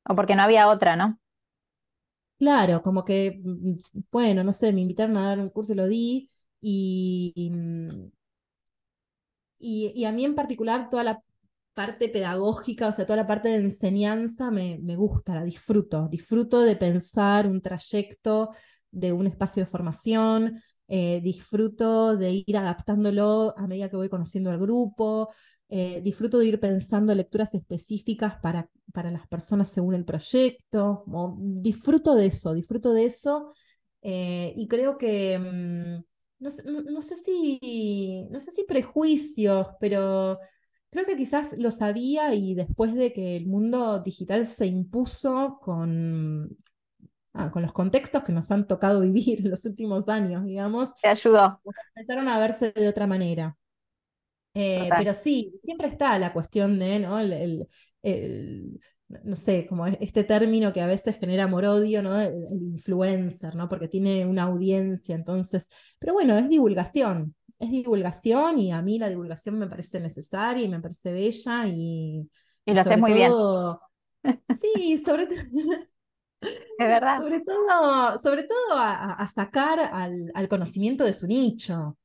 O 0.09 0.15
porque 0.15 0.35
no 0.35 0.43
había 0.43 0.67
otra, 0.67 0.95
¿no? 0.95 1.19
Claro, 2.37 2.81
como 2.81 3.05
que, 3.05 3.39
mm, 3.43 3.73
bueno, 4.11 4.43
no 4.43 4.51
sé, 4.51 4.73
me 4.73 4.81
invitaron 4.81 5.15
a 5.17 5.27
dar 5.27 5.39
un 5.39 5.49
curso 5.49 5.73
y 5.73 5.75
lo 5.75 5.87
di, 5.87 6.29
Mm, 6.63 8.09
y, 9.59 9.91
y, 9.95 10.05
a 10.05 10.11
mí 10.11 10.25
en 10.25 10.35
particular 10.35 10.89
toda 10.89 11.03
la 11.03 11.21
parte 11.73 12.09
pedagógica, 12.09 12.87
o 12.89 12.91
sea, 12.91 13.05
toda 13.05 13.17
la 13.17 13.27
parte 13.27 13.49
de 13.49 13.57
enseñanza 13.57 14.51
me, 14.51 14.79
me 14.81 14.95
gusta, 14.95 15.35
la 15.35 15.43
disfruto. 15.43 16.07
Disfruto 16.09 16.61
de 16.61 16.75
pensar 16.75 17.47
un 17.47 17.61
trayecto 17.61 18.51
de 18.91 19.11
un 19.11 19.27
espacio 19.27 19.63
de 19.63 19.69
formación, 19.69 20.61
eh, 20.87 21.21
disfruto 21.21 22.15
de 22.17 22.43
ir 22.45 22.57
adaptándolo 22.57 23.53
a 23.57 23.67
medida 23.67 23.89
que 23.89 23.95
voy 23.97 24.09
conociendo 24.09 24.51
al 24.51 24.59
grupo, 24.59 25.29
eh, 25.69 26.01
disfruto 26.03 26.37
de 26.39 26.45
ir 26.47 26.59
pensando 26.59 27.15
lecturas 27.15 27.53
específicas 27.55 28.35
para, 28.41 28.69
para 28.93 29.09
las 29.11 29.27
personas 29.27 29.71
según 29.71 29.95
el 29.95 30.05
proyecto, 30.05 31.03
disfruto 31.39 32.15
de 32.15 32.27
eso, 32.27 32.53
disfruto 32.53 32.93
de 32.93 33.05
eso 33.05 33.49
eh, 34.01 34.53
y 34.55 34.67
creo 34.67 34.97
que... 34.97 36.03
Mm, 36.49 36.93
no 36.93 37.01
sé, 37.01 37.15
si, 37.15 38.27
no 38.29 38.39
sé 38.39 38.51
si 38.51 38.63
prejuicios, 38.63 39.67
pero 39.79 40.39
creo 40.89 41.05
que 41.05 41.15
quizás 41.17 41.57
lo 41.57 41.71
sabía 41.71 42.33
y 42.33 42.53
después 42.53 42.93
de 42.93 43.13
que 43.13 43.37
el 43.37 43.47
mundo 43.47 43.99
digital 43.99 44.45
se 44.45 44.65
impuso 44.67 45.57
con, 45.61 46.55
ah, 47.33 47.49
con 47.51 47.61
los 47.61 47.73
contextos 47.73 48.23
que 48.23 48.33
nos 48.33 48.51
han 48.51 48.67
tocado 48.67 48.99
vivir 49.01 49.39
en 49.39 49.51
los 49.51 49.65
últimos 49.65 50.09
años, 50.09 50.43
digamos. 50.45 50.93
Te 51.01 51.09
ayudó. 51.09 51.61
Empezaron 51.95 52.27
a 52.27 52.39
verse 52.39 52.71
de 52.71 52.87
otra 52.87 53.07
manera. 53.07 53.57
Eh, 54.55 54.87
pero 54.99 55.15
sí, 55.15 55.59
siempre 55.63 55.87
está 55.87 56.19
la 56.19 56.31
cuestión 56.31 56.77
de, 56.77 56.99
¿no? 56.99 57.17
el, 57.19 57.67
no 59.23 59.35
sé, 59.35 59.65
como 59.67 59.85
este 59.85 60.23
término 60.23 60.73
que 60.73 60.81
a 60.81 60.87
veces 60.87 61.17
genera 61.17 61.45
amor-odio, 61.45 62.01
¿no? 62.01 62.19
El, 62.19 62.61
influencer, 62.61 63.55
¿no? 63.55 63.69
Porque 63.69 63.87
tiene 63.87 64.25
una 64.25 64.43
audiencia, 64.43 65.15
entonces, 65.15 65.69
pero 65.99 66.13
bueno, 66.13 66.37
es 66.37 66.49
divulgación, 66.49 67.35
es 67.59 67.71
divulgación 67.71 68.59
y 68.59 68.71
a 68.71 68.81
mí 68.81 68.99
la 68.99 69.09
divulgación 69.09 69.57
me 69.57 69.67
parece 69.67 69.99
necesaria 69.99 70.65
y 70.65 70.69
me 70.69 70.79
parece 70.79 71.11
bella 71.11 71.67
y... 71.67 72.29
Y 72.65 72.73
lo 72.73 72.81
haces 72.81 72.99
muy 72.99 73.13
bien. 73.13 73.31
Sí, 74.47 74.97
sobre 75.03 75.27
todo... 75.27 75.37
Es 76.77 76.87
verdad. 76.87 77.19
Sobre 77.19 77.39
todo, 77.39 78.19
sobre 78.19 78.43
todo 78.43 78.73
a, 78.73 79.25
sacar 79.33 79.79
al, 79.79 80.49
conocimiento 80.49 81.05
de 81.05 81.13
su 81.13 81.25
nicho. 81.25 81.97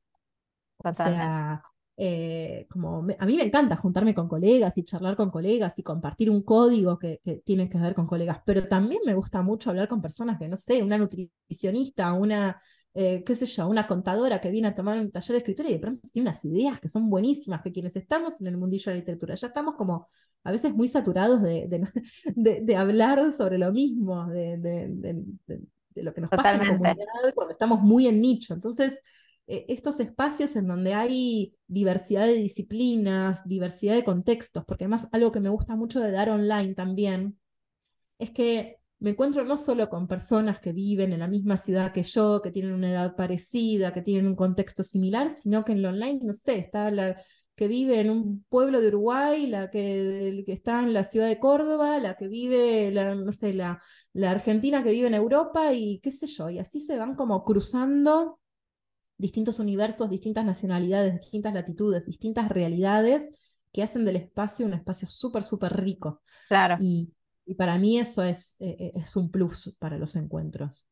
O 0.77 0.95
sea, 0.95 1.61
eh, 2.01 2.67
como 2.71 3.05
a 3.19 3.27
mí 3.27 3.37
me 3.37 3.43
encanta 3.43 3.75
juntarme 3.75 4.15
con 4.15 4.29
colegas 4.29 4.79
y 4.79 4.85
charlar 4.85 5.17
con 5.17 5.31
colegas 5.31 5.77
y 5.81 5.83
compartir 5.83 6.31
un 6.31 6.45
código 6.45 6.97
que, 6.97 7.21
que, 7.25 7.39
tiene 7.39 7.69
que 7.69 7.77
ver 7.77 7.97
con 7.97 8.07
colegas, 8.07 8.41
pero 8.47 8.69
también 8.69 9.01
me 9.05 9.15
gusta 9.15 9.43
mucho 9.43 9.71
hablar 9.71 9.89
con 9.89 10.01
personas 10.01 10.39
que, 10.39 10.47
no 10.47 10.57
sé, 10.57 10.81
una 10.81 10.97
nutricionista, 10.97 12.13
una, 12.13 12.57
eh, 12.95 13.25
qué 13.25 13.35
sé 13.35 13.47
yo, 13.47 13.67
una 13.67 13.89
contadora 13.89 14.41
que 14.41 14.51
viene 14.51 14.69
a 14.69 14.75
tomar 14.77 14.97
un 14.97 15.11
taller 15.11 15.33
de 15.33 15.39
escritura 15.39 15.69
y 15.69 15.73
de 15.73 15.79
pronto 15.81 16.09
tiene 16.13 16.29
unas 16.29 16.45
ideas 16.45 16.79
que 16.79 16.89
son 16.89 17.11
buenísimas, 17.11 17.63
que 17.63 17.73
quienes 17.73 17.97
estamos 17.97 18.41
en 18.41 18.47
el 18.47 18.57
mundillo 18.57 18.87
de 18.87 18.91
la 18.93 19.01
literatura 19.01 19.35
ya 19.35 19.49
estamos 19.49 19.75
como 19.75 20.07
a 20.45 20.53
veces 20.53 20.73
muy 20.73 20.87
saturados 20.87 21.43
de, 21.43 21.67
de, 21.67 21.85
de, 22.63 22.77
hablar 22.77 23.33
sobre 23.33 23.59
lo 23.59 23.73
mismo, 23.73 24.27
de, 24.27 25.25
lo 25.97 26.15
que 26.15 26.21
nos 26.21 26.31
pasa 26.31 26.55
en 26.55 26.59
la 26.61 26.69
comunidad 26.69 27.35
cuando 27.35 27.53
estamos 27.53 27.81
muy 27.81 28.07
en 28.07 28.21
nicho. 28.21 28.55
Entonces, 28.55 29.03
eh, 29.51 29.65
estos 29.69 29.99
espacios 29.99 30.57
en 30.57 30.69
donde 30.69 30.93
hay 30.93 31.55
diversidad 31.67 32.27
de 32.27 32.35
disciplinas, 32.35 33.49
diversidad 33.49 33.95
de 33.95 34.05
contextos, 34.05 34.63
porque 34.67 34.85
además 34.85 35.09
algo 35.11 35.33
que 35.33 35.41
me 35.41 35.49
gusta 35.49 35.75
mucho 35.75 36.01
de 36.01 36.11
dar 36.11 36.29
online 36.29 36.75
también 36.75 37.39
es 38.19 38.31
que 38.31 38.77
me 38.99 39.11
encuentro 39.11 39.45
no 39.45 39.57
solo 39.57 39.89
con 39.89 40.07
personas 40.07 40.61
que 40.61 40.73
viven 40.73 41.15
en 41.15 41.21
la 41.21 41.29
misma 41.29 41.57
ciudad 41.57 41.93
que 41.93 42.03
yo, 42.03 42.43
que 42.43 42.51
tienen 42.51 42.75
una 42.75 42.91
edad 42.91 43.17
parecida, 43.17 43.91
que 43.91 44.03
tienen 44.03 44.27
un 44.27 44.35
contexto 44.37 44.83
similar, 44.83 45.31
sino 45.31 45.65
que 45.65 45.73
en 45.73 45.81
lo 45.81 45.89
online, 45.89 46.21
no 46.25 46.33
sé, 46.35 46.59
está 46.59 46.91
la 46.91 47.17
que 47.55 47.69
vive 47.69 48.01
en 48.01 48.11
un 48.11 48.45
pueblo 48.51 48.83
de 48.83 48.89
Uruguay, 48.89 49.47
la 49.47 49.71
que, 49.71 50.43
que 50.45 50.53
está 50.53 50.83
en 50.83 50.93
la 50.93 51.05
ciudad 51.05 51.27
de 51.27 51.41
Córdoba, 51.41 51.99
la 52.01 52.17
que 52.17 52.29
vive, 52.29 52.91
la, 52.93 53.15
no 53.15 53.33
sé, 53.33 53.55
la, 53.55 53.81
la 54.13 54.31
argentina 54.31 54.83
que 54.83 54.93
vive 54.93 55.09
en 55.09 55.15
Europa 55.15 55.73
y 55.73 56.01
qué 56.01 56.11
sé 56.11 56.27
yo, 56.27 56.51
y 56.51 56.59
así 56.59 56.81
se 56.81 56.99
van 56.99 57.15
como 57.15 57.45
cruzando 57.45 58.41
distintos 59.19 59.59
universos, 59.59 60.09
distintas 60.09 60.45
nacionalidades, 60.45 61.21
distintas 61.21 61.53
latitudes, 61.53 62.07
distintas 62.07 62.49
realidades 62.49 63.59
que 63.73 63.83
hacen 63.83 64.05
del 64.05 64.17
espacio 64.17 64.65
un 64.65 64.75
espacio 64.75 65.07
súper, 65.09 65.45
súper 65.45 65.77
rico. 65.77 66.23
Claro. 66.49 66.77
Y, 66.81 67.13
para 67.57 67.79
mí 67.79 67.99
eso 67.99 68.23
es, 68.23 68.57
eh, 68.61 68.77
eh, 68.79 68.93
es 68.95 69.17
un 69.17 69.31
plus 69.31 69.77
para 69.81 69.97
los 69.97 70.17
encuentros. 70.17 70.87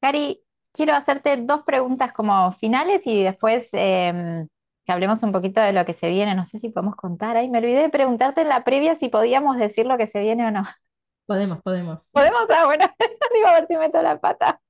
Cari, 0.00 0.42
quiero 0.70 0.94
hacerte 0.94 1.38
dos 1.38 1.62
preguntas 1.62 2.12
como 2.12 2.52
finales 2.52 3.06
y 3.06 3.22
después 3.22 3.68
em, 3.72 4.46
que 4.84 4.92
hablemos 4.92 5.22
un 5.22 5.32
poquito 5.32 5.62
de 5.62 5.72
lo 5.72 5.86
que 5.86 5.94
se 5.94 6.10
viene. 6.10 6.34
No 6.34 6.44
sé 6.44 6.58
si 6.58 6.68
podemos 6.68 6.94
contar. 6.94 7.38
Ay, 7.38 7.48
me 7.48 7.58
olvidé 7.58 7.80
de 7.80 7.88
preguntarte 7.88 8.42
en 8.42 8.50
la 8.50 8.64
previa 8.64 8.94
si 8.96 9.08
podíamos 9.08 9.56
decir 9.56 9.86
lo 9.86 9.96
que 9.96 10.06
se 10.06 10.20
viene 10.20 10.46
o 10.46 10.50
no. 10.50 10.64
Podemos, 11.24 11.62
podemos. 11.62 12.08
Podemos, 12.12 12.42
ah, 12.50 12.66
bueno, 12.66 12.84
digo 13.34 13.46
a 13.46 13.54
ver 13.54 13.66
si 13.66 13.76
meto 13.76 14.02
la 14.02 14.20
pata. 14.20 14.60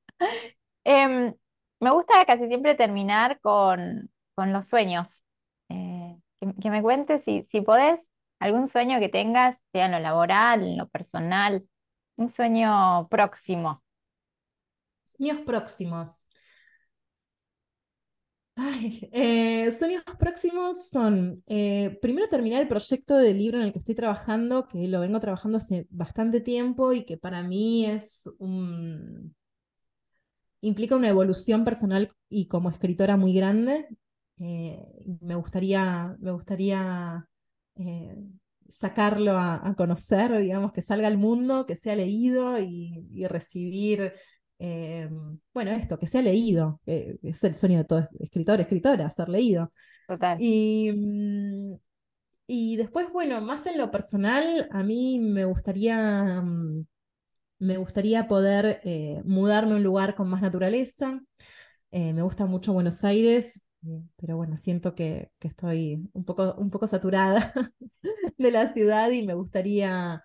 Em, 0.85 1.35
me 1.81 1.91
gusta 1.91 2.25
casi 2.27 2.49
siempre 2.49 2.75
terminar 2.75 3.41
con, 3.41 4.11
los 4.37 4.67
sueños. 4.67 5.25
Eh, 5.69 6.19
que, 6.61 6.71
me 6.71 6.83
cuentes 6.83 7.25
si, 7.25 7.47
si 7.51 7.61
podés, 7.61 8.01
algún 8.39 8.69
sueño 8.69 9.01
que 9.01 9.09
tengas, 9.09 9.57
sea 9.73 9.87
en 9.87 9.93
lo 9.93 9.99
laboral, 10.01 10.63
en 10.63 10.79
lo 10.79 10.89
personal, 10.89 11.67
un 12.17 12.29
sueño 12.29 13.09
próximo. 13.09 13.83
Sueños 15.05 15.41
próximos. 15.43 16.27
Eh, 19.13 19.71
sueños 19.73 20.03
próximos 20.19 20.89
son, 20.89 21.43
eh, 21.47 21.99
primero 22.01 22.27
terminar 22.27 22.63
el 22.63 22.69
proyecto 22.69 23.17
del 23.17 23.39
libro 23.39 23.59
en 23.59 23.65
el 23.65 23.73
que 23.73 23.79
estoy 23.81 23.95
trabajando, 23.95 24.67
que 24.67 24.89
lo 24.89 25.01
vengo 25.01 25.21
trabajando 25.21 25.59
hace 25.59 25.87
bastante 25.91 26.41
tiempo 26.41 26.93
y 26.93 27.05
que 27.05 27.19
para 27.19 27.43
mí 27.43 27.85
es 27.85 28.31
un, 28.39 29.35
implica 30.61 30.97
una 30.97 31.09
evolución 31.09 31.65
personal 31.65 32.09
y 32.29 32.49
como 32.49 32.71
escritora 32.71 33.17
muy 33.17 33.35
grande. 33.35 33.89
Eh, 34.39 34.83
me 35.21 35.35
gustaría, 35.35 36.17
me 36.19 36.33
gustaría 36.33 37.27
eh, 37.77 38.17
sacarlo 38.69 39.33
a, 39.37 39.75
conocer, 39.77 40.37
digamos, 40.39 40.73
que 40.73 40.83
salga 40.83 41.09
al 41.09 41.19
mundo, 41.19 41.67
que 41.67 41.77
sea 41.77 41.97
leído 41.97 42.59
y, 42.59 43.27
recibir, 43.29 44.13
eh, 44.59 45.09
bueno, 45.55 45.71
esto, 45.71 45.99
que 45.99 46.07
sea 46.07 46.23
leído. 46.23 46.81
es 46.85 47.45
el 47.45 47.55
sueño 47.55 47.79
de 47.79 47.85
todo 47.85 48.09
escritor, 48.19 48.61
escritora, 48.61 49.09
ser 49.11 49.29
leído. 49.29 49.73
Total. 50.09 50.37
Y, 50.41 50.93
mm, 50.93 51.77
y 52.49 52.77
después, 52.77 53.11
bueno, 53.13 53.41
más 53.41 53.67
en 53.67 53.79
lo 53.79 53.91
personal, 53.91 54.69
a 54.71 54.85
mí 54.85 55.19
me 55.19 55.45
gustaría... 55.45 56.43
Mm, 56.43 56.87
me 57.59 57.79
gustaría 57.79 58.29
poder 58.29 58.81
eh, 58.85 59.23
mudarme 59.25 59.73
a 59.73 59.77
un 59.77 59.83
lugar 59.83 60.15
con 60.15 60.29
más 60.29 60.43
naturaleza. 60.43 61.21
Eh, 61.91 62.13
me 62.13 62.23
gusta 62.23 62.47
mucho 62.47 62.73
Buenos 62.73 63.05
Aires, 63.05 63.65
eh, 63.87 64.03
pero 64.17 64.37
bueno, 64.37 64.57
siento 64.57 64.95
que, 64.95 65.31
estoy 65.41 66.09
un 66.13 66.25
poco, 66.25 66.55
un 66.59 66.71
poco 66.71 66.87
saturada 66.87 67.53
de 68.39 68.51
la 68.51 68.73
ciudad 68.73 69.11
y 69.11 69.23
me 69.23 69.35
gustaría 69.35 70.23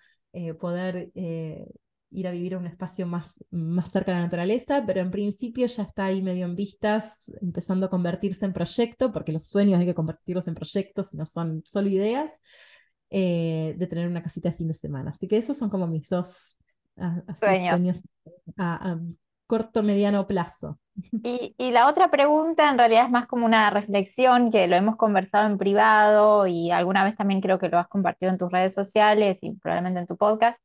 poder 0.60 1.12
ir 1.14 2.28
a 2.28 2.32
vivir 2.32 2.56
a 2.56 2.58
un 2.58 2.66
espacio 2.66 3.06
más, 3.06 3.44
más 3.52 3.92
cerca 3.92 4.12
de 4.12 4.18
la 4.20 4.24
naturaleza, 4.24 4.86
pero 4.88 5.02
en 5.02 5.12
principio 5.12 5.68
ya 5.68 5.84
está 5.84 6.06
ahí 6.06 6.22
medio 6.22 6.46
en 6.46 6.56
vistas, 6.56 7.30
empezando 7.42 7.86
a 7.86 7.90
convertirse 7.90 8.46
en 8.46 8.54
proyecto, 8.54 9.12
porque 9.12 9.34
los 9.34 9.48
sueños 9.48 9.78
hay 9.82 9.86
que 9.86 9.94
convertirlos 9.94 10.48
en 10.48 10.56
proyectos 10.56 11.14
y 11.14 11.18
no 11.18 11.26
son 11.26 11.64
solo 11.66 11.90
ideas, 11.90 12.40
de 13.10 13.88
tener 13.90 14.08
una 14.08 14.24
casita 14.24 14.50
de 14.50 14.56
fin 14.56 14.70
de 14.70 14.74
semana. 14.74 15.12
Así 15.12 15.28
que 15.28 15.36
esos 15.36 15.58
son 15.58 15.70
como 15.70 15.86
mis 15.86 16.08
dos 16.08 16.58
sueños 17.38 18.04
a, 18.58 18.98
corto, 19.48 19.84
mediano 19.84 20.28
plazo. 20.28 20.80
Y, 21.24 21.56
y, 21.58 21.72
la 21.72 21.88
otra 21.88 22.12
pregunta 22.12 22.70
en 22.70 22.78
realidad 22.78 23.06
es 23.06 23.12
más 23.12 23.26
como 23.26 23.46
una 23.46 23.70
reflexión 23.70 24.52
que 24.52 24.68
lo 24.68 24.76
hemos 24.76 24.98
conversado 24.98 25.48
en 25.48 25.58
privado 25.58 26.48
y 26.48 26.70
alguna 26.70 27.04
vez 27.06 27.16
también 27.16 27.40
creo 27.40 27.60
que 27.60 27.70
lo 27.70 27.80
has 27.80 27.88
compartido 27.88 28.30
en 28.30 28.38
tus 28.38 28.52
redes 28.52 28.74
sociales 28.74 29.40
y 29.42 29.54
probablemente 29.54 30.02
en 30.02 30.08
tu 30.08 30.18
podcast. 30.18 30.60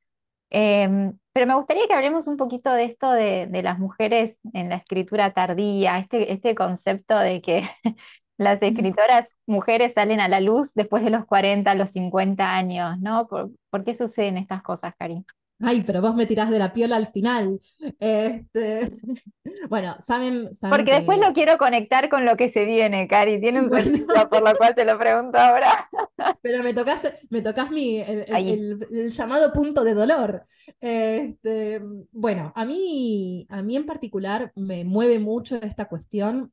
Em, 0.51 1.19
pero 1.33 1.47
me 1.47 1.55
gustaría 1.55 1.87
que 1.89 1.95
hablemos 1.95 2.27
un 2.29 2.37
poquito 2.37 2.73
de 2.73 2.85
esto 2.85 3.11
de, 3.13 3.47
de, 3.49 3.63
las 3.63 3.79
mujeres 3.79 4.39
en 4.53 4.69
la 4.69 4.77
escritura 4.77 5.33
tardía, 5.33 5.99
este, 5.99 6.33
este 6.33 6.55
concepto 6.55 7.19
de 7.19 7.43
que 7.43 7.69
las 8.39 8.63
escritoras 8.63 9.29
mujeres 9.47 9.93
salen 9.95 10.21
a 10.21 10.29
la 10.29 10.41
luz 10.41 10.73
después 10.75 11.05
de 11.05 11.11
los 11.11 11.27
40, 11.27 11.75
los 11.75 11.91
50 11.91 12.55
años, 12.57 12.99
¿no? 13.01 13.27
¿Por, 13.27 13.51
¿por 13.71 13.85
qué 13.85 13.95
suceden 13.95 14.39
estas 14.39 14.63
cosas, 14.63 14.95
Karin? 14.99 15.25
Ay, 15.61 15.83
pero 15.87 16.03
vos 16.03 16.15
me 16.15 16.27
tirás 16.27 16.51
de 16.51 16.59
la 16.59 16.73
piola 16.73 16.97
al 16.97 17.07
final. 17.07 17.59
Este... 17.99 18.93
Bueno, 19.69 19.97
saben, 20.05 20.49
Porque 20.69 20.93
después 20.93 21.19
lo 21.19 21.33
quiero 21.33 21.57
conectar 21.57 22.09
con 22.09 22.25
lo 22.25 22.37
que 22.37 22.51
se 22.51 22.65
viene, 22.65 23.07
Cari. 23.09 23.41
Tiene 23.41 23.61
un 23.61 23.71
sentido 23.83 24.29
por 24.29 24.43
lo 24.43 24.55
cual 24.57 24.75
te 24.75 24.85
lo 24.85 24.99
pregunto 24.99 25.39
ahora. 25.39 25.89
Pero 26.43 26.63
me 26.63 26.75
tocas, 26.75 27.13
me 27.31 27.43
tocas 27.43 27.71
mi, 27.71 27.99
el, 27.99 29.11
llamado 29.11 29.53
punto 29.53 29.85
de 29.85 29.95
dolor. 29.95 30.45
Este, 30.81 31.81
bueno, 32.13 32.53
a 32.55 32.65
mí, 32.65 33.47
a 33.49 33.63
mí 33.63 33.77
en 33.77 33.87
particular 33.87 34.53
me 34.57 34.85
mueve 34.85 35.19
mucho 35.19 35.57
esta 35.57 35.87
cuestión 35.87 36.53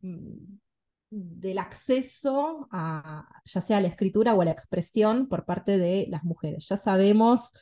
mm, 0.00 0.58
del 1.10 1.58
acceso 1.58 2.68
a 2.70 3.28
ya 3.44 3.60
sea 3.60 3.78
a 3.78 3.80
la 3.80 3.88
escritura 3.88 4.34
o 4.34 4.42
a 4.42 4.44
la 4.44 4.50
expresión 4.50 5.28
por 5.28 5.44
parte 5.44 5.78
de 5.78 6.06
las 6.08 6.24
mujeres. 6.24 6.68
Ya 6.68 6.76
sabemos 6.76 7.52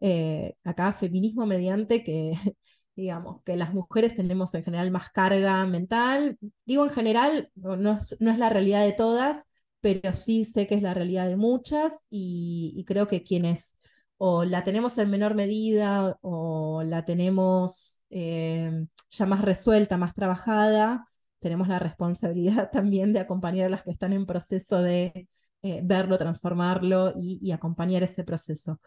eh, 0.00 0.54
acá 0.64 0.92
feminismo 0.92 1.46
mediante 1.46 2.04
que, 2.04 2.32
digamos, 2.96 3.42
que 3.44 3.56
las 3.56 3.72
mujeres 3.74 4.14
tenemos 4.14 4.54
en 4.54 4.64
general 4.64 4.90
más 4.90 5.10
carga 5.10 5.64
mental. 5.66 6.38
Digo 6.66 6.84
en 6.84 6.90
general, 6.90 7.50
no 7.54 7.98
es, 7.98 8.16
la 8.20 8.50
realidad 8.50 8.84
de 8.84 8.92
todas, 8.92 9.46
pero 9.80 10.12
sí 10.12 10.44
sé 10.44 10.66
que 10.66 10.74
es 10.74 10.82
la 10.82 10.94
realidad 10.94 11.28
de 11.28 11.36
muchas 11.36 11.98
y, 12.10 12.84
creo 12.86 13.06
que 13.06 13.22
quienes 13.22 13.76
o 14.16 14.44
la 14.44 14.64
tenemos 14.64 14.98
en 14.98 15.10
menor 15.10 15.34
medida 15.34 16.18
o 16.22 16.82
la 16.82 17.04
tenemos 17.04 18.02
eh, 18.10 18.86
ya 19.10 19.26
más 19.26 19.42
resuelta, 19.42 19.96
más 19.96 20.14
trabajada, 20.14 21.06
tenemos 21.38 21.68
la 21.68 21.78
responsabilidad 21.78 22.70
también 22.72 23.12
de 23.12 23.20
acompañar 23.20 23.66
a 23.66 23.70
las 23.70 23.84
que 23.84 23.90
están 23.90 24.12
en 24.12 24.26
proceso 24.26 24.82
de 24.82 25.28
eh, 25.62 25.80
verlo, 25.82 26.18
transformarlo 26.18 27.14
y, 27.16 27.50
acompañar 27.52 28.02
ese 28.02 28.24
proceso. 28.24 28.80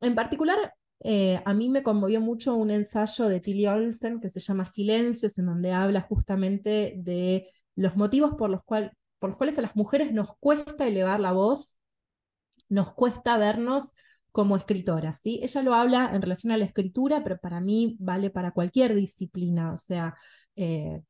En 0.00 0.14
particular, 0.14 0.74
eh, 1.02 1.40
a 1.44 1.54
mí 1.54 1.68
me 1.68 1.82
conmovió 1.82 2.20
mucho 2.20 2.54
un 2.54 2.70
ensayo 2.70 3.28
de 3.28 3.40
Tilly 3.40 3.66
Olsen 3.66 4.20
que 4.20 4.28
se 4.28 4.40
llama 4.40 4.66
Silencios, 4.66 5.38
en 5.38 5.46
donde 5.46 5.72
habla 5.72 6.02
justamente 6.02 6.94
de 6.98 7.48
los 7.74 7.96
motivos 7.96 8.34
por 8.34 8.50
los, 8.50 8.62
cuales 8.64 9.58
a 9.58 9.62
las 9.62 9.76
mujeres 9.76 10.12
nos 10.12 10.36
cuesta 10.38 10.86
elevar 10.86 11.20
la 11.20 11.32
voz, 11.32 11.78
nos 12.68 12.92
cuesta 12.92 13.38
vernos 13.38 13.94
como 14.32 14.56
escritoras. 14.56 15.20
¿sí? 15.20 15.40
Ella 15.42 15.62
lo 15.62 15.74
habla 15.74 16.10
en 16.14 16.22
relación 16.22 16.52
a 16.52 16.56
la 16.58 16.64
escritura, 16.66 17.22
pero 17.22 17.38
para 17.38 17.60
mí 17.60 17.96
vale 17.98 18.30
para 18.30 18.52
cualquier 18.52 18.94
disciplina, 18.94 19.72
o 19.72 19.76
sea, 19.76 20.14
eh, 20.56 21.02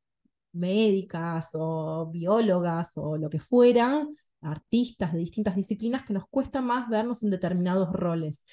médicas 0.53 1.51
o 1.53 2.09
biólogas 2.11 2.93
o 2.97 3.17
lo 3.17 3.29
que 3.29 3.39
fuera, 3.39 4.05
artistas 4.41 5.13
de 5.13 5.19
distintas 5.19 5.55
disciplinas, 5.55 6.03
que 6.03 6.13
nos 6.13 6.27
cuesta 6.29 6.61
más 6.61 6.89
vernos 6.89 7.23
en 7.23 7.29
determinados 7.29 7.91
roles. 7.93 8.45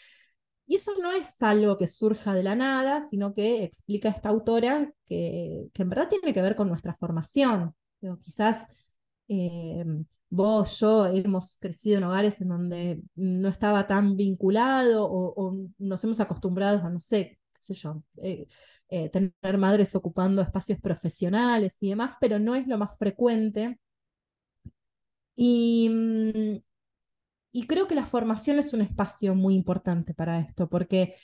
Y 0.68 0.76
eso 0.76 0.92
no 1.00 1.10
es 1.12 1.40
algo 1.42 1.78
que 1.78 1.86
surja 1.86 2.34
de 2.34 2.42
la 2.42 2.54
nada, 2.54 3.00
sino 3.00 3.32
que 3.32 3.64
explica 3.64 4.10
esta 4.10 4.28
autora 4.28 4.92
que, 5.06 5.70
en 5.74 5.88
verdad 5.88 6.08
tiene 6.10 6.34
que 6.34 6.42
ver 6.42 6.56
con 6.56 6.68
nuestra 6.68 6.94
formación. 6.94 7.74
quizás 8.22 8.66
eh, 9.28 9.84
vos, 10.30 10.78
yo 10.80 11.06
hemos 11.06 11.56
crecido 11.56 11.98
en 11.98 12.04
hogares 12.04 12.40
en 12.42 12.48
donde 12.48 13.02
no 13.14 13.48
estaba 13.48 13.86
tan 13.86 14.16
vinculado 14.16 15.06
o, 15.10 15.56
nos 15.78 16.04
hemos 16.04 16.20
acostumbrado 16.20 16.84
a, 16.84 16.90
no 16.90 17.00
sé, 17.00 17.38
qué 17.54 17.60
sé 17.62 17.74
yo, 17.74 18.02
eh, 18.18 18.46
eh, 18.90 19.08
tener 19.10 19.58
madres 19.58 19.94
ocupando 19.94 20.42
espacios 20.42 20.80
profesionales 20.80 21.76
y 21.80 21.90
demás, 21.90 22.16
pero 22.20 22.38
no 22.38 22.54
es 22.54 22.66
lo 22.66 22.78
más 22.78 22.96
frecuente. 22.98 23.78
Y, 25.36 25.88
mm, 25.88 26.67
y 27.58 27.66
creo 27.66 27.88
que 27.88 27.96
la 27.96 28.06
formación 28.06 28.60
es 28.60 28.72
un 28.72 28.82
espacio 28.82 29.34
muy 29.34 29.56
importante 29.56 30.14
para 30.14 30.38
esto, 30.38 30.68
porque 30.68 31.16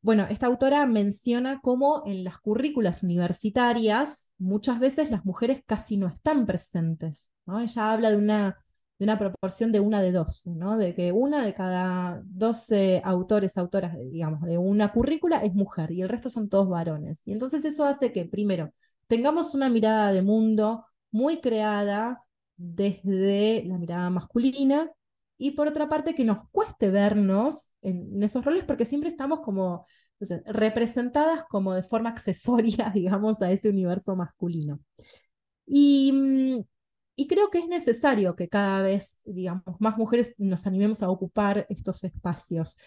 bueno, 0.00 0.26
esta 0.28 0.46
autora 0.46 0.84
menciona 0.84 1.60
cómo 1.60 2.02
en 2.06 2.24
las 2.24 2.38
currículas 2.38 3.04
universitarias 3.04 4.32
muchas 4.36 4.80
veces 4.80 5.12
las 5.12 5.24
mujeres 5.24 5.62
casi 5.64 5.96
no 5.96 6.08
están 6.08 6.44
presentes. 6.44 7.30
¿no? 7.46 7.60
Ella 7.60 7.92
habla 7.92 8.10
de 8.10 8.16
una, 8.16 8.58
de 8.98 9.04
una 9.04 9.16
proporción 9.16 9.70
de 9.70 9.78
una 9.78 10.02
de 10.02 10.10
dos, 10.10 10.44
¿no? 10.48 10.76
de 10.76 10.92
que 10.96 11.12
una 11.12 11.44
de 11.44 11.54
cada 11.54 12.20
12 12.26 13.00
autores, 13.04 13.56
autoras, 13.56 13.96
digamos, 14.10 14.42
de 14.42 14.58
una 14.58 14.90
currícula 14.90 15.38
es 15.44 15.54
mujer 15.54 15.92
y 15.92 16.02
el 16.02 16.08
resto 16.08 16.30
son 16.30 16.48
todos 16.48 16.68
varones. 16.68 17.22
Y 17.26 17.32
entonces 17.32 17.64
eso 17.64 17.84
hace 17.84 18.10
que, 18.10 18.24
primero, 18.24 18.72
tengamos 19.06 19.54
una 19.54 19.68
mirada 19.68 20.12
de 20.12 20.22
mundo 20.22 20.84
muy 21.12 21.40
creada 21.40 22.24
desde 22.56 23.62
la 23.66 23.78
mirada 23.78 24.10
masculina 24.10 24.90
y 25.36 25.52
por 25.52 25.68
otra 25.68 25.88
parte 25.88 26.14
que 26.14 26.24
nos 26.24 26.48
cueste 26.50 26.90
vernos 26.90 27.72
en, 27.82 28.22
esos 28.22 28.44
roles 28.44 28.64
porque 28.64 28.84
siempre 28.84 29.08
estamos 29.08 29.40
como 29.40 29.86
representadas 30.46 31.44
como 31.48 31.74
de 31.74 31.82
forma 31.82 32.08
accesoria, 32.10 32.90
digamos, 32.94 33.42
a 33.42 33.50
ese 33.50 33.68
universo 33.68 34.16
masculino. 34.16 34.80
Y, 35.66 36.12
mm, 36.12 36.64
y 37.16 37.26
creo 37.26 37.50
que 37.50 37.58
es 37.58 37.68
necesario 37.68 38.34
que 38.36 38.48
cada 38.48 38.82
vez, 38.82 39.18
digamos, 39.24 39.62
más 39.80 39.96
mujeres 39.96 40.34
nos 40.38 40.66
animemos 40.66 41.02
a 41.02 41.10
ocupar 41.10 41.66
estos 41.68 42.04
espacios 42.04 42.78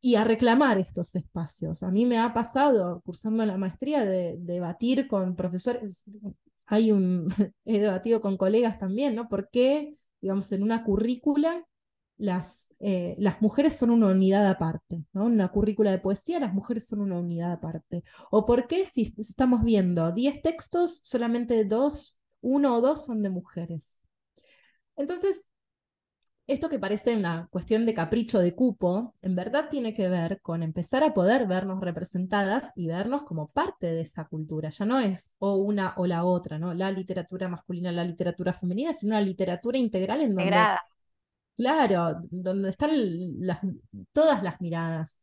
y 0.00 0.16
a 0.16 0.24
reclamar 0.24 0.78
estos 0.78 1.14
espacios. 1.14 1.82
A 1.82 1.90
mí 1.90 2.06
me 2.06 2.18
ha 2.18 2.34
pasado, 2.34 3.02
cursando 3.04 3.46
la 3.46 3.56
maestría, 3.56 4.04
de, 4.04 4.36
debatir 4.38 5.08
con 5.08 5.36
profesores, 5.36 6.04
hay 6.66 6.92
un, 6.92 7.28
he 7.64 7.78
debatido 7.80 8.20
con 8.20 8.36
colegas 8.36 8.78
también, 8.78 9.14
¿no? 9.14 9.28
¿Por 9.28 9.48
qué, 9.50 9.96
digamos, 10.20 10.50
en 10.52 10.62
una 10.62 10.84
currícula 10.84 11.64
las, 12.18 12.74
eh, 12.80 13.16
las 13.18 13.40
mujeres 13.42 13.76
son 13.76 13.90
una 13.90 14.08
unidad 14.08 14.48
aparte, 14.48 15.06
¿no? 15.12 15.26
En 15.26 15.32
una 15.32 15.48
currícula 15.48 15.90
de 15.90 15.98
poesía 15.98 16.40
las 16.40 16.54
mujeres 16.54 16.86
son 16.86 17.00
una 17.00 17.18
unidad 17.18 17.52
aparte. 17.52 18.04
¿O 18.30 18.44
por 18.44 18.66
qué 18.66 18.84
si 18.84 19.12
estamos 19.18 19.62
viendo 19.64 20.12
10 20.12 20.42
textos, 20.42 21.00
solamente 21.02 21.64
dos, 21.64 22.20
uno 22.40 22.76
o 22.76 22.80
dos 22.80 23.04
son 23.06 23.22
de 23.22 23.30
mujeres? 23.30 23.98
Entonces, 24.96 25.48
esto 26.46 26.68
que 26.68 26.78
parece 26.78 27.16
una 27.16 27.48
cuestión 27.50 27.86
de 27.86 27.94
capricho 27.94 28.38
de 28.40 28.54
cupo, 28.54 29.14
en 29.22 29.34
verdad 29.36 29.68
tiene 29.70 29.94
que 29.94 30.08
ver 30.08 30.40
con 30.42 30.62
empezar 30.62 31.04
a 31.04 31.14
poder 31.14 31.46
vernos 31.46 31.80
representadas 31.80 32.72
y 32.74 32.88
vernos 32.88 33.22
como 33.22 33.48
parte 33.48 33.86
de 33.86 34.02
esa 34.02 34.26
cultura. 34.26 34.68
Ya 34.70 34.84
no 34.84 34.98
es 34.98 35.34
o 35.38 35.54
una 35.54 35.94
o 35.96 36.06
la 36.06 36.24
otra, 36.24 36.58
¿no? 36.58 36.74
La 36.74 36.90
literatura 36.90 37.48
masculina, 37.48 37.92
la 37.92 38.04
literatura 38.04 38.52
femenina, 38.52 38.92
sino 38.92 39.16
una 39.16 39.20
literatura 39.20 39.78
integral 39.78 40.20
en 40.20 40.34
donde 40.34 40.56
Claro, 41.62 42.22
donde 42.32 42.70
están 42.70 42.90
todas 44.12 44.42
las 44.42 44.60
miradas. 44.60 45.20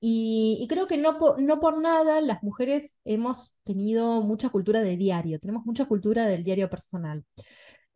Y, 0.00 0.66
creo 0.68 0.86
que 0.86 0.98
no, 0.98 1.18
por 1.18 1.80
nada 1.80 2.20
las 2.20 2.42
mujeres 2.42 2.98
hemos 3.04 3.60
tenido 3.64 4.20
mucha 4.22 4.50
cultura 4.50 4.80
de 4.82 4.96
diario, 4.96 5.40
tenemos 5.40 5.64
mucha 5.64 5.86
cultura 5.86 6.26
del 6.26 6.42
diario 6.44 6.68
personal. 6.68 7.24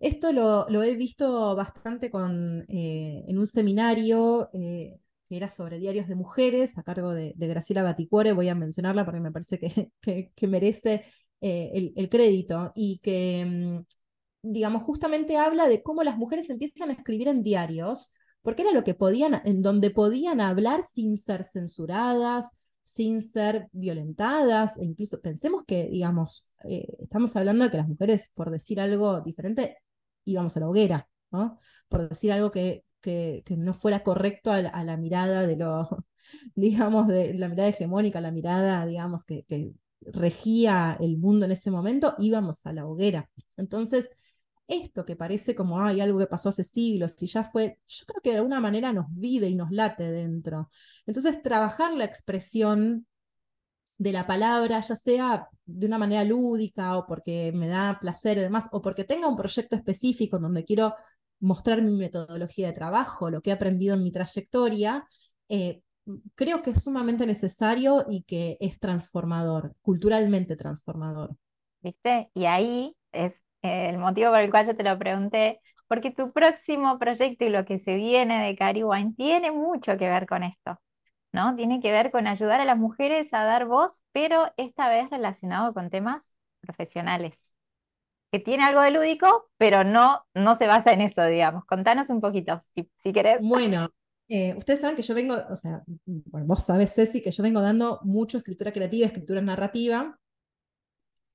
Esto 0.01 0.33
lo, 0.33 0.83
he 0.83 0.95
visto 0.97 1.55
bastante 1.57 2.11
con, 2.11 2.64
eh, 2.68 3.24
en 3.28 3.39
un 3.39 3.47
seminario 3.47 4.51
eh, 4.55 4.99
que 5.28 5.37
era 5.37 5.51
sobre 5.51 5.78
diarios 5.78 6.09
de 6.09 6.16
mujeres, 6.16 6.78
a 6.78 6.83
cargo 6.83 7.12
de, 7.12 7.35
Graciela 7.37 7.83
Baticuore, 7.83 8.33
voy 8.33 8.49
a 8.49 8.55
mencionarla 8.55 9.05
porque 9.05 9.20
me 9.20 9.33
parece 9.33 9.59
que, 10.01 10.33
que, 10.35 10.47
merece 10.49 11.05
eh, 11.43 11.70
el, 11.74 11.93
el, 11.97 12.09
crédito, 12.09 12.72
y 12.74 12.99
que 13.01 13.45
mm, 13.47 13.99
digamos, 14.43 14.82
justamente 14.82 15.36
habla 15.36 15.68
de 15.68 15.82
cómo 15.82 16.03
las 16.03 16.16
mujeres 16.16 16.49
empiezan 16.51 16.91
a 16.91 16.95
escribir 16.95 17.28
en 17.28 17.43
diarios, 17.43 18.12
porque 18.43 18.62
era 18.62 18.72
lo 18.72 18.84
que 18.84 18.95
podían, 18.95 19.41
en 19.45 19.62
donde 19.62 19.91
podían 19.91 20.41
hablar 20.41 20.82
sin 20.82 21.18
ser 21.18 21.45
censuradas, 21.45 22.51
sin 22.82 23.22
ser 23.22 23.68
violentadas, 23.72 24.78
e 24.78 24.84
incluso 24.84 25.20
pensemos 25.20 25.64
que, 25.66 25.88
digamos, 25.88 26.53
eh, 26.64 26.86
estamos 26.99 27.36
hablando 27.36 27.64
de 27.64 27.70
que 27.70 27.76
las 27.76 27.88
mujeres, 27.88 28.30
por 28.34 28.51
decir 28.51 28.80
algo 28.80 29.20
diferente, 29.20 29.78
íbamos 30.24 30.57
a 30.57 30.61
la 30.61 30.68
hoguera, 30.68 31.09
¿no? 31.30 31.59
Por 31.88 32.09
decir 32.09 32.32
algo 32.32 32.51
que, 32.51 32.84
que, 33.01 33.45
no 33.57 33.74
fuera 33.74 34.03
correcto 34.03 34.51
a 34.51 34.61
la, 34.62 34.97
mirada 34.97 35.47
de 35.47 35.57
lo, 35.57 36.05
digamos, 36.55 37.09
de 37.09 37.34
la 37.34 37.49
mirada 37.49 37.68
hegemónica, 37.68 38.20
la 38.20 38.32
mirada, 38.32 38.86
digamos, 38.86 39.24
que, 39.24 39.45
que 39.45 39.72
regía 40.01 40.97
el 41.01 41.18
mundo 41.18 41.45
en 41.47 41.53
ese 41.53 41.70
momento, 41.70 42.14
íbamos 42.18 42.64
a 42.66 42.72
la 42.72 42.86
hoguera. 42.86 43.30
Entonces, 43.57 44.11
esto 44.70 45.04
que 45.04 45.16
parece 45.16 45.54
como 45.54 45.80
hay 45.80 46.00
algo 46.00 46.18
que 46.18 46.26
pasó 46.26 46.48
hace 46.48 46.64
siglos 46.64 47.20
y 47.22 47.26
ya 47.26 47.44
fue, 47.44 47.78
yo 47.86 48.06
creo 48.06 48.20
que 48.22 48.30
de 48.30 48.36
alguna 48.36 48.60
manera 48.60 48.92
nos 48.92 49.06
vive 49.10 49.48
y 49.48 49.54
nos 49.54 49.70
late 49.70 50.10
dentro. 50.10 50.70
Entonces, 51.06 51.42
trabajar 51.42 51.92
la 51.94 52.04
expresión 52.04 53.06
de 53.98 54.12
la 54.12 54.26
palabra, 54.26 54.80
ya 54.80 54.96
sea 54.96 55.48
de 55.66 55.86
una 55.86 55.98
manera 55.98 56.24
lúdica 56.24 56.96
o 56.96 57.06
porque 57.06 57.52
me 57.54 57.68
da 57.68 57.98
placer 58.00 58.38
y 58.38 58.40
demás, 58.40 58.68
o 58.72 58.80
porque 58.80 59.04
tenga 59.04 59.28
un 59.28 59.36
proyecto 59.36 59.76
específico 59.76 60.38
donde 60.38 60.64
quiero 60.64 60.94
mostrar 61.40 61.82
mi 61.82 61.92
metodología 61.92 62.68
de 62.68 62.72
trabajo, 62.72 63.28
lo 63.30 63.42
que 63.42 63.50
he 63.50 63.52
aprendido 63.52 63.96
en 63.96 64.02
mi 64.02 64.12
trayectoria, 64.12 65.04
eh, 65.48 65.82
creo 66.34 66.62
que 66.62 66.70
es 66.70 66.82
sumamente 66.82 67.26
necesario 67.26 68.06
y 68.08 68.22
que 68.22 68.56
es 68.60 68.78
transformador, 68.78 69.74
culturalmente 69.82 70.56
transformador. 70.56 71.36
¿Viste? 71.82 72.30
Y 72.34 72.44
ahí 72.44 72.94
es 73.12 73.34
el 73.62 73.98
motivo 73.98 74.30
por 74.30 74.40
el 74.40 74.50
cual 74.50 74.66
yo 74.66 74.76
te 74.76 74.82
lo 74.84 74.98
pregunté, 74.98 75.61
porque 75.88 76.11
tu 76.11 76.32
próximo 76.32 76.98
proyecto 76.98 77.44
y 77.44 77.50
lo 77.50 77.64
que 77.64 77.78
se 77.78 77.96
viene 77.96 78.44
de 78.46 78.56
Cari 78.56 78.82
Wine 78.84 79.14
tiene 79.16 79.50
mucho 79.50 79.96
que 79.96 80.08
ver 80.08 80.26
con 80.26 80.42
esto, 80.44 80.80
¿no? 81.32 81.56
Tiene 81.56 81.80
que 81.80 81.92
ver 81.92 82.11
con 82.11 82.26
ayudar 82.26 82.61
a 82.61 82.64
las 82.64 82.78
mujeres 82.78 83.32
a 83.32 83.44
dar 83.44 83.66
voz, 83.66 84.02
pero 84.12 84.52
esta 84.56 84.88
vez 84.88 85.11
relacionado 85.11 85.74
con 85.74 85.90
temas 85.90 86.34
profesionales, 86.61 87.36
que 88.32 88.38
tiene 88.38 88.64
algo 88.64 88.80
de 88.80 88.92
lúdico, 88.92 89.50
pero 89.56 89.84
no, 89.84 90.24
no 90.34 90.56
se 90.56 90.66
basa 90.66 90.92
en 90.92 91.00
eso, 91.00 91.24
digamos. 91.24 91.64
Contanos 91.64 92.11
un 92.11 92.20
poquito, 92.20 92.61
si, 92.74 92.88
si 92.94 93.12
querés. 93.12 93.40
Bueno, 93.40 93.88
eh, 94.28 94.54
ustedes 94.56 94.80
saben 94.80 94.94
que 94.94 95.02
yo 95.02 95.14
vengo, 95.14 95.34
o 95.50 95.56
sea, 95.56 95.82
bueno, 96.06 96.46
vos 96.46 96.64
sabés, 96.64 96.94
Ceci, 96.94 97.20
que 97.22 97.32
yo 97.32 97.42
vengo 97.42 97.61
dando 97.61 97.98
mucho 98.04 98.38
escritura 98.38 98.72
creativa, 98.72 99.06
escritura 99.06 99.40
narrativa, 99.40 100.16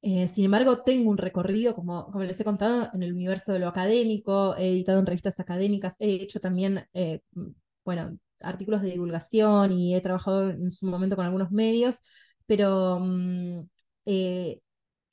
eh, 0.01 0.27
sin 0.27 0.45
embargo, 0.45 0.83
tengo 0.83 1.09
un 1.09 1.17
recorrido, 1.17 1.73
como, 1.75 2.05
como, 2.11 2.23
les 2.23 2.39
he 2.39 2.43
contado, 2.43 2.89
en 2.93 3.03
el 3.03 3.13
universo 3.13 3.53
de 3.53 3.59
lo 3.59 3.67
académico, 3.67 4.55
he 4.57 4.69
editado 4.69 4.99
en 4.99 5.05
revistas 5.07 5.39
académicas, 5.39 5.95
he 5.99 6.15
hecho 6.15 6.39
también, 6.39 6.87
eh, 6.93 7.21
bueno, 7.83 8.17
artículos 8.41 8.81
de 8.81 8.91
divulgación 8.91 9.71
y 9.71 9.95
he 9.95 10.01
trabajado 10.01 10.49
en 10.51 10.71
su 10.71 10.85
momento 10.85 11.15
con 11.15 11.25
algunos 11.25 11.51
medios, 11.51 12.01
pero 12.45 12.99
mm, 12.99 13.61
eh, 14.05 14.59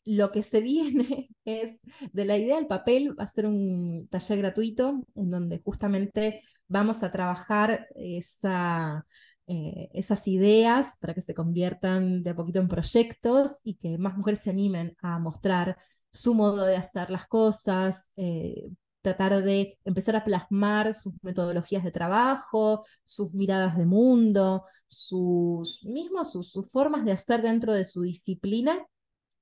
lo 0.04 0.32
que 0.32 0.42
se 0.42 0.60
viene 0.62 1.28
es, 1.44 1.80
de 2.12 2.24
la 2.24 2.36
idea 2.36 2.56
del 2.56 2.66
papel, 2.66 3.18
va 3.18 3.24
a 3.24 3.28
ser 3.28 3.46
un 3.46 4.08
taller 4.10 4.38
gratuito 4.38 5.04
en 5.14 5.30
donde 5.30 5.60
justamente 5.64 6.42
vamos 6.68 7.02
a 7.02 7.12
trabajar 7.12 7.88
esa 7.94 9.06
eh, 9.54 9.90
esas 9.92 10.26
ideas 10.28 10.96
para 10.98 11.12
que 11.12 11.20
se 11.20 11.34
conviertan 11.34 12.22
de 12.22 12.30
a 12.30 12.34
poquito 12.34 12.58
en 12.58 12.68
proyectos 12.68 13.58
y 13.64 13.74
que 13.74 13.98
más 13.98 14.16
mujeres 14.16 14.40
se 14.40 14.48
animen 14.48 14.96
a 15.02 15.18
mostrar 15.18 15.76
su 16.10 16.34
modo 16.34 16.64
de 16.64 16.76
hacer 16.76 17.10
las 17.10 17.28
cosas, 17.28 18.10
eh, 18.16 18.70
tratar 19.02 19.42
de 19.42 19.78
empezar 19.84 20.16
a 20.16 20.24
plasmar 20.24 20.94
sus 20.94 21.12
metodologías 21.20 21.84
de 21.84 21.90
trabajo, 21.90 22.82
sus 23.04 23.34
miradas 23.34 23.76
de 23.76 23.84
mundo, 23.84 24.64
sus 24.86 25.84
mismos 25.84 26.32
sus, 26.32 26.70
formas 26.70 27.04
de 27.04 27.12
hacer 27.12 27.42
dentro 27.42 27.74
de 27.74 27.84
su 27.84 28.00
disciplina 28.00 28.86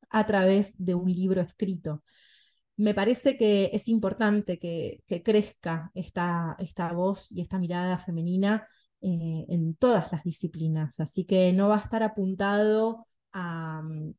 a 0.08 0.26
través 0.26 0.74
de 0.76 0.96
un 0.96 1.12
libro 1.12 1.40
escrito. 1.40 2.02
Me 2.76 2.94
parece 2.94 3.36
que 3.36 3.70
es 3.72 3.86
importante 3.86 4.58
que, 4.58 5.04
crezca 5.24 5.92
esta, 5.94 6.56
esta 6.58 6.92
voz 6.94 7.30
y 7.30 7.42
esta 7.42 7.60
mirada 7.60 7.98
femenina 7.98 8.66
eh, 9.02 9.46
en 9.48 9.74
todas 9.76 10.12
las 10.12 10.24
disciplinas, 10.24 11.00
así 11.00 11.24
que 11.24 11.52
no 11.52 11.68
va 11.68 11.76
a 11.76 11.80
estar 11.80 12.02
apuntado 12.02 13.06
a, 13.32 13.82
mm, 13.82 14.14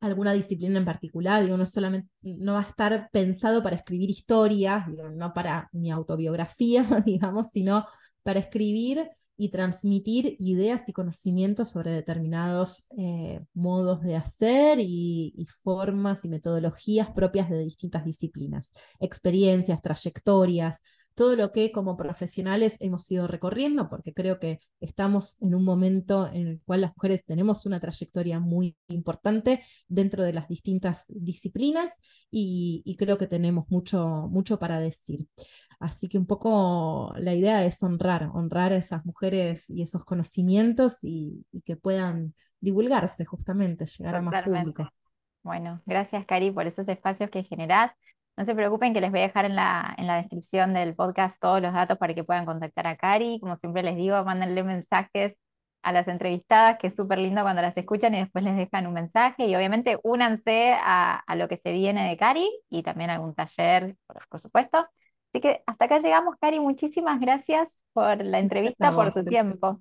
alguna 0.00 0.32
disciplina 0.32 0.78
en 0.78 0.84
particular, 0.84 1.42
digo, 1.42 1.56
no 1.56 1.66
solamente 1.66 2.08
no 2.22 2.54
va 2.54 2.60
a 2.60 2.68
estar 2.68 3.10
pensado 3.12 3.62
para 3.62 3.76
escribir 3.76 4.10
historias, 4.10 4.86
no 5.14 5.32
para 5.32 5.68
mi 5.72 5.90
autobiografía, 5.90 6.84
digamos, 7.06 7.48
sino 7.50 7.84
para 8.22 8.40
escribir 8.40 9.08
y 9.38 9.50
transmitir 9.50 10.36
ideas 10.38 10.88
y 10.88 10.92
conocimientos 10.92 11.70
sobre 11.70 11.90
determinados 11.90 12.88
eh, 12.96 13.44
modos 13.52 14.00
de 14.02 14.16
hacer 14.16 14.78
y, 14.80 15.46
formas 15.62 16.24
y 16.24 16.28
metodologías 16.28 17.10
propias 17.10 17.50
de 17.50 17.58
distintas 17.58 18.04
disciplinas, 18.04 18.72
experiencias, 18.98 19.82
trayectorias, 19.82 20.82
todo 21.16 21.34
lo 21.34 21.50
que 21.50 21.72
como 21.72 21.96
profesionales 21.96 22.76
hemos 22.80 23.10
ido 23.10 23.26
recorriendo, 23.26 23.88
porque 23.88 24.12
creo 24.12 24.38
que 24.38 24.58
estamos 24.80 25.38
en 25.40 25.54
un 25.54 25.64
momento 25.64 26.30
en 26.30 26.46
el 26.46 26.60
cual 26.62 26.82
las 26.82 26.92
mujeres 26.94 27.24
tenemos 27.24 27.64
una 27.64 27.80
trayectoria 27.80 28.38
muy 28.38 28.76
importante 28.88 29.64
dentro 29.88 30.22
de 30.22 30.34
las 30.34 30.46
distintas 30.46 31.06
disciplinas 31.08 31.94
y, 32.30 32.94
creo 32.98 33.16
que 33.16 33.26
tenemos 33.26 33.64
mucho, 33.70 34.28
mucho 34.30 34.58
para 34.58 34.78
decir. 34.78 35.26
Así 35.80 36.06
que 36.06 36.18
un 36.18 36.26
poco 36.26 37.14
la 37.16 37.34
idea 37.34 37.64
es 37.64 37.82
honrar, 37.82 38.28
honrar 38.34 38.72
a 38.72 38.76
esas 38.76 39.04
mujeres 39.06 39.70
y 39.70 39.82
esos 39.82 40.04
conocimientos 40.04 40.98
y, 41.02 41.46
que 41.64 41.76
puedan 41.76 42.34
divulgarse 42.60 43.24
justamente, 43.24 43.86
llegar 43.86 44.16
a 44.16 44.22
más 44.22 44.44
público. 44.44 44.90
Bueno, 45.42 45.80
gracias 45.86 46.26
Cari 46.26 46.50
por 46.50 46.66
esos 46.66 46.86
espacios 46.88 47.30
que 47.30 47.42
generás. 47.42 47.92
No 48.36 48.44
se 48.44 48.54
preocupen 48.54 48.92
que 48.92 49.00
les 49.00 49.10
voy 49.10 49.20
a 49.20 49.22
dejar 49.24 49.46
en 49.46 49.56
la, 49.56 49.94
en 49.96 50.06
la 50.06 50.16
descripción 50.16 50.74
del 50.74 50.94
podcast 50.94 51.40
todos 51.40 51.62
los 51.62 51.72
datos 51.72 51.96
para 51.96 52.14
que 52.14 52.22
puedan 52.22 52.44
contactar 52.44 52.86
a 52.86 52.96
Cari. 52.96 53.40
Como 53.40 53.56
siempre 53.56 53.82
les 53.82 53.96
digo, 53.96 54.22
mándenle 54.24 54.62
mensajes 54.62 55.38
a 55.82 55.92
las 55.92 56.06
entrevistadas, 56.08 56.78
que 56.78 56.88
es 56.88 56.96
súper 56.96 57.18
lindo 57.18 57.42
cuando 57.42 57.62
las 57.62 57.76
escuchan 57.76 58.12
y 58.14 58.18
después 58.18 58.44
les 58.44 58.56
dejan 58.56 58.86
un 58.86 58.92
mensaje. 58.92 59.46
Y 59.46 59.54
obviamente 59.56 59.98
únanse 60.02 60.74
a, 60.78 61.24
lo 61.36 61.48
que 61.48 61.56
se 61.56 61.72
viene 61.72 62.08
de 62.08 62.16
Cari 62.18 62.46
y 62.68 62.82
también 62.82 63.08
algún 63.08 63.34
taller, 63.34 63.96
por, 64.28 64.40
supuesto. 64.40 64.86
Así 65.32 65.40
que 65.40 65.62
hasta 65.64 65.86
acá 65.86 65.98
llegamos, 66.00 66.34
Cari. 66.38 66.60
Muchísimas 66.60 67.18
gracias 67.20 67.68
por 67.94 68.22
la 68.22 68.40
entrevista, 68.40 68.92
por 68.92 69.14
tu 69.14 69.24
tiempo. 69.24 69.80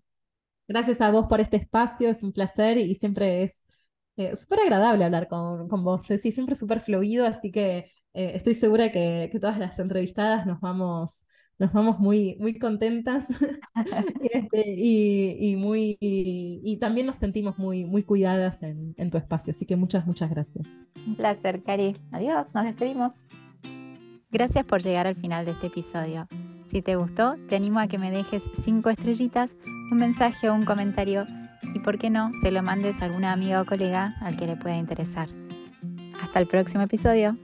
Gracias 0.67 1.01
a 1.01 1.11
vos 1.11 1.25
por 1.25 1.41
este 1.41 1.57
espacio, 1.57 2.09
es 2.09 2.23
un 2.23 2.31
placer 2.31 2.77
y 2.77 2.95
siempre 2.95 3.43
es 3.43 3.65
eh, 4.15 4.35
súper 4.35 4.61
agradable 4.61 5.03
hablar 5.03 5.27
con, 5.27 5.67
con 5.67 5.83
vos. 5.83 6.05
Sí, 6.05 6.31
siempre 6.31 6.55
súper 6.55 6.79
fluido, 6.79 7.25
así 7.25 7.51
que 7.51 7.91
eh, 8.15 8.31
estoy 8.33 8.53
segura 8.53 8.91
que, 8.91 9.29
todas 9.41 9.59
las 9.59 9.77
entrevistadas 9.77 10.45
nos 10.45 10.61
vamos, 10.61 11.25
nos 11.59 11.73
vamos 11.73 11.99
muy, 11.99 12.37
muy 12.39 12.57
contentas 12.57 13.27
este, 14.31 14.63
y, 14.65 15.55
muy, 15.57 15.97
y, 15.99 16.77
también 16.79 17.07
nos 17.07 17.17
sentimos 17.17 17.57
muy, 17.57 17.83
muy 17.83 18.03
cuidadas 18.03 18.63
en, 18.63 18.95
en 18.97 19.11
tu 19.11 19.17
espacio. 19.17 19.51
Así 19.51 19.65
que 19.65 19.75
muchas, 19.75 20.07
muchas 20.07 20.29
gracias. 20.29 20.67
Un 21.05 21.17
placer, 21.17 21.61
Cari. 21.61 21.93
Adiós, 22.11 22.55
nos 22.55 22.63
despedimos. 22.63 23.11
Gracias 24.31 24.63
por 24.63 24.81
llegar 24.81 25.07
al 25.07 25.15
final 25.15 25.45
de 25.45 25.51
este 25.51 25.67
episodio. 25.67 26.27
Si 26.71 26.81
te 26.81 26.95
gustó, 26.95 27.35
te 27.49 27.57
animo 27.57 27.79
a 27.79 27.87
que 27.87 27.97
me 27.97 28.11
dejes 28.11 28.43
cinco 28.63 28.89
estrellitas, 28.89 29.57
un 29.91 29.97
mensaje 29.97 30.49
o 30.49 30.55
un 30.55 30.63
comentario 30.63 31.27
y, 31.73 31.79
por 31.79 31.97
qué 31.97 32.09
no, 32.09 32.31
se 32.41 32.51
lo 32.51 32.63
mandes 32.63 33.01
a 33.01 33.05
alguna 33.05 33.33
amiga 33.33 33.61
o 33.61 33.65
colega 33.65 34.15
al 34.21 34.37
que 34.37 34.47
le 34.47 34.55
pueda 34.55 34.77
interesar. 34.77 35.27
Hasta 36.21 36.39
el 36.39 36.47
próximo 36.47 36.83
episodio. 36.83 37.37